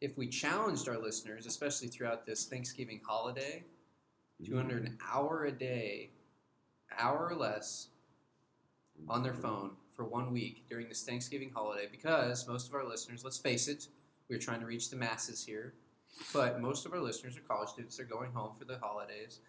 If 0.00 0.18
we 0.18 0.26
challenged 0.26 0.88
our 0.88 0.98
listeners, 0.98 1.46
especially 1.46 1.86
throughout 1.86 2.26
this 2.26 2.46
Thanksgiving 2.46 3.00
holiday, 3.06 3.64
to 4.44 4.58
under 4.58 4.76
an 4.76 4.98
hour 5.12 5.44
a 5.44 5.52
day, 5.52 6.10
hour 6.98 7.28
or 7.28 7.34
less, 7.34 7.88
on 9.08 9.22
their 9.22 9.34
phone 9.34 9.70
for 9.94 10.04
one 10.04 10.32
week 10.32 10.64
during 10.68 10.88
this 10.88 11.02
Thanksgiving 11.02 11.50
holiday 11.54 11.88
because 11.90 12.46
most 12.48 12.68
of 12.68 12.74
our 12.74 12.86
listeners, 12.86 13.24
let's 13.24 13.38
face 13.38 13.68
it, 13.68 13.88
we're 14.28 14.38
trying 14.38 14.60
to 14.60 14.66
reach 14.66 14.90
the 14.90 14.96
masses 14.96 15.44
here, 15.44 15.74
but 16.32 16.60
most 16.60 16.86
of 16.86 16.92
our 16.92 17.00
listeners 17.00 17.36
are 17.36 17.40
college 17.40 17.70
students. 17.70 17.96
They're 17.96 18.06
going 18.06 18.32
home 18.32 18.54
for 18.58 18.64
the 18.64 18.78
holidays. 18.78 19.40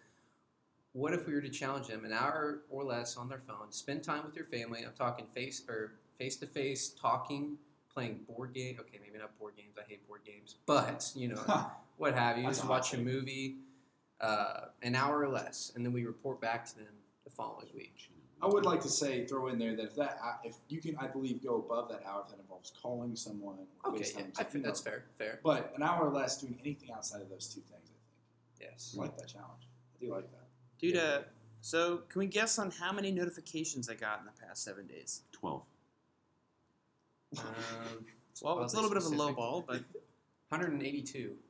What 0.92 1.12
if 1.12 1.26
we 1.26 1.34
were 1.34 1.40
to 1.40 1.48
challenge 1.48 1.88
them 1.88 2.04
an 2.04 2.12
hour 2.12 2.60
or 2.70 2.84
less 2.84 3.16
on 3.16 3.28
their 3.28 3.40
phone, 3.40 3.72
spend 3.72 4.04
time 4.04 4.24
with 4.24 4.36
your 4.36 4.44
family? 4.44 4.84
I'm 4.84 4.92
talking 4.92 5.26
face 5.34 5.62
or 5.68 5.94
face 6.18 6.36
to 6.36 6.46
face 6.46 6.90
talking, 6.90 7.56
playing 7.92 8.20
board 8.28 8.52
game. 8.54 8.76
Okay, 8.78 9.00
maybe 9.02 9.18
not 9.18 9.36
board 9.38 9.54
games. 9.56 9.74
I 9.78 9.88
hate 9.88 10.06
board 10.06 10.20
games, 10.24 10.56
but 10.66 11.10
you 11.16 11.28
know 11.28 11.42
what 11.96 12.14
have 12.14 12.38
you. 12.38 12.44
Just 12.44 12.66
watch 12.66 12.94
a 12.94 12.98
movie, 12.98 13.56
uh, 14.24 14.68
an 14.82 14.94
hour 14.94 15.20
or 15.20 15.28
less, 15.28 15.72
and 15.74 15.84
then 15.84 15.92
we 15.92 16.04
report 16.06 16.40
back 16.40 16.64
to 16.64 16.76
them 16.76 16.94
the 17.24 17.30
following 17.30 17.68
week. 17.74 18.10
I 18.42 18.46
would 18.46 18.64
like 18.64 18.80
to 18.82 18.88
say, 18.88 19.24
throw 19.26 19.48
in 19.48 19.58
there 19.58 19.74
that 19.76 19.84
if 19.84 19.96
that, 19.96 20.18
if 20.44 20.56
you 20.68 20.80
can, 20.80 20.96
I 20.96 21.06
believe, 21.06 21.42
go 21.42 21.56
above 21.56 21.88
that 21.90 22.02
hour, 22.06 22.22
if 22.24 22.30
that 22.30 22.40
involves 22.40 22.72
calling 22.82 23.16
someone. 23.16 23.56
Or 23.84 23.92
Okay, 23.92 24.06
yeah, 24.16 24.24
I 24.38 24.44
think 24.44 24.64
that's 24.64 24.80
fair. 24.80 25.04
Fair. 25.16 25.40
But 25.42 25.72
an 25.76 25.82
hour 25.82 26.06
or 26.06 26.12
less 26.12 26.40
doing 26.40 26.58
anything 26.60 26.90
outside 26.92 27.22
of 27.22 27.30
those 27.30 27.46
two 27.48 27.60
things, 27.60 27.90
I 27.90 28.58
think. 28.58 28.70
Yes. 28.72 28.94
I 28.98 29.02
like 29.02 29.16
that 29.16 29.28
challenge. 29.28 29.68
I 29.96 30.04
do 30.04 30.12
like 30.12 30.30
that. 30.32 30.46
Dude, 30.78 30.96
uh, 30.96 31.20
so 31.60 32.02
can 32.08 32.18
we 32.18 32.26
guess 32.26 32.58
on 32.58 32.70
how 32.70 32.92
many 32.92 33.10
notifications 33.12 33.88
I 33.88 33.94
got 33.94 34.20
in 34.20 34.26
the 34.26 34.46
past 34.46 34.64
seven 34.64 34.86
days? 34.86 35.22
Twelve. 35.32 35.62
Um, 37.38 37.44
Well, 38.42 38.64
it's 38.64 38.72
a 38.72 38.76
little 38.76 38.90
bit 38.90 38.98
of 38.98 39.04
a 39.04 39.14
low 39.14 39.32
ball, 39.32 39.64
but 39.64 39.84
182. 40.48 41.36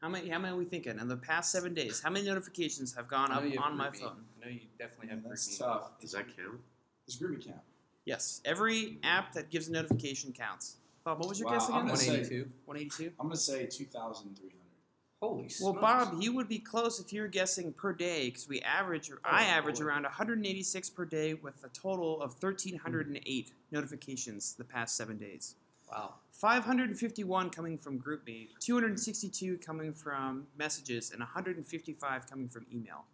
how 0.00 0.08
many? 0.08 0.28
How 0.28 0.38
many 0.38 0.54
are 0.54 0.56
we 0.56 0.64
thinking 0.64 0.98
in 0.98 1.08
the 1.08 1.16
past 1.16 1.50
seven 1.50 1.74
days? 1.74 2.00
How 2.00 2.10
many 2.10 2.24
notifications 2.26 2.94
have 2.94 3.08
gone 3.08 3.32
up 3.32 3.42
know 3.42 3.48
you 3.48 3.58
have 3.58 3.72
on 3.72 3.76
my 3.76 3.90
phone? 3.90 4.24
I 4.42 4.46
know 4.46 4.50
you 4.52 4.60
definitely 4.78 5.08
Man, 5.08 5.16
have 5.22 5.28
that's 5.28 5.48
GroupMe. 5.48 5.58
tough. 5.58 6.00
Does 6.00 6.12
that 6.12 6.26
count? 6.36 6.60
Does 7.06 7.16
Groovy 7.18 7.44
count? 7.44 7.60
Yes, 8.04 8.40
every 8.44 8.98
app 9.02 9.32
that 9.32 9.50
gives 9.50 9.68
a 9.68 9.72
notification 9.72 10.32
counts. 10.32 10.76
Bob, 11.04 11.18
what 11.18 11.28
was 11.28 11.40
your 11.40 11.48
Wow, 11.48 11.54
guess 11.54 11.68
again? 11.68 11.80
gonna 11.80 11.92
182. 11.92 12.50
182. 12.64 13.12
I'm 13.18 13.26
going 13.26 13.36
to 13.36 13.36
say 13.42 13.66
2,300. 13.66 14.52
Holy 15.20 15.42
Well, 15.42 15.48
smokes. 15.50 15.80
Bob, 15.80 16.22
you 16.22 16.32
would 16.34 16.48
be 16.48 16.60
close 16.60 17.00
if 17.00 17.12
you 17.12 17.22
were 17.22 17.28
guessing 17.28 17.72
per 17.72 17.92
day 17.92 18.26
because 18.28 18.46
we 18.48 18.60
average, 18.60 19.10
or 19.10 19.18
I 19.24 19.46
Oh, 19.46 19.48
average 19.48 19.78
boy. 19.78 19.84
around 19.86 20.04
186 20.04 20.90
per 20.90 21.04
day 21.04 21.34
with 21.34 21.62
a 21.64 21.68
total 21.70 22.22
of 22.22 22.40
1,308 22.40 23.52
notifications 23.72 24.54
the 24.54 24.64
past 24.64 24.96
seven 24.96 25.18
days. 25.18 25.56
Wow. 25.90 26.14
551 26.32 27.50
coming 27.50 27.78
from 27.78 27.98
GroupMe, 27.98 28.48
262 28.60 29.58
coming 29.58 29.92
from 29.92 30.46
messages, 30.56 31.10
and 31.10 31.20
155 31.20 32.26
coming 32.30 32.48
from 32.48 32.66
email. 32.72 33.04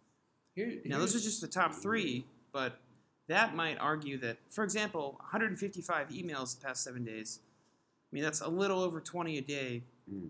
Here, 0.55 0.73
Now, 0.85 0.99
those 0.99 1.15
are 1.15 1.19
just 1.19 1.41
the 1.41 1.47
top 1.47 1.73
three, 1.73 2.25
but 2.53 2.79
that 3.27 3.55
might 3.55 3.77
argue 3.79 4.17
that, 4.19 4.37
for 4.49 4.63
example, 4.63 5.15
155 5.19 6.09
emails 6.09 6.57
the 6.59 6.65
past 6.65 6.83
seven 6.83 7.03
days. 7.03 7.39
I 7.41 8.15
mean, 8.15 8.23
that's 8.23 8.41
a 8.41 8.47
little 8.47 8.81
over 8.81 9.01
20 9.01 9.37
a 9.37 9.41
day. 9.41 9.83
Mm. 10.11 10.29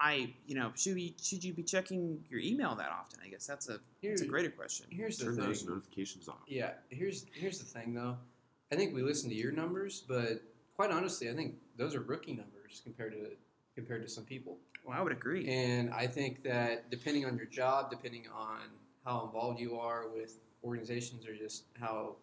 I, 0.00 0.32
you 0.46 0.54
know, 0.54 0.70
should 0.76 0.94
we 0.94 1.16
should 1.20 1.42
you 1.42 1.52
be 1.52 1.64
checking 1.64 2.22
your 2.30 2.38
email 2.38 2.76
that 2.76 2.88
often? 2.90 3.18
I 3.24 3.28
guess 3.28 3.46
that's 3.46 3.68
a 3.68 3.80
that's 4.00 4.20
a 4.22 4.26
greater 4.26 4.50
question. 4.50 4.86
Here's 4.90 5.18
the 5.18 5.24
Turn 5.24 5.36
thing. 5.36 5.46
those 5.46 5.66
notifications 5.66 6.28
off. 6.28 6.36
Yeah, 6.46 6.70
here's 6.88 7.26
here's 7.32 7.58
the 7.58 7.64
thing 7.64 7.94
though. 7.94 8.16
I 8.70 8.76
think 8.76 8.94
we 8.94 9.02
listen 9.02 9.28
to 9.30 9.34
your 9.34 9.50
numbers, 9.50 10.04
but 10.06 10.40
quite 10.78 10.92
honestly, 10.92 11.28
I 11.28 11.34
think 11.34 11.56
those 11.76 11.96
are 11.96 12.00
rookie 12.00 12.34
numbers 12.34 12.80
compared 12.84 13.12
to 13.12 13.30
compared 13.74 14.00
to 14.02 14.08
some 14.08 14.24
people. 14.24 14.58
Well, 14.84 14.96
I 14.96 15.02
would 15.02 15.12
agree. 15.12 15.48
And 15.48 15.92
I 15.92 16.06
think 16.06 16.42
that 16.44 16.88
depending 16.88 17.26
on 17.26 17.36
your 17.36 17.46
job, 17.46 17.90
depending 17.90 18.26
on 18.32 18.60
how 19.04 19.24
involved 19.24 19.58
you 19.58 19.76
are 19.76 20.08
with 20.08 20.38
organizations 20.62 21.26
or 21.26 21.34
just 21.34 21.64
how 21.80 22.14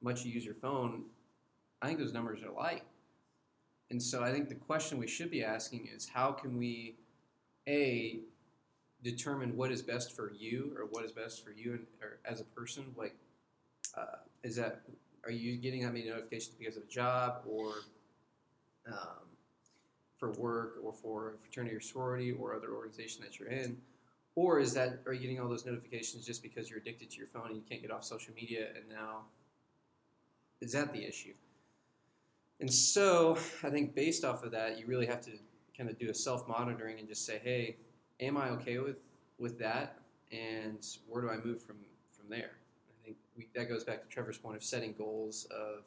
much 0.00 0.24
you 0.24 0.32
use 0.32 0.44
your 0.44 0.54
phone, 0.54 1.04
I 1.82 1.86
think 1.86 1.98
those 1.98 2.14
numbers 2.14 2.42
are 2.42 2.50
light. 2.50 2.82
And 3.90 4.02
so 4.02 4.22
I 4.22 4.32
think 4.32 4.48
the 4.48 4.54
question 4.54 4.98
we 4.98 5.06
should 5.06 5.30
be 5.30 5.44
asking 5.44 5.88
is 5.94 6.08
how 6.08 6.32
can 6.32 6.56
we, 6.58 6.96
A, 7.68 8.20
determine 9.02 9.54
what 9.56 9.70
is 9.70 9.82
best 9.82 10.16
for 10.16 10.32
you 10.32 10.74
or 10.78 10.86
what 10.90 11.04
is 11.04 11.12
best 11.12 11.44
for 11.44 11.52
you 11.52 11.72
and, 11.72 11.86
or 12.02 12.18
as 12.24 12.40
a 12.40 12.44
person? 12.44 12.84
Like, 12.96 13.16
uh, 13.96 14.16
is 14.42 14.56
that, 14.56 14.82
are 15.24 15.30
you 15.30 15.56
getting 15.56 15.82
that 15.82 15.92
many 15.92 16.08
notifications 16.08 16.54
because 16.58 16.76
of 16.76 16.84
a 16.84 16.86
job 16.86 17.42
or 17.46 17.72
um, 18.88 19.28
for 20.16 20.32
work 20.32 20.78
or 20.82 20.92
for 20.92 21.34
a 21.34 21.38
fraternity 21.38 21.74
or 21.74 21.80
sorority 21.80 22.32
or 22.32 22.54
other 22.54 22.72
organization 22.74 23.22
that 23.22 23.38
you're 23.38 23.48
in? 23.48 23.78
Or 24.34 24.60
is 24.60 24.72
that 24.74 25.00
are 25.06 25.12
you 25.12 25.20
getting 25.20 25.40
all 25.40 25.48
those 25.48 25.66
notifications 25.66 26.24
just 26.24 26.42
because 26.42 26.70
you're 26.70 26.78
addicted 26.78 27.10
to 27.10 27.16
your 27.16 27.26
phone 27.26 27.48
and 27.48 27.56
you 27.56 27.62
can't 27.68 27.82
get 27.82 27.90
off 27.90 28.04
social 28.04 28.34
media 28.34 28.68
and 28.76 28.88
now 28.88 29.22
is 30.60 30.72
that 30.72 30.92
the 30.92 31.04
issue? 31.04 31.34
And 32.60 32.72
so 32.72 33.38
I 33.62 33.70
think 33.70 33.94
based 33.94 34.24
off 34.24 34.42
of 34.42 34.50
that, 34.52 34.78
you 34.78 34.86
really 34.86 35.06
have 35.06 35.20
to 35.22 35.30
kind 35.76 35.88
of 35.88 35.98
do 35.98 36.10
a 36.10 36.14
self 36.14 36.46
monitoring 36.48 36.98
and 36.98 37.08
just 37.08 37.24
say, 37.24 37.40
hey, 37.42 37.76
am 38.20 38.36
I 38.36 38.50
okay 38.50 38.78
with 38.78 38.98
with 39.38 39.58
that? 39.60 40.00
And 40.32 40.84
where 41.08 41.22
do 41.22 41.30
I 41.30 41.36
move 41.36 41.62
from 41.62 41.76
from 42.10 42.28
there? 42.28 42.50
I 42.90 43.04
think 43.04 43.16
we, 43.36 43.46
that 43.54 43.68
goes 43.68 43.84
back 43.84 44.02
to 44.02 44.08
Trevor's 44.08 44.38
point 44.38 44.56
of 44.56 44.64
setting 44.64 44.94
goals 44.96 45.46
of 45.50 45.84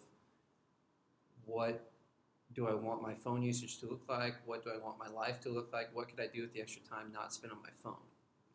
what 1.45 1.90
do 2.53 2.67
I 2.67 2.73
want 2.73 3.01
my 3.01 3.13
phone 3.13 3.41
usage 3.41 3.79
to 3.79 3.85
look 3.87 4.03
like? 4.09 4.35
What 4.45 4.63
do 4.63 4.71
I 4.71 4.77
want 4.83 4.97
my 4.99 5.07
life 5.07 5.39
to 5.41 5.49
look 5.49 5.71
like? 5.71 5.89
What 5.93 6.09
could 6.09 6.19
I 6.19 6.27
do 6.27 6.41
with 6.41 6.53
the 6.53 6.61
extra 6.61 6.81
time 6.83 7.11
not 7.13 7.33
spent 7.33 7.53
on 7.53 7.59
my 7.61 7.69
phone? 7.83 7.95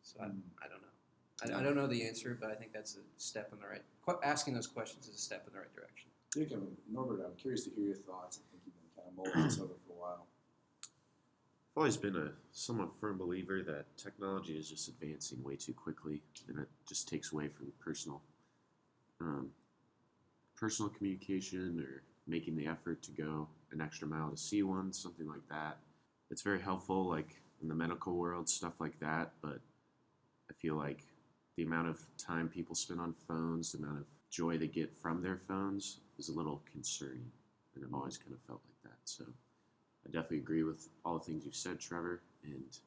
So 0.03 0.19
I, 0.21 0.25
Mm. 0.25 0.39
I 0.63 0.67
don't 0.67 0.81
know. 0.81 1.55
I, 1.55 1.59
I 1.59 1.63
don't 1.63 1.75
know 1.75 1.87
the 1.87 2.07
answer, 2.07 2.37
but 2.39 2.49
I 2.51 2.55
think 2.55 2.73
that's 2.73 2.95
a 2.95 2.99
step 3.17 3.49
in 3.53 3.59
the 3.59 3.67
right. 3.67 3.83
qu- 4.05 4.19
Asking 4.23 4.53
those 4.55 4.67
questions 4.67 5.07
is 5.07 5.15
a 5.15 5.19
step 5.19 5.45
in 5.47 5.53
the 5.53 5.59
right 5.59 5.75
direction. 5.75 6.09
Dick 6.31 6.51
and 6.51 6.75
Norbert, 6.91 7.23
I'm 7.25 7.35
curious 7.37 7.63
to 7.65 7.69
hear 7.71 7.85
your 7.85 7.95
thoughts. 7.95 8.39
I 8.39 8.43
think 8.51 8.63
you've 8.65 8.75
been 8.75 8.91
kind 8.95 9.07
of 9.09 9.15
mulling 9.33 9.47
this 9.47 9.59
over 9.59 9.73
for 9.87 9.93
a 9.93 9.99
while. 9.99 10.25
I've 10.81 11.77
always 11.81 11.97
been 11.97 12.15
a 12.15 12.31
somewhat 12.51 12.97
firm 12.99 13.17
believer 13.19 13.61
that 13.63 13.85
technology 13.97 14.57
is 14.57 14.67
just 14.69 14.87
advancing 14.87 15.43
way 15.43 15.55
too 15.55 15.73
quickly, 15.73 16.21
and 16.47 16.57
it 16.59 16.67
just 16.87 17.07
takes 17.07 17.31
away 17.31 17.49
from 17.49 17.71
personal, 17.79 18.21
um, 19.21 19.51
personal 20.55 20.89
communication 20.89 21.79
or 21.87 22.01
making 22.25 22.55
the 22.55 22.65
effort 22.65 23.01
to 23.03 23.11
go 23.11 23.47
an 23.71 23.81
extra 23.81 24.07
mile 24.07 24.29
to 24.31 24.37
see 24.37 24.63
one, 24.63 24.93
something 24.93 25.27
like 25.27 25.47
that. 25.49 25.77
It's 26.29 26.41
very 26.41 26.61
helpful, 26.61 27.07
like 27.07 27.41
in 27.61 27.67
the 27.67 27.75
medical 27.75 28.15
world, 28.15 28.49
stuff 28.49 28.73
like 28.79 28.99
that. 28.99 29.31
But 29.41 29.59
I 30.49 30.53
feel 30.61 30.75
like 30.75 31.03
the 31.55 31.63
amount 31.63 31.89
of 31.89 31.99
time 32.17 32.47
people 32.47 32.75
spend 32.75 32.99
on 32.99 33.13
phones, 33.27 33.71
the 33.71 33.79
amount 33.79 33.99
of 33.99 34.05
joy 34.29 34.57
they 34.57 34.67
get 34.67 34.95
from 34.95 35.21
their 35.21 35.37
phones, 35.37 35.99
is 36.17 36.29
a 36.29 36.33
little 36.33 36.61
concerning, 36.71 37.31
and 37.75 37.83
I've 37.85 37.93
always 37.93 38.17
kind 38.17 38.33
of 38.33 38.39
felt 38.41 38.61
like 38.65 38.91
that. 38.91 38.99
So. 39.05 39.25
I 40.07 40.11
definitely 40.11 40.37
agree 40.37 40.63
with 40.63 40.87
all 41.03 41.19
the 41.19 41.25
things 41.25 41.43
you've 41.45 41.55
said, 41.55 41.79
Trevor, 41.79 42.21
and 42.43 42.77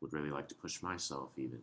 would 0.00 0.12
really 0.12 0.30
like 0.30 0.48
to 0.48 0.54
push 0.54 0.82
myself 0.82 1.30
even 1.36 1.60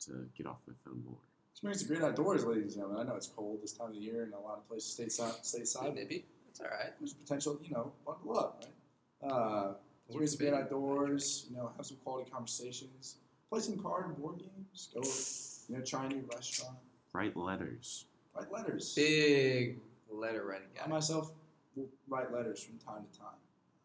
to 0.00 0.26
get 0.36 0.46
off 0.46 0.58
my 0.66 0.74
phone 0.84 1.02
more. 1.04 1.18
Experience 1.52 1.82
the 1.82 1.88
great 1.88 2.02
outdoors, 2.02 2.44
ladies 2.44 2.74
and 2.74 2.82
gentlemen. 2.82 2.98
I 3.00 3.08
know 3.08 3.16
it's 3.16 3.28
cold 3.28 3.60
this 3.62 3.72
time 3.72 3.88
of 3.88 3.94
the 3.94 4.00
year 4.00 4.24
in 4.24 4.32
a 4.32 4.40
lot 4.40 4.58
of 4.58 4.68
places 4.68 4.98
stateside. 4.98 5.42
stateside. 5.42 5.94
Maybe 5.94 6.24
that's 6.52 6.60
all 6.60 6.78
right. 6.78 6.92
There's 6.98 7.14
potential, 7.14 7.58
you 7.64 7.70
know, 7.70 7.92
buckle 8.06 8.38
up, 8.38 8.64
right? 9.22 9.30
Uh, 9.30 9.74
experience 10.06 10.36
the 10.36 10.44
great 10.44 10.54
outdoors. 10.54 11.46
You 11.50 11.56
know, 11.56 11.70
have 11.76 11.86
some 11.86 11.96
quality 12.04 12.30
conversations. 12.30 13.16
Play 13.50 13.60
some 13.60 13.78
card 13.78 14.06
and 14.06 14.16
board 14.16 14.38
games. 14.38 14.88
Go, 14.94 15.00
you 15.68 15.78
know, 15.78 15.84
try 15.84 16.06
a 16.06 16.08
new 16.08 16.24
restaurant. 16.34 16.76
Write 17.12 17.36
letters. 17.36 18.06
Write 18.34 18.52
letters. 18.52 18.94
Big 18.94 19.78
letter 20.10 20.44
writing 20.44 20.68
I 20.82 20.88
myself 20.88 21.32
will 21.74 21.88
write 22.08 22.32
letters 22.32 22.62
from 22.62 22.78
time 22.78 23.04
to 23.10 23.18
time. 23.18 23.28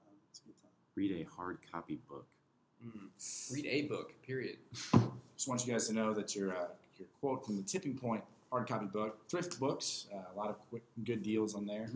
Um, 0.06 0.14
it's 0.30 0.40
a 0.40 0.44
good 0.44 0.62
time. 0.62 0.72
Read 0.96 1.12
a 1.12 1.36
hard 1.36 1.60
copy 1.72 2.00
book. 2.10 2.26
Mm. 2.86 3.54
Read 3.54 3.66
a 3.66 3.82
book. 3.84 4.14
Period. 4.26 4.58
Just 5.36 5.48
want 5.48 5.66
you 5.66 5.72
guys 5.72 5.88
to 5.88 5.94
know 5.94 6.14
that 6.14 6.36
your 6.36 6.52
uh, 6.52 6.68
your 6.98 7.08
quote 7.22 7.46
from 7.46 7.58
the 7.58 7.64
Tipping 7.64 7.96
Point 7.96 8.24
hard 8.52 8.68
copy 8.68 8.86
book, 8.86 9.28
thrift 9.30 9.60
books, 9.60 10.08
uh, 10.14 10.20
a 10.34 10.38
lot 10.38 10.50
of 10.50 10.58
quick, 10.70 10.84
good 11.04 11.22
deals 11.22 11.54
on 11.54 11.66
there. 11.66 11.88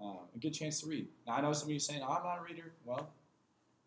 Um, 0.00 0.18
a 0.34 0.38
good 0.38 0.52
chance 0.52 0.80
to 0.82 0.86
read. 0.88 1.08
Now 1.26 1.34
I 1.36 1.40
know 1.40 1.52
some 1.52 1.68
of 1.68 1.72
you 1.72 1.78
saying 1.78 2.02
I'm 2.02 2.22
not 2.22 2.38
a 2.38 2.42
reader. 2.42 2.72
Well, 2.84 3.10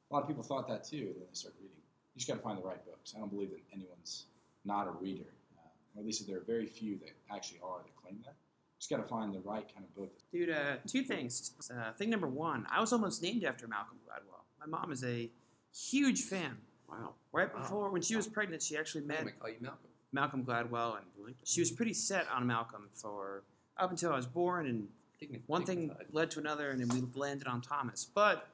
a 0.09 0.13
lot 0.13 0.21
of 0.23 0.27
people 0.27 0.43
thought 0.43 0.67
that 0.67 0.83
too. 0.83 1.13
Then 1.17 1.27
they 1.27 1.33
start 1.33 1.53
reading. 1.59 1.75
You 2.15 2.19
just 2.19 2.27
got 2.27 2.35
to 2.35 2.41
find 2.41 2.57
the 2.57 2.63
right 2.63 2.83
books. 2.85 3.13
I 3.15 3.19
don't 3.19 3.29
believe 3.29 3.51
that 3.51 3.59
anyone's 3.73 4.25
not 4.65 4.87
a 4.87 4.91
reader, 4.91 5.29
uh, 5.57 5.61
or 5.95 5.99
at 5.99 6.05
least 6.05 6.25
there 6.27 6.37
are 6.37 6.43
very 6.43 6.65
few 6.65 6.97
that 6.99 7.11
actually 7.33 7.59
are 7.63 7.77
that 7.83 7.95
claim 7.95 8.17
that. 8.25 8.33
Just 8.79 8.89
got 8.89 8.97
to 8.97 9.03
find 9.03 9.33
the 9.33 9.39
right 9.41 9.67
kind 9.73 9.85
of 9.85 9.93
book. 9.95 10.11
Dude, 10.31 10.49
uh, 10.49 10.77
two 10.87 11.03
things. 11.03 11.51
Uh, 11.69 11.91
thing 11.93 12.09
number 12.09 12.27
one, 12.27 12.65
I 12.71 12.79
was 12.79 12.91
almost 12.93 13.21
named 13.21 13.43
after 13.43 13.67
Malcolm 13.67 13.97
Gladwell. 14.07 14.41
My 14.59 14.65
mom 14.65 14.91
is 14.91 15.03
a 15.03 15.29
huge 15.75 16.21
fan. 16.21 16.57
Wow. 16.89 17.13
Right 17.31 17.53
Wow. 17.53 17.59
before, 17.61 17.89
when 17.91 18.01
she 18.01 18.15
was 18.15 18.25
pregnant, 18.25 18.63
she 18.63 18.77
actually 18.77 19.01
I'm 19.01 19.07
met 19.07 19.39
call 19.39 19.49
you 19.49 19.57
Malcolm. 19.61 19.89
Malcolm 20.11 20.43
Gladwell, 20.45 20.97
and 20.97 21.35
she 21.43 21.59
was 21.59 21.69
pretty 21.71 21.93
set 21.93 22.25
on 22.33 22.47
Malcolm 22.47 22.87
for 22.93 23.43
up 23.77 23.91
until 23.91 24.11
I 24.11 24.15
was 24.15 24.25
born. 24.25 24.65
And 24.65 24.87
Digni- 25.21 25.41
one 25.47 25.65
thing 25.65 25.95
led 26.11 26.31
to 26.31 26.39
another, 26.39 26.69
and 26.71 26.79
then 26.79 26.87
we 26.89 27.07
landed 27.19 27.47
on 27.47 27.61
Thomas. 27.61 28.05
But 28.05 28.47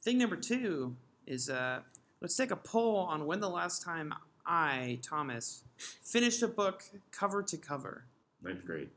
thing 0.00 0.18
number 0.18 0.36
two 0.36 0.96
is 1.26 1.48
uh, 1.50 1.80
let's 2.20 2.36
take 2.36 2.50
a 2.50 2.56
poll 2.56 2.96
on 2.96 3.26
when 3.26 3.40
the 3.40 3.48
last 3.48 3.82
time 3.82 4.12
I, 4.46 4.98
Thomas, 5.02 5.64
finished 6.02 6.42
a 6.42 6.48
book 6.48 6.82
cover 7.10 7.42
to 7.42 7.56
cover. 7.56 8.04
Ninth 8.42 8.64
grade. 8.64 8.88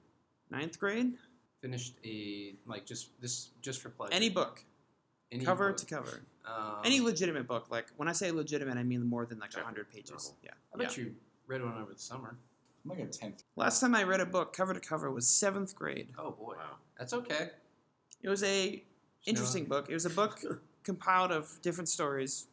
Ninth 0.49 0.79
grade? 0.79 1.13
finished 1.61 1.93
a 2.03 2.55
like 2.65 2.87
just 2.87 3.09
this 3.21 3.49
just 3.61 3.81
for 3.81 3.89
pleasure. 3.89 4.13
Any 4.15 4.29
book, 4.29 4.63
Any 5.31 5.45
cover 5.45 5.69
book. 5.69 5.77
to 5.77 5.85
cover. 5.85 6.21
Um, 6.43 6.77
Any 6.83 6.99
legitimate 7.01 7.47
book. 7.47 7.67
Like 7.69 7.85
when 7.97 8.07
I 8.07 8.13
say 8.13 8.31
legitimate, 8.31 8.77
I 8.79 8.83
mean 8.83 9.05
more 9.05 9.27
than 9.27 9.37
like 9.37 9.51
Chapter, 9.51 9.63
hundred 9.65 9.91
pages. 9.91 10.09
novel. 10.11 10.37
Yeah. 10.43 10.49
I 10.73 10.77
bet 10.79 10.97
you 10.97 11.13
read 11.45 11.63
one 11.63 11.77
over 11.79 11.93
the 11.93 11.99
summer. 11.99 12.35
I'm 12.83 12.89
like 12.89 12.99
a 12.99 13.05
tenth. 13.07 13.43
Last 13.55 13.79
time 13.79 13.93
I 13.95 14.03
read 14.03 14.19
a 14.21 14.25
book 14.25 14.53
cover 14.53 14.73
to 14.73 14.79
cover 14.79 15.11
was 15.11 15.27
seventh 15.27 15.75
grade. 15.75 16.09
Oh 16.17 16.31
boy, 16.31 16.55
Wow. 16.57 16.77
that's 16.97 17.13
okay. 17.13 17.49
It 18.23 18.29
was 18.29 18.43
a 18.43 18.83
interesting 19.25 19.65
book. 19.65 19.87
It 19.89 19.93
was 19.93 20.05
a 20.05 20.09
book 20.09 20.39
compiled 20.83 21.31
of 21.31 21.59
different 21.61 21.89
stories. 21.89 22.47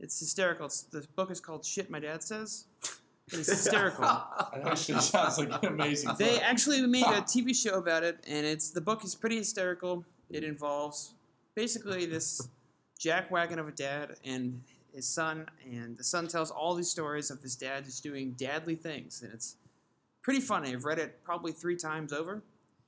It's 0.00 0.18
hysterical. 0.18 0.66
It's, 0.66 0.82
the 0.82 1.06
book 1.16 1.30
is 1.30 1.40
called 1.40 1.64
"Shit 1.64 1.90
My 1.90 1.98
Dad 2.00 2.22
Says." 2.22 2.66
It's 3.32 3.48
hysterical. 3.48 4.04
That 4.54 4.66
actually 4.66 5.00
sounds 5.00 5.38
like 5.38 5.48
an 5.64 5.68
amazing. 5.72 6.10
they 6.18 6.34
book. 6.34 6.42
actually 6.44 6.80
made 6.86 7.02
a 7.04 7.22
TV 7.34 7.54
show 7.56 7.74
about 7.78 8.02
it, 8.04 8.18
and 8.28 8.46
it's 8.46 8.70
the 8.70 8.80
book 8.80 9.02
is 9.04 9.14
pretty 9.14 9.36
hysterical. 9.38 10.04
It 10.30 10.44
involves 10.44 11.14
basically 11.54 12.06
this 12.06 12.48
jackwagon 13.00 13.58
of 13.58 13.66
a 13.68 13.72
dad 13.72 14.16
and 14.24 14.60
his 14.94 15.06
son, 15.08 15.46
and 15.72 15.96
the 15.98 16.04
son 16.04 16.28
tells 16.28 16.50
all 16.52 16.74
these 16.74 16.88
stories 16.90 17.30
of 17.30 17.40
his 17.42 17.56
dad 17.56 17.84
just 17.84 18.02
doing 18.02 18.34
dadly 18.38 18.78
things, 18.78 19.22
and 19.22 19.32
it's 19.32 19.56
pretty 20.24 20.40
funny. 20.40 20.72
I've 20.72 20.84
read 20.84 20.98
it 20.98 21.22
probably 21.22 21.52
three 21.52 21.76
times 21.76 22.12
over. 22.12 22.42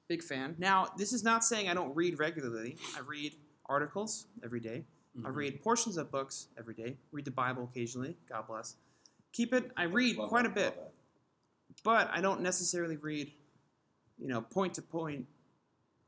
Big 0.09 0.23
fan. 0.23 0.57
Now, 0.59 0.89
this 0.99 1.13
is 1.13 1.23
not 1.23 1.45
saying 1.45 1.69
I 1.69 1.75
don't 1.75 1.95
read 1.95 2.19
regularly. 2.19 2.77
I 2.97 3.01
read 3.01 3.37
articles 3.67 4.27
every 4.45 4.61
day. 4.61 4.85
I 5.25 5.29
Mhm. 5.29 5.35
read 5.37 5.63
portions 5.63 5.97
of 5.97 6.11
books 6.11 6.49
every 6.59 6.75
day. 6.75 6.97
Read 7.13 7.25
the 7.25 7.31
Bible 7.31 7.65
occasionally. 7.65 8.17
God 8.29 8.47
bless. 8.49 8.77
Keep 9.33 9.53
it. 9.55 9.71
I 9.77 9.85
read 9.85 10.17
Love 10.17 10.29
quite 10.31 10.43
that, 10.43 10.51
a 10.51 10.55
bit 10.73 10.93
but 11.85 12.09
I 12.11 12.21
don't 12.21 12.41
necessarily 12.41 12.97
read, 12.97 13.33
you 14.19 14.29
know, 14.29 14.41
point 14.41 14.75
to 14.75 14.83
point 14.83 15.27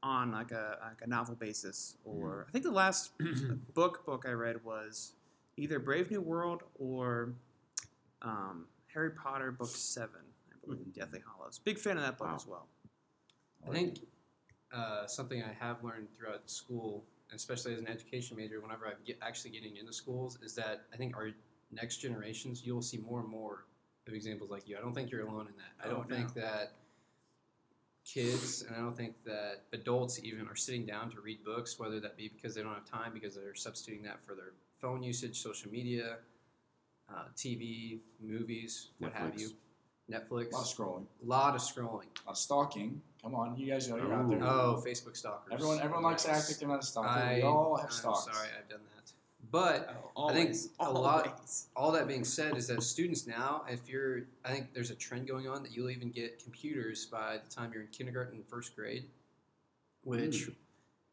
on 0.02 0.32
like 0.32 0.50
a 0.50 0.78
like 0.80 1.02
a 1.02 1.06
novel 1.06 1.34
basis. 1.34 1.96
Or 2.04 2.46
I 2.48 2.52
think 2.52 2.64
the 2.64 2.70
last 2.70 3.12
book 3.74 4.04
book 4.06 4.24
I 4.26 4.30
read 4.32 4.64
was 4.64 5.12
either 5.56 5.78
Brave 5.78 6.10
New 6.10 6.20
World 6.20 6.62
or 6.78 7.34
um, 8.22 8.66
Harry 8.94 9.10
Potter 9.10 9.50
book 9.52 9.68
seven. 9.68 10.20
I 10.70 10.74
believe 10.74 10.94
Deathly 10.94 11.20
Hallows. 11.26 11.58
Big 11.58 11.78
fan 11.78 11.96
of 11.96 12.02
that 12.02 12.18
book 12.18 12.28
Wow. 12.28 12.36
as 12.36 12.46
well. 12.46 12.66
I 13.66 13.70
think 13.72 14.00
uh, 14.72 15.06
something 15.06 15.42
I 15.42 15.52
have 15.52 15.82
learned 15.82 16.08
throughout 16.16 16.48
school, 16.48 17.04
especially 17.32 17.72
as 17.74 17.80
an 17.80 17.88
education 17.88 18.36
major, 18.36 18.60
whenever 18.60 18.86
I'm 18.86 18.94
get, 19.04 19.18
actually 19.22 19.50
getting 19.50 19.76
into 19.76 19.92
schools, 19.92 20.38
is 20.42 20.54
that 20.56 20.82
I 20.92 20.96
think 20.96 21.16
our 21.16 21.30
next 21.70 21.98
generations, 21.98 22.64
you'll 22.64 22.82
see 22.82 22.98
more 22.98 23.20
and 23.20 23.28
more 23.28 23.64
of 24.06 24.14
examples 24.14 24.50
like 24.50 24.68
you. 24.68 24.76
I 24.78 24.80
don't 24.80 24.94
think 24.94 25.10
you're 25.10 25.26
alone 25.26 25.48
in 25.48 25.54
that. 25.56 25.84
I 25.84 25.88
Oh, 25.90 25.96
don't 25.96 26.08
no. 26.10 26.16
think 26.16 26.34
that 26.34 26.72
kids, 28.04 28.62
and 28.62 28.74
I 28.74 28.78
don't 28.78 28.96
think 28.96 29.14
that 29.24 29.64
adults 29.72 30.20
even 30.22 30.48
are 30.48 30.56
sitting 30.56 30.86
down 30.86 31.10
to 31.10 31.20
read 31.20 31.44
books, 31.44 31.78
whether 31.78 32.00
that 32.00 32.16
be 32.16 32.28
because 32.28 32.54
they 32.54 32.62
don't 32.62 32.72
have 32.74 32.86
time, 32.86 33.12
because 33.12 33.34
they're 33.34 33.54
substituting 33.54 34.02
that 34.04 34.22
for 34.24 34.34
their 34.34 34.52
phone 34.78 35.02
usage, 35.02 35.40
social 35.42 35.70
media, 35.70 36.16
uh, 37.10 37.24
TV, 37.36 37.98
movies, 38.20 38.88
what 38.98 39.12
have 39.12 39.38
you. 39.38 39.50
Netflix. 40.10 40.52
A 40.52 40.56
lot 40.56 40.62
of 40.62 40.66
scrolling, 40.76 41.04
A 41.22 41.26
lot 41.26 41.54
of 41.54 41.60
scrolling. 41.60 42.04
a 42.24 42.26
lot 42.26 42.28
of 42.28 42.36
stalking. 42.38 43.00
Come 43.22 43.34
on, 43.34 43.56
you 43.56 43.66
guys 43.70 43.88
know 43.88 43.96
you're 43.96 44.12
out 44.14 44.28
there. 44.28 44.42
Oh, 44.42 44.82
Facebook 44.86 45.16
stalkers. 45.16 45.52
Everyone, 45.52 45.80
everyone 45.80 46.02
likes 46.04 46.24
to 46.24 46.30
act 46.30 46.48
like 46.48 46.58
they're 46.58 46.68
not 46.68 46.82
a 46.82 46.86
stalker. 46.86 47.08
I, 47.08 47.34
we 47.36 47.42
all 47.42 47.76
have 47.76 47.86
I'm 47.86 47.92
stalks. 47.92 48.24
sorry, 48.24 48.48
I've 48.58 48.68
done 48.68 48.80
that. 48.94 49.12
But 49.50 49.94
Oh, 50.16 50.28
I 50.28 50.32
think 50.34 50.46
always, 50.50 50.68
a 50.78 50.92
lot- 50.92 51.26
always. 51.28 51.66
all 51.74 51.92
that 51.92 52.06
being 52.06 52.24
said, 52.24 52.56
is 52.56 52.66
that 52.68 52.82
students 52.82 53.26
now, 53.26 53.64
if 53.68 53.88
you're, 53.88 54.22
I 54.44 54.50
think 54.50 54.72
there's 54.74 54.90
a 54.90 54.94
trend 54.94 55.26
going 55.26 55.48
on 55.48 55.62
that 55.62 55.72
you'll 55.72 55.90
even 55.90 56.10
get 56.10 56.42
computers 56.42 57.06
by 57.06 57.38
the 57.42 57.54
time 57.54 57.72
you're 57.72 57.82
in 57.82 57.88
kindergarten 57.88 58.36
and 58.36 58.46
first 58.46 58.76
grade, 58.76 59.04
which, 60.04 60.50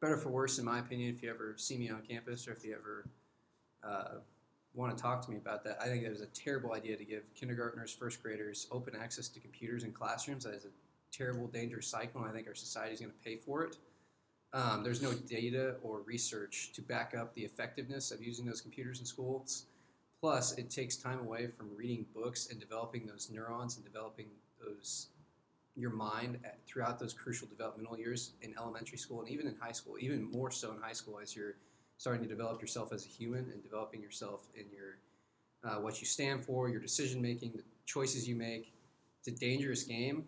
better 0.01 0.17
for 0.17 0.29
worse, 0.29 0.59
in 0.59 0.65
my 0.65 0.79
opinion, 0.79 1.13
if 1.15 1.23
you 1.23 1.29
ever 1.29 1.53
see 1.57 1.77
me 1.77 1.89
on 1.89 2.01
campus 2.07 2.47
or 2.47 2.51
if 2.51 2.63
you 2.65 2.73
ever 2.75 3.05
uh, 3.83 4.19
want 4.75 4.95
to 4.95 5.01
talk 5.01 5.23
to 5.25 5.31
me 5.31 5.37
about 5.37 5.63
that, 5.63 5.77
I 5.81 5.85
think 5.85 6.03
that 6.03 6.11
is 6.11 6.21
a 6.21 6.27
terrible 6.27 6.73
idea 6.73 6.97
to 6.97 7.05
give 7.05 7.23
kindergartners, 7.33 7.93
first 7.93 8.21
graders 8.21 8.67
open 8.71 8.95
access 8.95 9.27
to 9.29 9.39
computers 9.39 9.83
in 9.83 9.91
classrooms. 9.91 10.43
That 10.43 10.53
is 10.53 10.65
a 10.65 10.69
terrible, 11.11 11.47
dangerous 11.47 11.87
cycle, 11.87 12.21
and 12.21 12.29
I 12.29 12.33
think 12.33 12.47
our 12.47 12.55
society 12.55 12.93
is 12.93 12.99
going 12.99 13.11
to 13.11 13.17
pay 13.23 13.37
for 13.37 13.63
it. 13.63 13.77
Um, 14.53 14.83
there's 14.83 15.01
no 15.01 15.13
data 15.13 15.75
or 15.83 16.01
research 16.01 16.71
to 16.73 16.81
back 16.81 17.13
up 17.17 17.33
the 17.35 17.43
effectiveness 17.43 18.11
of 18.11 18.21
using 18.21 18.45
those 18.45 18.61
computers 18.61 18.99
in 18.99 19.05
schools. 19.05 19.65
Plus, 20.21 20.57
it 20.57 20.69
takes 20.69 20.95
time 20.95 21.19
away 21.19 21.47
from 21.47 21.69
reading 21.75 22.05
books 22.13 22.47
and 22.49 22.59
developing 22.59 23.05
those 23.05 23.29
neurons 23.31 23.75
and 23.75 23.85
developing 23.85 24.27
those 24.63 25.07
your 25.75 25.91
mind 25.91 26.39
at, 26.45 26.57
throughout 26.65 26.99
those 26.99 27.13
crucial 27.13 27.47
developmental 27.47 27.97
years 27.97 28.31
in 28.41 28.53
elementary 28.57 28.97
school 28.97 29.19
and 29.19 29.29
even 29.29 29.45
in 29.45 29.55
high 29.59 29.73
school, 29.73 29.97
even 29.99 30.23
more 30.31 30.49
so 30.49 30.71
in 30.71 30.79
high 30.79 30.93
school 30.93 31.19
as 31.19 31.35
you're 31.35 31.55
starting 31.97 32.21
to 32.21 32.27
develop 32.29 32.61
yourself 32.61 32.91
as 32.93 33.05
a 33.05 33.09
human 33.09 33.49
and 33.53 33.63
developing 33.63 34.01
yourself 34.01 34.47
in 34.55 34.65
your 34.75 34.97
uh, 35.63 35.79
what 35.81 35.99
you 35.99 36.05
stand 36.05 36.45
for, 36.45 36.69
your 36.69 36.79
decision 36.79 37.21
making, 37.21 37.51
the 37.55 37.63
choices 37.85 38.27
you 38.27 38.35
make. 38.35 38.71
It's 39.19 39.27
a 39.29 39.39
dangerous 39.39 39.81
game, 39.83 40.25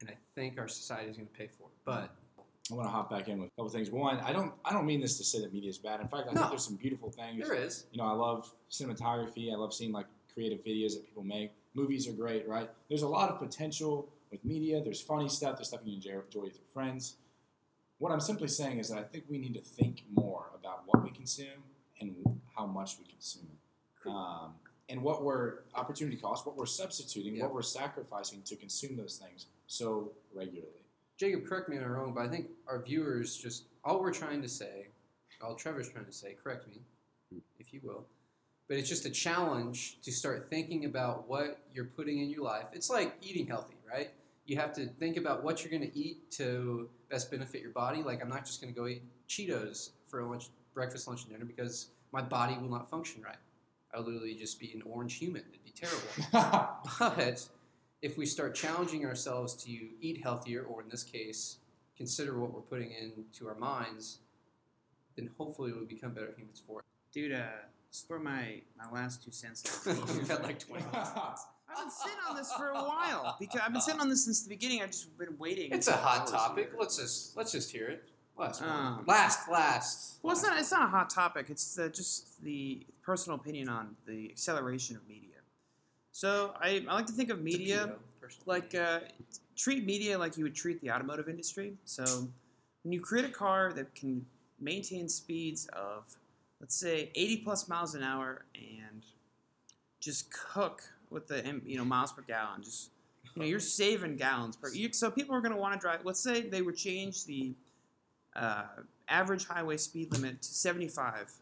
and 0.00 0.10
I 0.10 0.14
think 0.34 0.58
our 0.58 0.66
society 0.68 1.10
is 1.10 1.16
going 1.16 1.28
to 1.28 1.32
pay 1.34 1.46
for 1.46 1.64
it. 1.68 1.74
But 1.84 2.10
I 2.70 2.74
want 2.74 2.88
to 2.88 2.90
hop 2.90 3.08
back 3.08 3.28
in 3.28 3.38
with 3.40 3.48
a 3.48 3.50
couple 3.56 3.68
things. 3.70 3.90
One, 3.92 4.18
I 4.18 4.32
don't, 4.32 4.52
I 4.64 4.72
don't 4.72 4.86
mean 4.86 5.00
this 5.00 5.16
to 5.18 5.24
say 5.24 5.40
that 5.42 5.52
media 5.52 5.70
is 5.70 5.78
bad. 5.78 6.00
In 6.00 6.08
fact, 6.08 6.24
I 6.28 6.32
No. 6.32 6.40
think 6.40 6.50
there's 6.50 6.64
some 6.64 6.74
beautiful 6.74 7.10
things. 7.10 7.46
there 7.46 7.54
is. 7.56 7.84
You 7.92 7.98
know, 7.98 8.08
I 8.08 8.12
love 8.12 8.52
cinematography. 8.68 9.52
I 9.52 9.56
love 9.56 9.72
seeing 9.72 9.92
like 9.92 10.06
creative 10.34 10.64
videos 10.64 10.94
that 10.94 11.06
people 11.06 11.22
make. 11.22 11.52
Movies 11.74 12.08
are 12.08 12.12
great, 12.12 12.48
right? 12.48 12.68
There's 12.88 13.02
a 13.02 13.08
lot 13.08 13.30
of 13.30 13.38
potential 13.38 14.08
with 14.32 14.44
media. 14.44 14.82
There's 14.82 15.00
funny 15.00 15.28
stuff. 15.28 15.56
There's 15.56 15.68
stuff 15.68 15.82
you 15.84 15.94
enjoy 15.94 16.16
with 16.16 16.34
your 16.34 16.66
friends. 16.74 17.14
What 17.98 18.12
I'm 18.12 18.20
simply 18.20 18.48
saying 18.48 18.78
is 18.78 18.90
that 18.90 18.98
I 18.98 19.02
think 19.02 19.24
we 19.28 19.38
need 19.38 19.54
to 19.54 19.60
think 19.60 20.02
more 20.12 20.50
about 20.54 20.82
what 20.86 21.02
we 21.02 21.10
consume 21.10 21.62
and 22.00 22.14
how 22.54 22.66
much 22.66 22.96
we 22.98 23.06
consume 23.06 23.46
it, 23.50 24.08
um, 24.10 24.52
and 24.88 25.02
what 25.02 25.24
we're 25.24 25.60
opportunity 25.74 26.16
cost, 26.16 26.46
what 26.46 26.56
we're 26.56 26.66
substituting, 26.66 27.36
Yeah. 27.36 27.44
what 27.44 27.54
we're 27.54 27.62
sacrificing 27.62 28.42
to 28.42 28.56
consume 28.56 28.96
those 28.96 29.18
things 29.18 29.46
so 29.66 30.12
regularly. 30.34 30.84
Jacob, 31.16 31.46
correct 31.46 31.68
me 31.70 31.76
if 31.76 31.82
I'm 31.82 31.88
wrong, 31.88 32.12
but 32.12 32.20
I 32.26 32.28
think 32.28 32.50
our 32.66 32.82
viewers 32.82 33.36
just 33.36 33.64
all 33.82 34.00
we're 34.00 34.12
trying 34.12 34.42
to 34.42 34.48
say, 34.48 34.88
all 35.40 35.54
Trevor's 35.54 35.88
trying 35.88 36.04
to 36.04 36.12
say, 36.12 36.34
correct 36.42 36.68
me, 36.68 36.82
if 37.58 37.72
you 37.72 37.80
will, 37.82 38.04
but 38.68 38.76
it's 38.76 38.88
just 38.88 39.06
a 39.06 39.10
challenge 39.10 39.98
to 40.02 40.12
start 40.12 40.50
thinking 40.50 40.84
about 40.84 41.26
what 41.28 41.60
you're 41.72 41.86
putting 41.86 42.18
in 42.18 42.28
your 42.28 42.42
life. 42.44 42.66
It's 42.74 42.90
like 42.90 43.16
eating 43.22 43.46
healthy, 43.46 43.76
right? 43.90 44.10
You 44.46 44.56
have 44.56 44.72
to 44.74 44.86
think 44.86 45.16
about 45.16 45.42
what 45.42 45.62
you're 45.62 45.70
going 45.70 45.90
to 45.90 45.98
eat 45.98 46.30
to 46.32 46.88
best 47.10 47.30
benefit 47.30 47.60
your 47.60 47.70
body. 47.70 48.02
Like 48.02 48.22
I'm 48.22 48.28
not 48.28 48.44
just 48.44 48.60
going 48.60 48.72
to 48.72 48.78
go 48.78 48.86
eat 48.86 49.02
Cheetos 49.28 49.90
for 50.06 50.22
lunch, 50.22 50.48
breakfast, 50.72 51.08
lunch, 51.08 51.24
and 51.24 51.32
dinner 51.32 51.44
because 51.44 51.88
my 52.12 52.22
body 52.22 52.56
will 52.60 52.70
not 52.70 52.88
function 52.88 53.22
right. 53.22 53.36
I'll 53.94 54.02
literally 54.02 54.34
just 54.34 54.60
be 54.60 54.72
an 54.72 54.82
orange 54.82 55.14
human. 55.14 55.42
It'd 55.50 55.64
be 55.64 55.72
terrible. 55.72 56.80
But 56.98 57.48
if 58.02 58.16
we 58.16 58.26
start 58.26 58.54
challenging 58.54 59.04
ourselves 59.04 59.54
to 59.64 59.70
eat 59.70 60.22
healthier, 60.22 60.62
or 60.62 60.82
in 60.82 60.88
this 60.88 61.02
case, 61.02 61.58
consider 61.96 62.38
what 62.38 62.52
we're 62.52 62.60
putting 62.60 62.92
into 62.92 63.48
our 63.48 63.54
minds, 63.54 64.18
then 65.16 65.30
hopefully 65.38 65.72
we'll 65.72 65.86
become 65.86 66.12
better 66.12 66.32
humans 66.36 66.62
for 66.64 66.80
it. 66.80 66.84
Dude, 67.12 67.32
uh, 67.32 67.46
for 68.06 68.18
my, 68.18 68.60
my 68.76 68.90
last 68.92 69.24
two 69.24 69.30
cents. 69.30 69.64
We've 69.86 70.28
had 70.28 70.42
like 70.42 70.58
20 70.58 70.84
minutes. 70.92 71.46
I've 71.76 71.82
been 71.82 71.90
sitting 71.90 72.18
on 72.28 72.36
this 72.36 72.52
for 72.52 72.68
a 72.68 72.74
while 72.74 73.36
because 73.38 73.60
I've 73.64 73.72
been 73.72 73.82
sitting 73.82 74.00
on 74.00 74.08
this 74.08 74.24
since 74.24 74.42
the 74.42 74.48
beginning. 74.48 74.82
I've 74.82 74.90
just 74.90 75.16
been 75.18 75.36
waiting. 75.38 75.72
It's 75.72 75.88
a 75.88 75.92
hot 75.92 76.26
topic. 76.26 76.70
here. 76.70 76.76
Let's 76.78 76.96
just 76.96 77.36
let's 77.36 77.52
just 77.52 77.70
hear 77.70 77.88
it. 77.88 78.04
Last. 78.38 78.62
Um, 78.62 79.04
last, 79.06 79.48
last. 79.48 80.18
Well, 80.22 80.32
it's 80.32 80.42
not. 80.42 80.58
It's 80.58 80.72
not 80.72 80.82
a 80.82 80.90
hot 80.90 81.10
topic. 81.10 81.46
It's 81.50 81.78
uh, 81.78 81.88
just 81.88 82.42
the 82.42 82.86
personal 83.02 83.38
opinion 83.38 83.68
on 83.68 83.96
the 84.06 84.30
acceleration 84.30 84.96
of 84.96 85.06
media. 85.08 85.36
So 86.12 86.54
I, 86.60 86.84
I 86.88 86.94
like 86.94 87.06
to 87.06 87.12
think 87.12 87.30
of 87.30 87.42
media 87.42 87.94
like 88.46 88.74
uh, 88.74 89.00
treat 89.56 89.84
media 89.84 90.18
like 90.18 90.36
you 90.36 90.44
would 90.44 90.54
treat 90.54 90.80
the 90.80 90.90
automotive 90.90 91.28
industry. 91.28 91.74
So 91.84 92.04
when 92.82 92.92
you 92.92 93.00
create 93.00 93.26
a 93.26 93.30
car 93.30 93.72
that 93.74 93.94
can 93.94 94.24
maintain 94.60 95.08
speeds 95.08 95.66
of, 95.72 96.04
let's 96.60 96.74
say, 96.74 97.10
80 97.14 97.36
plus 97.38 97.68
miles 97.68 97.94
an 97.94 98.02
hour 98.02 98.44
and 98.54 99.02
just 100.00 100.32
cook 100.32 100.82
with 101.10 101.28
the 101.28 101.60
you 101.64 101.76
know 101.76 101.84
miles 101.84 102.12
per 102.12 102.22
gallon, 102.22 102.62
just 102.62 102.90
you 103.34 103.42
know 103.42 103.48
you're 103.48 103.60
saving 103.60 104.16
gallons 104.16 104.56
per. 104.56 104.70
You, 104.70 104.92
so 104.92 105.10
people 105.10 105.34
are 105.34 105.40
going 105.40 105.54
to 105.54 105.60
want 105.60 105.74
to 105.74 105.80
drive. 105.80 106.00
Let's 106.04 106.20
say 106.20 106.42
they 106.42 106.62
would 106.62 106.76
change 106.76 107.24
the 107.24 107.54
uh, 108.34 108.64
average 109.08 109.46
highway 109.46 109.76
speed 109.76 110.12
limit 110.12 110.42
to 110.42 110.48
75. 110.48 111.32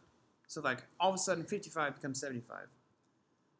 So 0.47 0.61
like 0.61 0.83
all 0.99 1.09
of 1.09 1.15
a 1.15 1.17
sudden 1.17 1.43
55 1.43 1.95
becomes 1.95 2.19
75. 2.19 2.67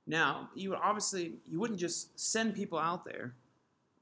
Now 0.07 0.49
you 0.55 0.71
would 0.71 0.79
obviously 0.81 1.33
you 1.45 1.59
wouldn't 1.59 1.79
just 1.79 2.17
send 2.19 2.55
people 2.55 2.79
out 2.79 3.05
there 3.05 3.33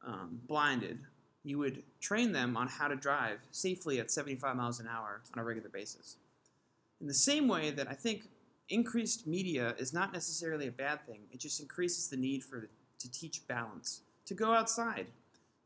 um, 0.05 0.39
blinded. 0.47 0.99
You 1.43 1.57
would 1.59 1.83
train 1.99 2.31
them 2.31 2.55
on 2.55 2.67
how 2.67 2.87
to 2.87 2.95
drive 2.95 3.39
safely 3.51 3.99
at 3.99 4.11
75 4.11 4.55
miles 4.55 4.79
an 4.79 4.87
hour 4.87 5.21
on 5.33 5.41
a 5.41 5.43
regular 5.43 5.69
basis. 5.69 6.17
In 7.01 7.07
the 7.07 7.13
same 7.13 7.47
way 7.47 7.71
that 7.71 7.87
I 7.89 7.93
think 7.93 8.29
increased 8.69 9.27
media 9.27 9.75
is 9.77 9.93
not 9.93 10.13
necessarily 10.13 10.67
a 10.67 10.71
bad 10.71 11.05
thing. 11.05 11.21
It 11.31 11.39
just 11.39 11.59
increases 11.59 12.09
the 12.09 12.17
need 12.17 12.43
for 12.43 12.69
to 12.99 13.11
teach 13.11 13.45
balance, 13.47 14.01
to 14.25 14.33
go 14.33 14.53
outside, 14.53 15.07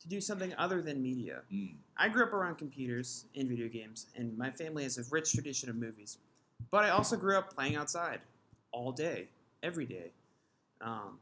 to 0.02 0.08
do 0.08 0.20
something 0.20 0.54
other 0.58 0.82
than 0.82 1.02
media. 1.02 1.42
Mm. 1.54 1.76
I 1.98 2.10
grew 2.10 2.24
up 2.24 2.34
around 2.34 2.58
computers 2.58 3.26
and 3.36 3.48
video 3.48 3.68
games, 3.68 4.08
and 4.16 4.38
my 4.38 4.52
family 4.52 4.84
has 4.84 4.98
a 4.98 5.04
rich 5.12 5.34
tradition 5.34 5.70
of 5.70 5.76
movies. 5.76 6.18
But 6.72 6.84
I 6.84 6.90
also 6.90 7.16
grew 7.16 7.38
up 7.38 7.54
playing 7.54 7.76
outside 7.76 8.22
all 8.72 8.92
day, 8.92 9.30
every 9.64 9.86
day. 9.86 10.12
Um, 10.82 11.20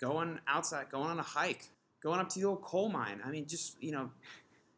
going 0.00 0.38
outside, 0.46 0.90
going 0.90 1.10
on 1.10 1.18
a 1.18 1.22
hike, 1.22 1.66
going 2.02 2.20
up 2.20 2.28
to 2.30 2.40
the 2.40 2.46
old 2.46 2.62
coal 2.62 2.88
mine. 2.88 3.20
I 3.24 3.30
mean, 3.30 3.46
just, 3.46 3.82
you 3.82 3.92
know, 3.92 4.10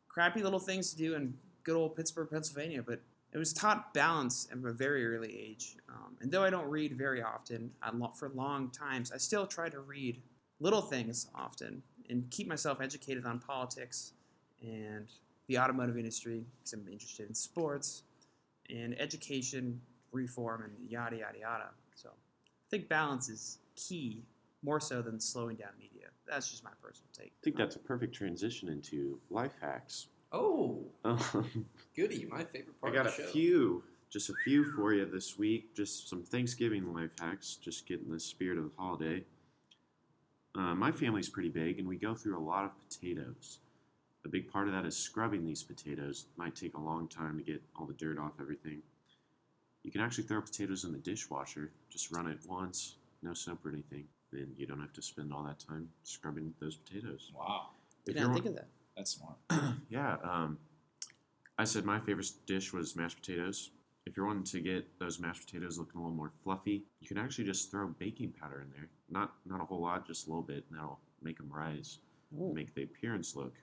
crappy 0.09 0.42
little 0.42 0.59
things 0.59 0.90
to 0.90 0.96
do 0.96 1.14
in 1.14 1.34
good 1.62 1.76
old 1.76 1.96
Pittsburgh, 1.96 2.28
Pennsylvania. 2.30 2.82
But 2.82 3.01
it 3.33 3.39
was 3.39 3.53
taught 3.53 3.95
balance 3.95 4.49
at 4.51 4.59
a 4.59 4.72
very 4.72 5.07
early 5.07 5.39
age. 5.39 5.76
Um, 5.89 6.16
and 6.20 6.31
though 6.31 6.43
I 6.43 6.51
don't 6.51 6.68
read 6.68 6.97
very 6.97 7.22
often, 7.22 7.70
lo- 7.95 8.12
for 8.14 8.28
long 8.31 8.70
times, 8.70 9.12
I 9.12 9.18
still 9.18 9.47
try 9.47 9.68
to 9.68 9.81
read 9.81 10.20
little 10.59 10.83
things 10.83 11.28
often 11.35 11.83
and 12.09 12.28
keep 12.31 12.49
myself 12.49 12.81
educated 12.81 13.24
on 13.24 13.39
politics 13.39 14.12
and 14.62 15.07
the 15.47 15.59
automotive 15.59 15.97
industry 15.97 16.45
because 16.59 16.72
I'm 16.72 16.87
interested 16.89 17.28
in 17.28 17.35
sports 17.35 18.03
and 18.68 19.01
education, 19.01 19.81
reform, 20.12 20.62
and 20.64 20.91
yada, 20.91 21.16
yada, 21.16 21.39
yada. 21.39 21.68
So 21.95 22.11
I 22.11 22.66
think 22.70 22.89
balance 22.89 23.28
is 23.28 23.59
key 23.76 24.24
more 24.62 24.81
so 24.81 25.03
than 25.03 25.18
slowing 25.18 25.57
down 25.57 25.70
media. 25.78 26.09
That's 26.28 26.51
just 26.51 26.62
my 26.64 26.70
personal 26.83 27.09
take. 27.16 27.33
I 27.41 27.43
think 27.43 27.57
that's 27.57 27.76
a 27.76 27.81
perfect 27.81 28.14
transition 28.14 28.68
into 28.68 29.18
life 29.31 29.55
hacks. 29.61 30.09
Oh, 30.33 30.85
Um, 31.05 31.66
goody! 31.97 32.26
My 32.31 32.45
favorite 32.45 32.81
part. 32.81 32.93
I 32.95 32.97
part 32.97 33.05
got 33.05 33.07
a 33.07 33.09
of 33.09 33.16
the 33.16 33.22
show. 33.24 33.31
few, 33.33 33.83
just 34.11 34.31
a 34.31 34.35
few 34.45 34.64
for 34.72 34.93
you 34.93 35.07
this 35.07 35.39
week. 35.39 35.74
Just 35.74 36.09
some 36.09 36.22
Thanksgiving 36.22 36.93
life 36.93 37.11
hacks, 37.18 37.57
just 37.57 37.87
getting 37.87 38.11
the 38.11 38.20
spirit 38.20 38.59
of 38.59 38.64
the 38.64 38.70
holiday. 38.76 39.24
Uh, 40.55 40.74
my 40.74 40.93
family's 40.93 41.28
pretty 41.28 41.49
big, 41.49 41.78
and 41.78 41.89
we 41.89 41.97
go 41.97 42.14
through 42.14 42.39
a 42.39 42.43
lot 42.45 42.64
of 42.64 42.70
potatoes. 42.78 43.59
A 44.24 44.28
big 44.28 44.51
part 44.53 44.68
of 44.68 44.74
that 44.74 44.85
is 44.85 44.97
scrubbing 44.97 45.47
these 45.47 45.62
potatoes. 45.62 46.26
Might 46.37 46.55
take 46.55 46.74
a 46.74 46.81
long 46.81 47.09
time 47.09 47.39
to 47.39 47.45
get 47.45 47.62
all 47.76 47.87
the 47.87 47.95
dirt 47.95 48.18
off 48.18 48.33
everything. 48.41 48.83
You 49.83 49.91
can 49.91 50.03
actually 50.03 50.24
throw 50.24 50.43
potatoes 50.43 50.85
in 50.85 50.93
the 50.93 50.99
dishwasher. 50.99 51.70
Just 51.89 52.11
run 52.12 52.26
it 52.26 52.39
once, 52.47 52.97
no 53.22 53.33
soap 53.33 53.64
or 53.64 53.70
anything. 53.70 54.05
Then 54.33 54.49
you 54.59 54.66
don't 54.66 54.81
have 54.81 54.93
to 54.93 55.03
spend 55.03 55.33
all 55.33 55.43
that 55.45 55.59
time 55.59 55.89
scrubbing 56.03 56.53
those 56.61 56.76
potatoes. 56.76 57.33
Wow, 57.35 57.68
Did 58.05 58.16
If 58.16 58.20
not 58.22 58.26
you're 58.26 58.35
think 58.35 58.47
of 58.47 58.55
that. 58.57 58.68
That's 59.01 59.12
smart. 59.12 59.36
yeah, 59.88 60.16
um, 60.22 60.59
I 61.57 61.64
said 61.64 61.84
my 61.86 61.98
favorite 62.01 62.30
dish 62.46 62.72
was 62.72 62.94
mashed 62.96 63.16
potatoes. 63.22 63.70
If 64.07 64.16
you're 64.16 64.26
wanting 64.26 64.44
to 64.44 64.61
get 64.61 64.86
those 64.98 65.18
mashed 65.18 65.46
potatoes 65.46 65.78
looking 65.78 65.98
a 65.98 66.03
little 66.03 66.16
more 66.16 66.32
fluffy, 66.44 66.84
you 67.01 67.09
can 67.09 67.16
actually 67.16 67.44
just 67.44 67.70
throw 67.70 67.88
baking 67.98 68.32
powder 68.38 68.61
in 68.61 68.70
there. 68.76 68.88
Not 69.09 69.32
not 69.46 69.62
a 69.62 69.64
whole 69.64 69.80
lot, 69.80 70.07
just 70.07 70.26
a 70.26 70.30
little 70.30 70.42
bit, 70.42 70.64
and 70.68 70.78
that'll 70.78 70.98
make 71.22 71.38
them 71.38 71.51
rise, 71.51 71.98
Ooh. 72.38 72.53
make 72.55 72.74
the 72.74 72.82
appearance 72.82 73.34
look 73.36 73.55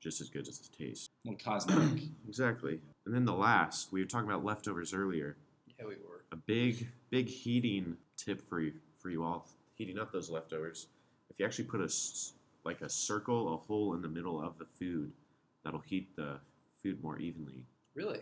just 0.00 0.20
as 0.20 0.30
good 0.30 0.48
as 0.48 0.58
the 0.58 0.74
taste. 0.76 1.10
Little 1.24 1.38
cosmetic. 1.38 2.04
Exactly. 2.28 2.80
And 3.04 3.14
then 3.14 3.24
the 3.24 3.32
last, 3.32 3.92
we 3.92 4.00
were 4.00 4.06
talking 4.06 4.28
about 4.28 4.44
leftovers 4.44 4.92
earlier. 4.92 5.36
Yeah, 5.78 5.86
we 5.86 5.94
were. 5.96 6.24
A 6.32 6.36
big 6.36 6.88
big 7.10 7.28
heating 7.28 7.96
tip 8.16 8.48
for 8.48 8.60
you 8.60 8.72
for 8.98 9.10
you 9.10 9.22
all 9.24 9.46
heating 9.74 9.98
up 9.98 10.10
those 10.10 10.30
leftovers. 10.30 10.86
If 11.30 11.38
you 11.38 11.44
actually 11.44 11.66
put 11.66 11.80
a 11.82 11.84
s- 11.84 12.32
like 12.66 12.82
a 12.82 12.88
circle, 12.90 13.54
a 13.54 13.56
hole 13.56 13.94
in 13.94 14.02
the 14.02 14.08
middle 14.08 14.42
of 14.42 14.58
the 14.58 14.66
food, 14.78 15.12
that'll 15.64 15.80
heat 15.80 16.14
the 16.16 16.38
food 16.82 17.02
more 17.02 17.18
evenly. 17.18 17.64
Really? 17.94 18.20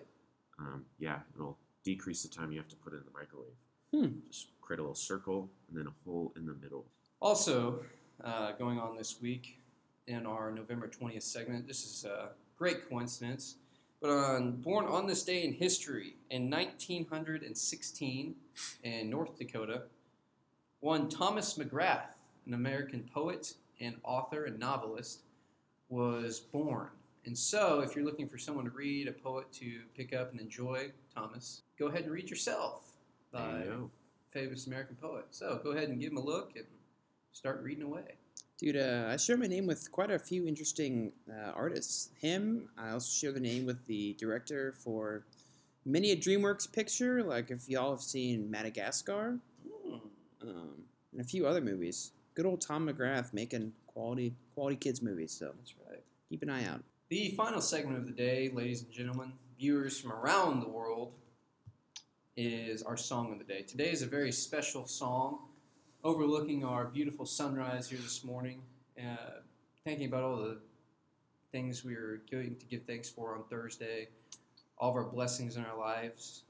um, 0.58 0.84
yeah, 0.98 1.18
it'll 1.34 1.58
decrease 1.84 2.22
the 2.22 2.28
time 2.28 2.52
you 2.52 2.58
have 2.58 2.68
to 2.68 2.76
put 2.76 2.92
it 2.92 2.96
in 2.96 3.02
the 3.04 3.18
microwave. 3.18 3.56
Hmm. 3.92 4.20
Just 4.30 4.48
create 4.60 4.78
a 4.78 4.82
little 4.82 4.94
circle 4.94 5.48
and 5.68 5.78
then 5.78 5.86
a 5.86 5.92
hole 6.04 6.32
in 6.36 6.46
the 6.46 6.54
middle. 6.54 6.84
Also, 7.20 7.84
uh, 8.22 8.52
going 8.52 8.78
on 8.78 8.96
this 8.96 9.20
week 9.20 9.58
in 10.06 10.26
our 10.26 10.50
November 10.50 10.88
20th 10.88 11.22
segment, 11.22 11.66
this 11.66 11.84
is 11.84 12.04
a 12.04 12.30
great 12.56 12.88
coincidence, 12.88 13.56
but 14.00 14.10
on 14.10 14.52
born 14.52 14.86
on 14.86 15.06
this 15.06 15.22
day 15.22 15.44
in 15.44 15.52
history 15.52 16.16
in 16.30 16.50
1916 16.50 18.34
in 18.82 19.10
North 19.10 19.38
Dakota, 19.38 19.82
one 20.80 21.08
Thomas 21.08 21.54
McGrath, 21.54 22.12
an 22.46 22.54
American 22.54 23.08
poet 23.12 23.54
and 23.84 23.96
author 24.04 24.44
and 24.44 24.58
novelist, 24.58 25.20
was 25.88 26.40
born. 26.40 26.88
And 27.26 27.36
so, 27.36 27.80
if 27.80 27.94
you're 27.94 28.04
looking 28.04 28.28
for 28.28 28.38
someone 28.38 28.64
to 28.64 28.70
read, 28.70 29.08
a 29.08 29.12
poet 29.12 29.50
to 29.54 29.80
pick 29.96 30.14
up 30.14 30.32
and 30.32 30.40
enjoy, 30.40 30.90
Thomas, 31.14 31.62
go 31.78 31.86
ahead 31.86 32.02
and 32.02 32.12
read 32.12 32.28
yourself 32.28 32.82
by 33.32 33.64
you 33.64 33.90
famous 34.34 34.66
American 34.66 34.96
poet. 34.96 35.26
So 35.30 35.60
go 35.62 35.70
ahead 35.70 35.88
and 35.88 36.00
give 36.00 36.10
him 36.10 36.18
a 36.18 36.24
look 36.24 36.56
and 36.56 36.66
start 37.32 37.62
reading 37.62 37.84
away. 37.84 38.16
Dude, 38.58 38.76
uh, 38.76 39.08
I 39.10 39.16
share 39.16 39.36
my 39.36 39.46
name 39.46 39.66
with 39.66 39.90
quite 39.92 40.10
a 40.10 40.18
few 40.18 40.46
interesting 40.46 41.12
uh, 41.30 41.52
artists. 41.52 42.10
Him, 42.20 42.68
I 42.76 42.90
also 42.90 43.10
share 43.10 43.32
the 43.32 43.40
name 43.40 43.64
with 43.64 43.86
the 43.86 44.14
director 44.18 44.74
for 44.82 45.24
many 45.86 46.10
a 46.10 46.16
DreamWorks 46.16 46.72
picture, 46.72 47.22
like 47.22 47.50
if 47.50 47.68
y'all 47.68 47.90
have 47.92 48.00
seen 48.00 48.50
Madagascar, 48.50 49.38
um, 50.42 50.84
and 51.12 51.20
a 51.20 51.24
few 51.24 51.46
other 51.46 51.60
movies. 51.60 52.10
Good 52.34 52.46
old 52.46 52.60
Tom 52.60 52.88
McGrath 52.88 53.32
making 53.32 53.72
quality 53.86 54.34
quality 54.54 54.76
kids 54.76 55.00
movies. 55.00 55.32
So 55.32 55.52
That's 55.56 55.74
right. 55.88 56.02
keep 56.28 56.42
an 56.42 56.50
eye 56.50 56.66
out. 56.66 56.82
The 57.08 57.30
final 57.36 57.60
segment 57.60 57.98
of 57.98 58.06
the 58.06 58.12
day, 58.12 58.50
ladies 58.52 58.82
and 58.82 58.90
gentlemen, 58.90 59.32
viewers 59.58 60.00
from 60.00 60.12
around 60.12 60.60
the 60.60 60.68
world, 60.68 61.14
is 62.36 62.82
our 62.82 62.96
song 62.96 63.32
of 63.32 63.38
the 63.38 63.44
day. 63.44 63.62
Today 63.62 63.90
is 63.90 64.02
a 64.02 64.06
very 64.06 64.32
special 64.32 64.86
song 64.86 65.38
overlooking 66.02 66.64
our 66.64 66.86
beautiful 66.86 67.24
sunrise 67.24 67.88
here 67.88 68.00
this 68.00 68.24
morning, 68.24 68.62
uh, 68.98 69.40
thinking 69.84 70.06
about 70.06 70.22
all 70.24 70.36
the 70.36 70.58
things 71.52 71.84
we 71.84 71.94
are 71.94 72.20
going 72.30 72.56
to 72.56 72.66
give 72.66 72.82
thanks 72.84 73.08
for 73.08 73.36
on 73.36 73.44
Thursday, 73.44 74.08
all 74.76 74.90
of 74.90 74.96
our 74.96 75.04
blessings 75.04 75.56
in 75.56 75.64
our 75.64 75.78
lives. 75.78 76.42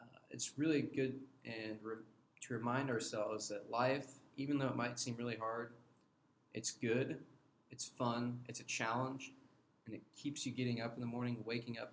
Uh, 0.00 0.04
it's 0.30 0.52
really 0.56 0.80
good 0.80 1.20
and 1.44 1.76
re- 1.82 1.96
to 2.40 2.54
remind 2.54 2.90
ourselves 2.90 3.48
that 3.48 3.70
life, 3.70 4.06
even 4.36 4.58
though 4.58 4.68
it 4.68 4.76
might 4.76 4.98
seem 4.98 5.16
really 5.16 5.36
hard, 5.36 5.72
it's 6.52 6.70
good, 6.70 7.18
it's 7.70 7.86
fun, 7.86 8.40
it's 8.48 8.60
a 8.60 8.64
challenge, 8.64 9.32
and 9.86 9.94
it 9.94 10.02
keeps 10.16 10.46
you 10.46 10.52
getting 10.52 10.80
up 10.80 10.94
in 10.94 11.00
the 11.00 11.06
morning, 11.06 11.38
waking 11.44 11.78
up, 11.78 11.92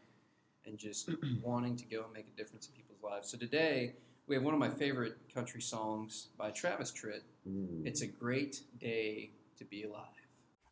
and 0.66 0.78
just 0.78 1.10
wanting 1.44 1.76
to 1.76 1.86
go 1.86 2.04
and 2.04 2.14
make 2.14 2.28
a 2.28 2.38
difference 2.38 2.68
in 2.68 2.74
people's 2.74 3.02
lives. 3.04 3.30
So 3.30 3.38
today 3.38 3.94
we 4.28 4.36
have 4.36 4.44
one 4.44 4.54
of 4.54 4.60
my 4.60 4.70
favorite 4.70 5.18
country 5.34 5.62
songs 5.62 6.28
by 6.38 6.52
Travis 6.52 6.92
Tritt. 6.92 7.22
Mm. 7.48 7.86
It's 7.86 8.02
a 8.02 8.08
great 8.08 8.62
day 8.80 9.32
to 9.58 9.66
be 9.66 9.84
alive. 9.84 10.06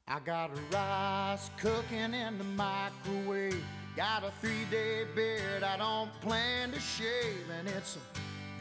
I 0.07 0.20
got 0.20 0.49
rice 0.74 1.51
cooking 1.57 2.13
in 2.13 2.38
the 2.38 2.43
microwave. 2.43 3.63
Got 3.95 4.24
a 4.24 4.32
three 4.41 4.65
day 4.72 5.05
beard 5.13 5.61
I 5.61 5.78
don't 5.78 6.09
plan 6.22 6.72
to 6.72 6.80
shave. 6.80 7.45
And 7.59 7.67
it's 7.67 7.97
a 7.97 7.99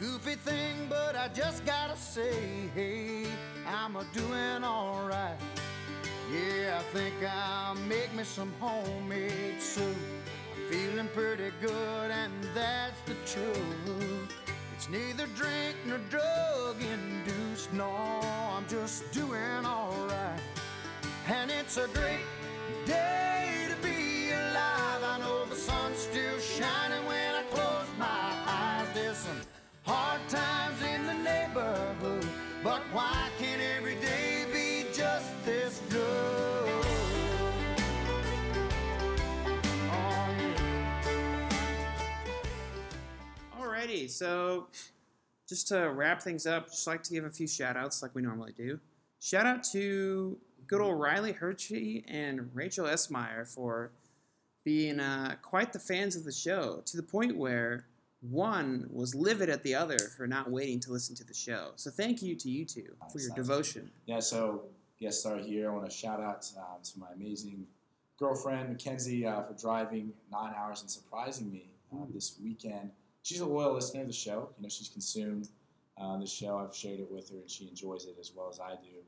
goofy 0.00 0.34
thing, 0.34 0.86
but 0.88 1.16
I 1.16 1.28
just 1.28 1.64
gotta 1.64 1.96
say, 1.96 2.32
hey, 2.74 3.26
I'm 3.66 3.96
a 3.96 4.04
doing 4.12 4.64
alright. 4.64 5.38
Yeah, 6.32 6.80
I 6.80 6.82
think 6.94 7.14
I'll 7.22 7.74
make 7.74 8.14
me 8.14 8.22
some 8.24 8.52
homemade 8.60 9.60
soup. 9.60 9.96
I'm 10.54 10.70
feeling 10.70 11.08
pretty 11.08 11.50
good, 11.60 12.10
and 12.10 12.32
that's 12.54 13.00
the 13.06 13.14
truth. 13.26 14.32
It's 14.74 14.88
neither 14.88 15.26
drink 15.34 15.76
nor 15.86 15.98
drug 16.10 16.76
induced. 16.80 17.72
No, 17.72 17.90
I'm 17.90 18.66
just 18.68 19.10
doing 19.12 19.64
alright. 19.64 20.40
And 21.26 21.50
it's 21.50 21.76
a 21.76 21.88
great 21.88 22.20
so 44.18 44.66
just 45.48 45.68
to 45.68 45.90
wrap 45.90 46.20
things 46.22 46.46
up, 46.46 46.66
just 46.66 46.86
like 46.86 47.02
to 47.04 47.12
give 47.12 47.24
a 47.24 47.30
few 47.30 47.46
shout 47.46 47.76
outs 47.76 48.02
like 48.02 48.14
we 48.14 48.22
normally 48.22 48.52
do. 48.56 48.80
Shout 49.20 49.46
out 49.46 49.64
to 49.72 50.38
good 50.66 50.80
old 50.80 51.00
Riley 51.00 51.32
Hershey 51.32 52.04
and 52.06 52.50
Rachel 52.52 52.86
Esmeyer 52.86 53.46
for 53.46 53.92
being 54.64 55.00
uh, 55.00 55.36
quite 55.40 55.72
the 55.72 55.78
fans 55.78 56.14
of 56.14 56.24
the 56.24 56.32
show 56.32 56.82
to 56.84 56.96
the 56.96 57.02
point 57.02 57.36
where 57.36 57.86
one 58.20 58.88
was 58.90 59.14
livid 59.14 59.48
at 59.48 59.62
the 59.62 59.74
other 59.74 59.98
for 59.98 60.26
not 60.26 60.50
waiting 60.50 60.80
to 60.80 60.92
listen 60.92 61.14
to 61.16 61.24
the 61.24 61.34
show. 61.34 61.70
So 61.76 61.90
thank 61.90 62.20
you 62.20 62.34
to 62.34 62.50
you 62.50 62.64
two 62.64 62.96
for 63.12 63.20
your 63.20 63.30
devotion. 63.34 63.90
Yeah, 64.06 64.20
so 64.20 64.64
guest 65.00 65.20
star 65.20 65.38
here. 65.38 65.70
I 65.70 65.74
want 65.74 65.88
to 65.88 65.96
shout 65.96 66.20
out 66.20 66.50
um, 66.58 66.82
to 66.82 66.98
my 66.98 67.06
amazing 67.14 67.66
girlfriend 68.18 68.68
Mackenzie 68.68 69.24
uh, 69.24 69.42
for 69.42 69.54
driving 69.54 70.12
nine 70.30 70.52
hours 70.56 70.82
and 70.82 70.90
surprising 70.90 71.50
me 71.50 71.70
uh, 71.92 72.04
this 72.12 72.36
weekend. 72.42 72.90
She's 73.28 73.40
a 73.40 73.46
loyal 73.46 73.74
listener 73.74 74.00
of 74.00 74.06
the 74.06 74.12
show. 74.14 74.48
You 74.56 74.62
know, 74.62 74.70
she's 74.70 74.88
consumed 74.88 75.50
uh, 76.00 76.16
the 76.16 76.26
show. 76.26 76.56
I've 76.56 76.74
shared 76.74 76.98
it 76.98 77.08
with 77.10 77.28
her, 77.28 77.36
and 77.36 77.50
she 77.50 77.68
enjoys 77.68 78.06
it 78.06 78.16
as 78.18 78.32
well 78.34 78.48
as 78.50 78.58
I 78.58 78.70
do. 78.70 79.02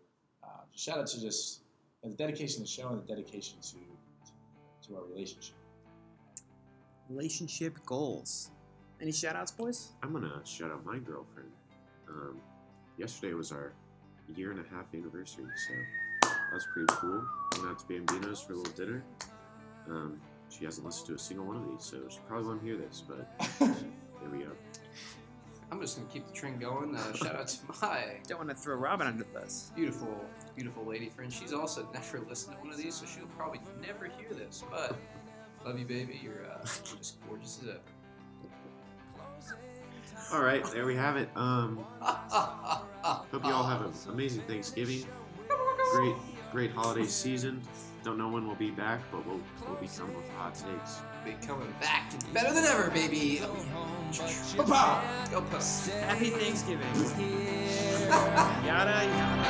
Uh, 0.44 0.60
shout 0.76 0.98
out 0.98 1.06
to 1.06 1.20
just 1.22 1.62
the 2.04 2.10
dedication 2.10 2.56
to 2.56 2.60
the 2.60 2.66
show 2.66 2.88
and 2.90 3.02
the 3.02 3.06
dedication 3.06 3.56
to 3.62 3.78
to 4.86 4.96
our 4.96 5.04
relationship. 5.04 5.54
Relationship 7.08 7.78
goals. 7.86 8.50
Any 9.00 9.10
shout 9.10 9.36
outs, 9.36 9.52
boys? 9.52 9.92
I'm 10.02 10.12
gonna 10.12 10.42
shout 10.44 10.70
out 10.70 10.84
my 10.84 10.98
girlfriend. 10.98 11.48
Um, 12.06 12.42
yesterday 12.98 13.32
was 13.32 13.52
our 13.52 13.72
year 14.36 14.50
and 14.50 14.60
a 14.60 14.68
half 14.68 14.84
anniversary, 14.92 15.46
so 15.66 16.28
that 16.28 16.52
was 16.52 16.66
pretty 16.74 16.92
cool. 16.92 17.24
Went 17.56 17.70
out 17.70 17.78
to 17.78 17.86
Bambino's 17.86 18.42
for 18.42 18.52
a 18.52 18.56
little 18.56 18.74
dinner. 18.74 19.02
Um, 19.88 20.20
she 20.50 20.66
hasn't 20.66 20.84
listened 20.84 21.06
to 21.06 21.14
a 21.14 21.18
single 21.18 21.46
one 21.46 21.56
of 21.56 21.66
these, 21.70 21.82
so 21.82 21.96
she 22.10 22.18
probably 22.28 22.48
won't 22.48 22.62
hear 22.62 22.76
this, 22.76 23.02
but 23.08 23.26
there 24.20 24.30
we 24.30 24.44
go. 24.44 24.50
I'm 25.72 25.80
just 25.80 25.96
gonna 25.96 26.08
keep 26.10 26.26
the 26.26 26.32
trend 26.32 26.60
going. 26.60 26.96
Uh, 26.96 27.12
shout 27.14 27.36
out 27.36 27.48
to 27.48 27.58
my 27.82 28.04
Don't 28.26 28.38
want 28.38 28.50
to 28.50 28.56
throw 28.56 28.74
Robin 28.74 29.06
under 29.06 29.22
the 29.24 29.30
bus. 29.30 29.70
beautiful, 29.76 30.08
beautiful 30.56 30.84
lady 30.84 31.08
friend. 31.08 31.32
She's 31.32 31.52
also 31.52 31.88
never 31.94 32.20
listened 32.28 32.56
to 32.56 32.60
one 32.62 32.70
of 32.72 32.76
these, 32.78 32.94
so 32.96 33.06
she'll 33.06 33.26
probably 33.38 33.60
never 33.80 34.06
hear 34.06 34.30
this. 34.30 34.64
But 34.70 34.96
love 35.64 35.78
you, 35.78 35.84
baby. 35.84 36.20
You're 36.22 36.44
uh, 36.44 36.64
just 36.98 37.18
gorgeous 37.28 37.60
as 37.62 37.68
ever. 37.68 37.78
All 40.32 40.42
right, 40.42 40.64
there 40.72 40.86
we 40.86 40.94
have 40.94 41.16
it. 41.16 41.28
Um, 41.34 41.84
Hope 42.00 43.26
hope 43.32 43.44
you 43.44 43.50
all 43.52 43.64
have 43.64 43.82
an 43.82 43.92
amazing 44.08 44.42
Thanksgiving. 44.42 45.04
Great, 45.92 46.14
great 46.52 46.70
holiday 46.72 47.06
season. 47.06 47.60
Don't 48.04 48.16
know 48.16 48.28
when 48.28 48.46
we'll 48.46 48.56
be 48.56 48.70
back, 48.70 49.00
but 49.10 49.26
we'll 49.26 49.40
we'll 49.66 49.76
be 49.80 49.88
coming 49.88 50.16
with 50.16 50.28
hot 50.30 50.54
takes. 50.54 51.00
Be 51.24 51.32
coming 51.46 51.72
back 51.80 52.12
better 52.32 52.52
than 52.54 52.64
ever, 52.64 52.90
baby. 52.90 53.40
Oh, 53.42 53.56
yeah. 53.56 53.99
Pow! 54.12 55.02
Go 55.30 55.40
Puss. 55.42 55.88
Happy 55.88 56.30
Thanksgiving. 56.30 56.86
yada 58.66 59.04
yada. 59.06 59.46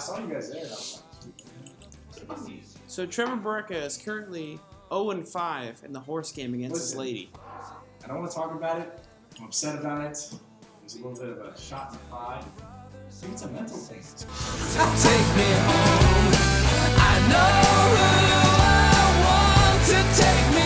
saw 0.00 0.18
you 0.18 0.26
guys 0.32 0.50
there. 0.50 0.66
So 2.86 3.06
Trevor 3.06 3.36
Barreca 3.36 3.76
is 3.84 3.96
currently 3.96 4.58
0 4.92 5.22
5 5.22 5.82
in 5.84 5.92
the 5.92 6.00
horse 6.00 6.32
game 6.32 6.54
against 6.54 6.74
Listen. 6.74 6.88
his 6.88 6.96
lady. 6.98 7.30
I 8.04 8.08
don't 8.08 8.18
want 8.18 8.30
to 8.30 8.36
talk 8.36 8.54
about 8.54 8.80
it. 8.80 8.98
I'm 9.38 9.44
upset 9.46 9.78
about 9.78 10.00
it. 10.00 10.32
There's 10.80 10.94
a 10.96 10.98
little 11.06 11.14
bit 11.14 11.28
of 11.38 11.54
a 11.54 11.60
shot 11.60 11.92
in 11.92 11.98
the 11.98 12.04
pride. 12.04 12.44
I 12.62 13.12
think 13.12 13.32
it's 13.34 13.42
a 13.42 13.48
mental 13.48 13.76
thing. 13.76 14.00
Take 14.00 15.28
me 15.36 15.48
home. 15.68 16.34
I 16.96 17.14
know 17.30 17.50
who 17.70 18.04
I 18.62 19.04
want 19.26 19.80
to 19.86 19.98
take 20.20 20.48
me. 20.54 20.59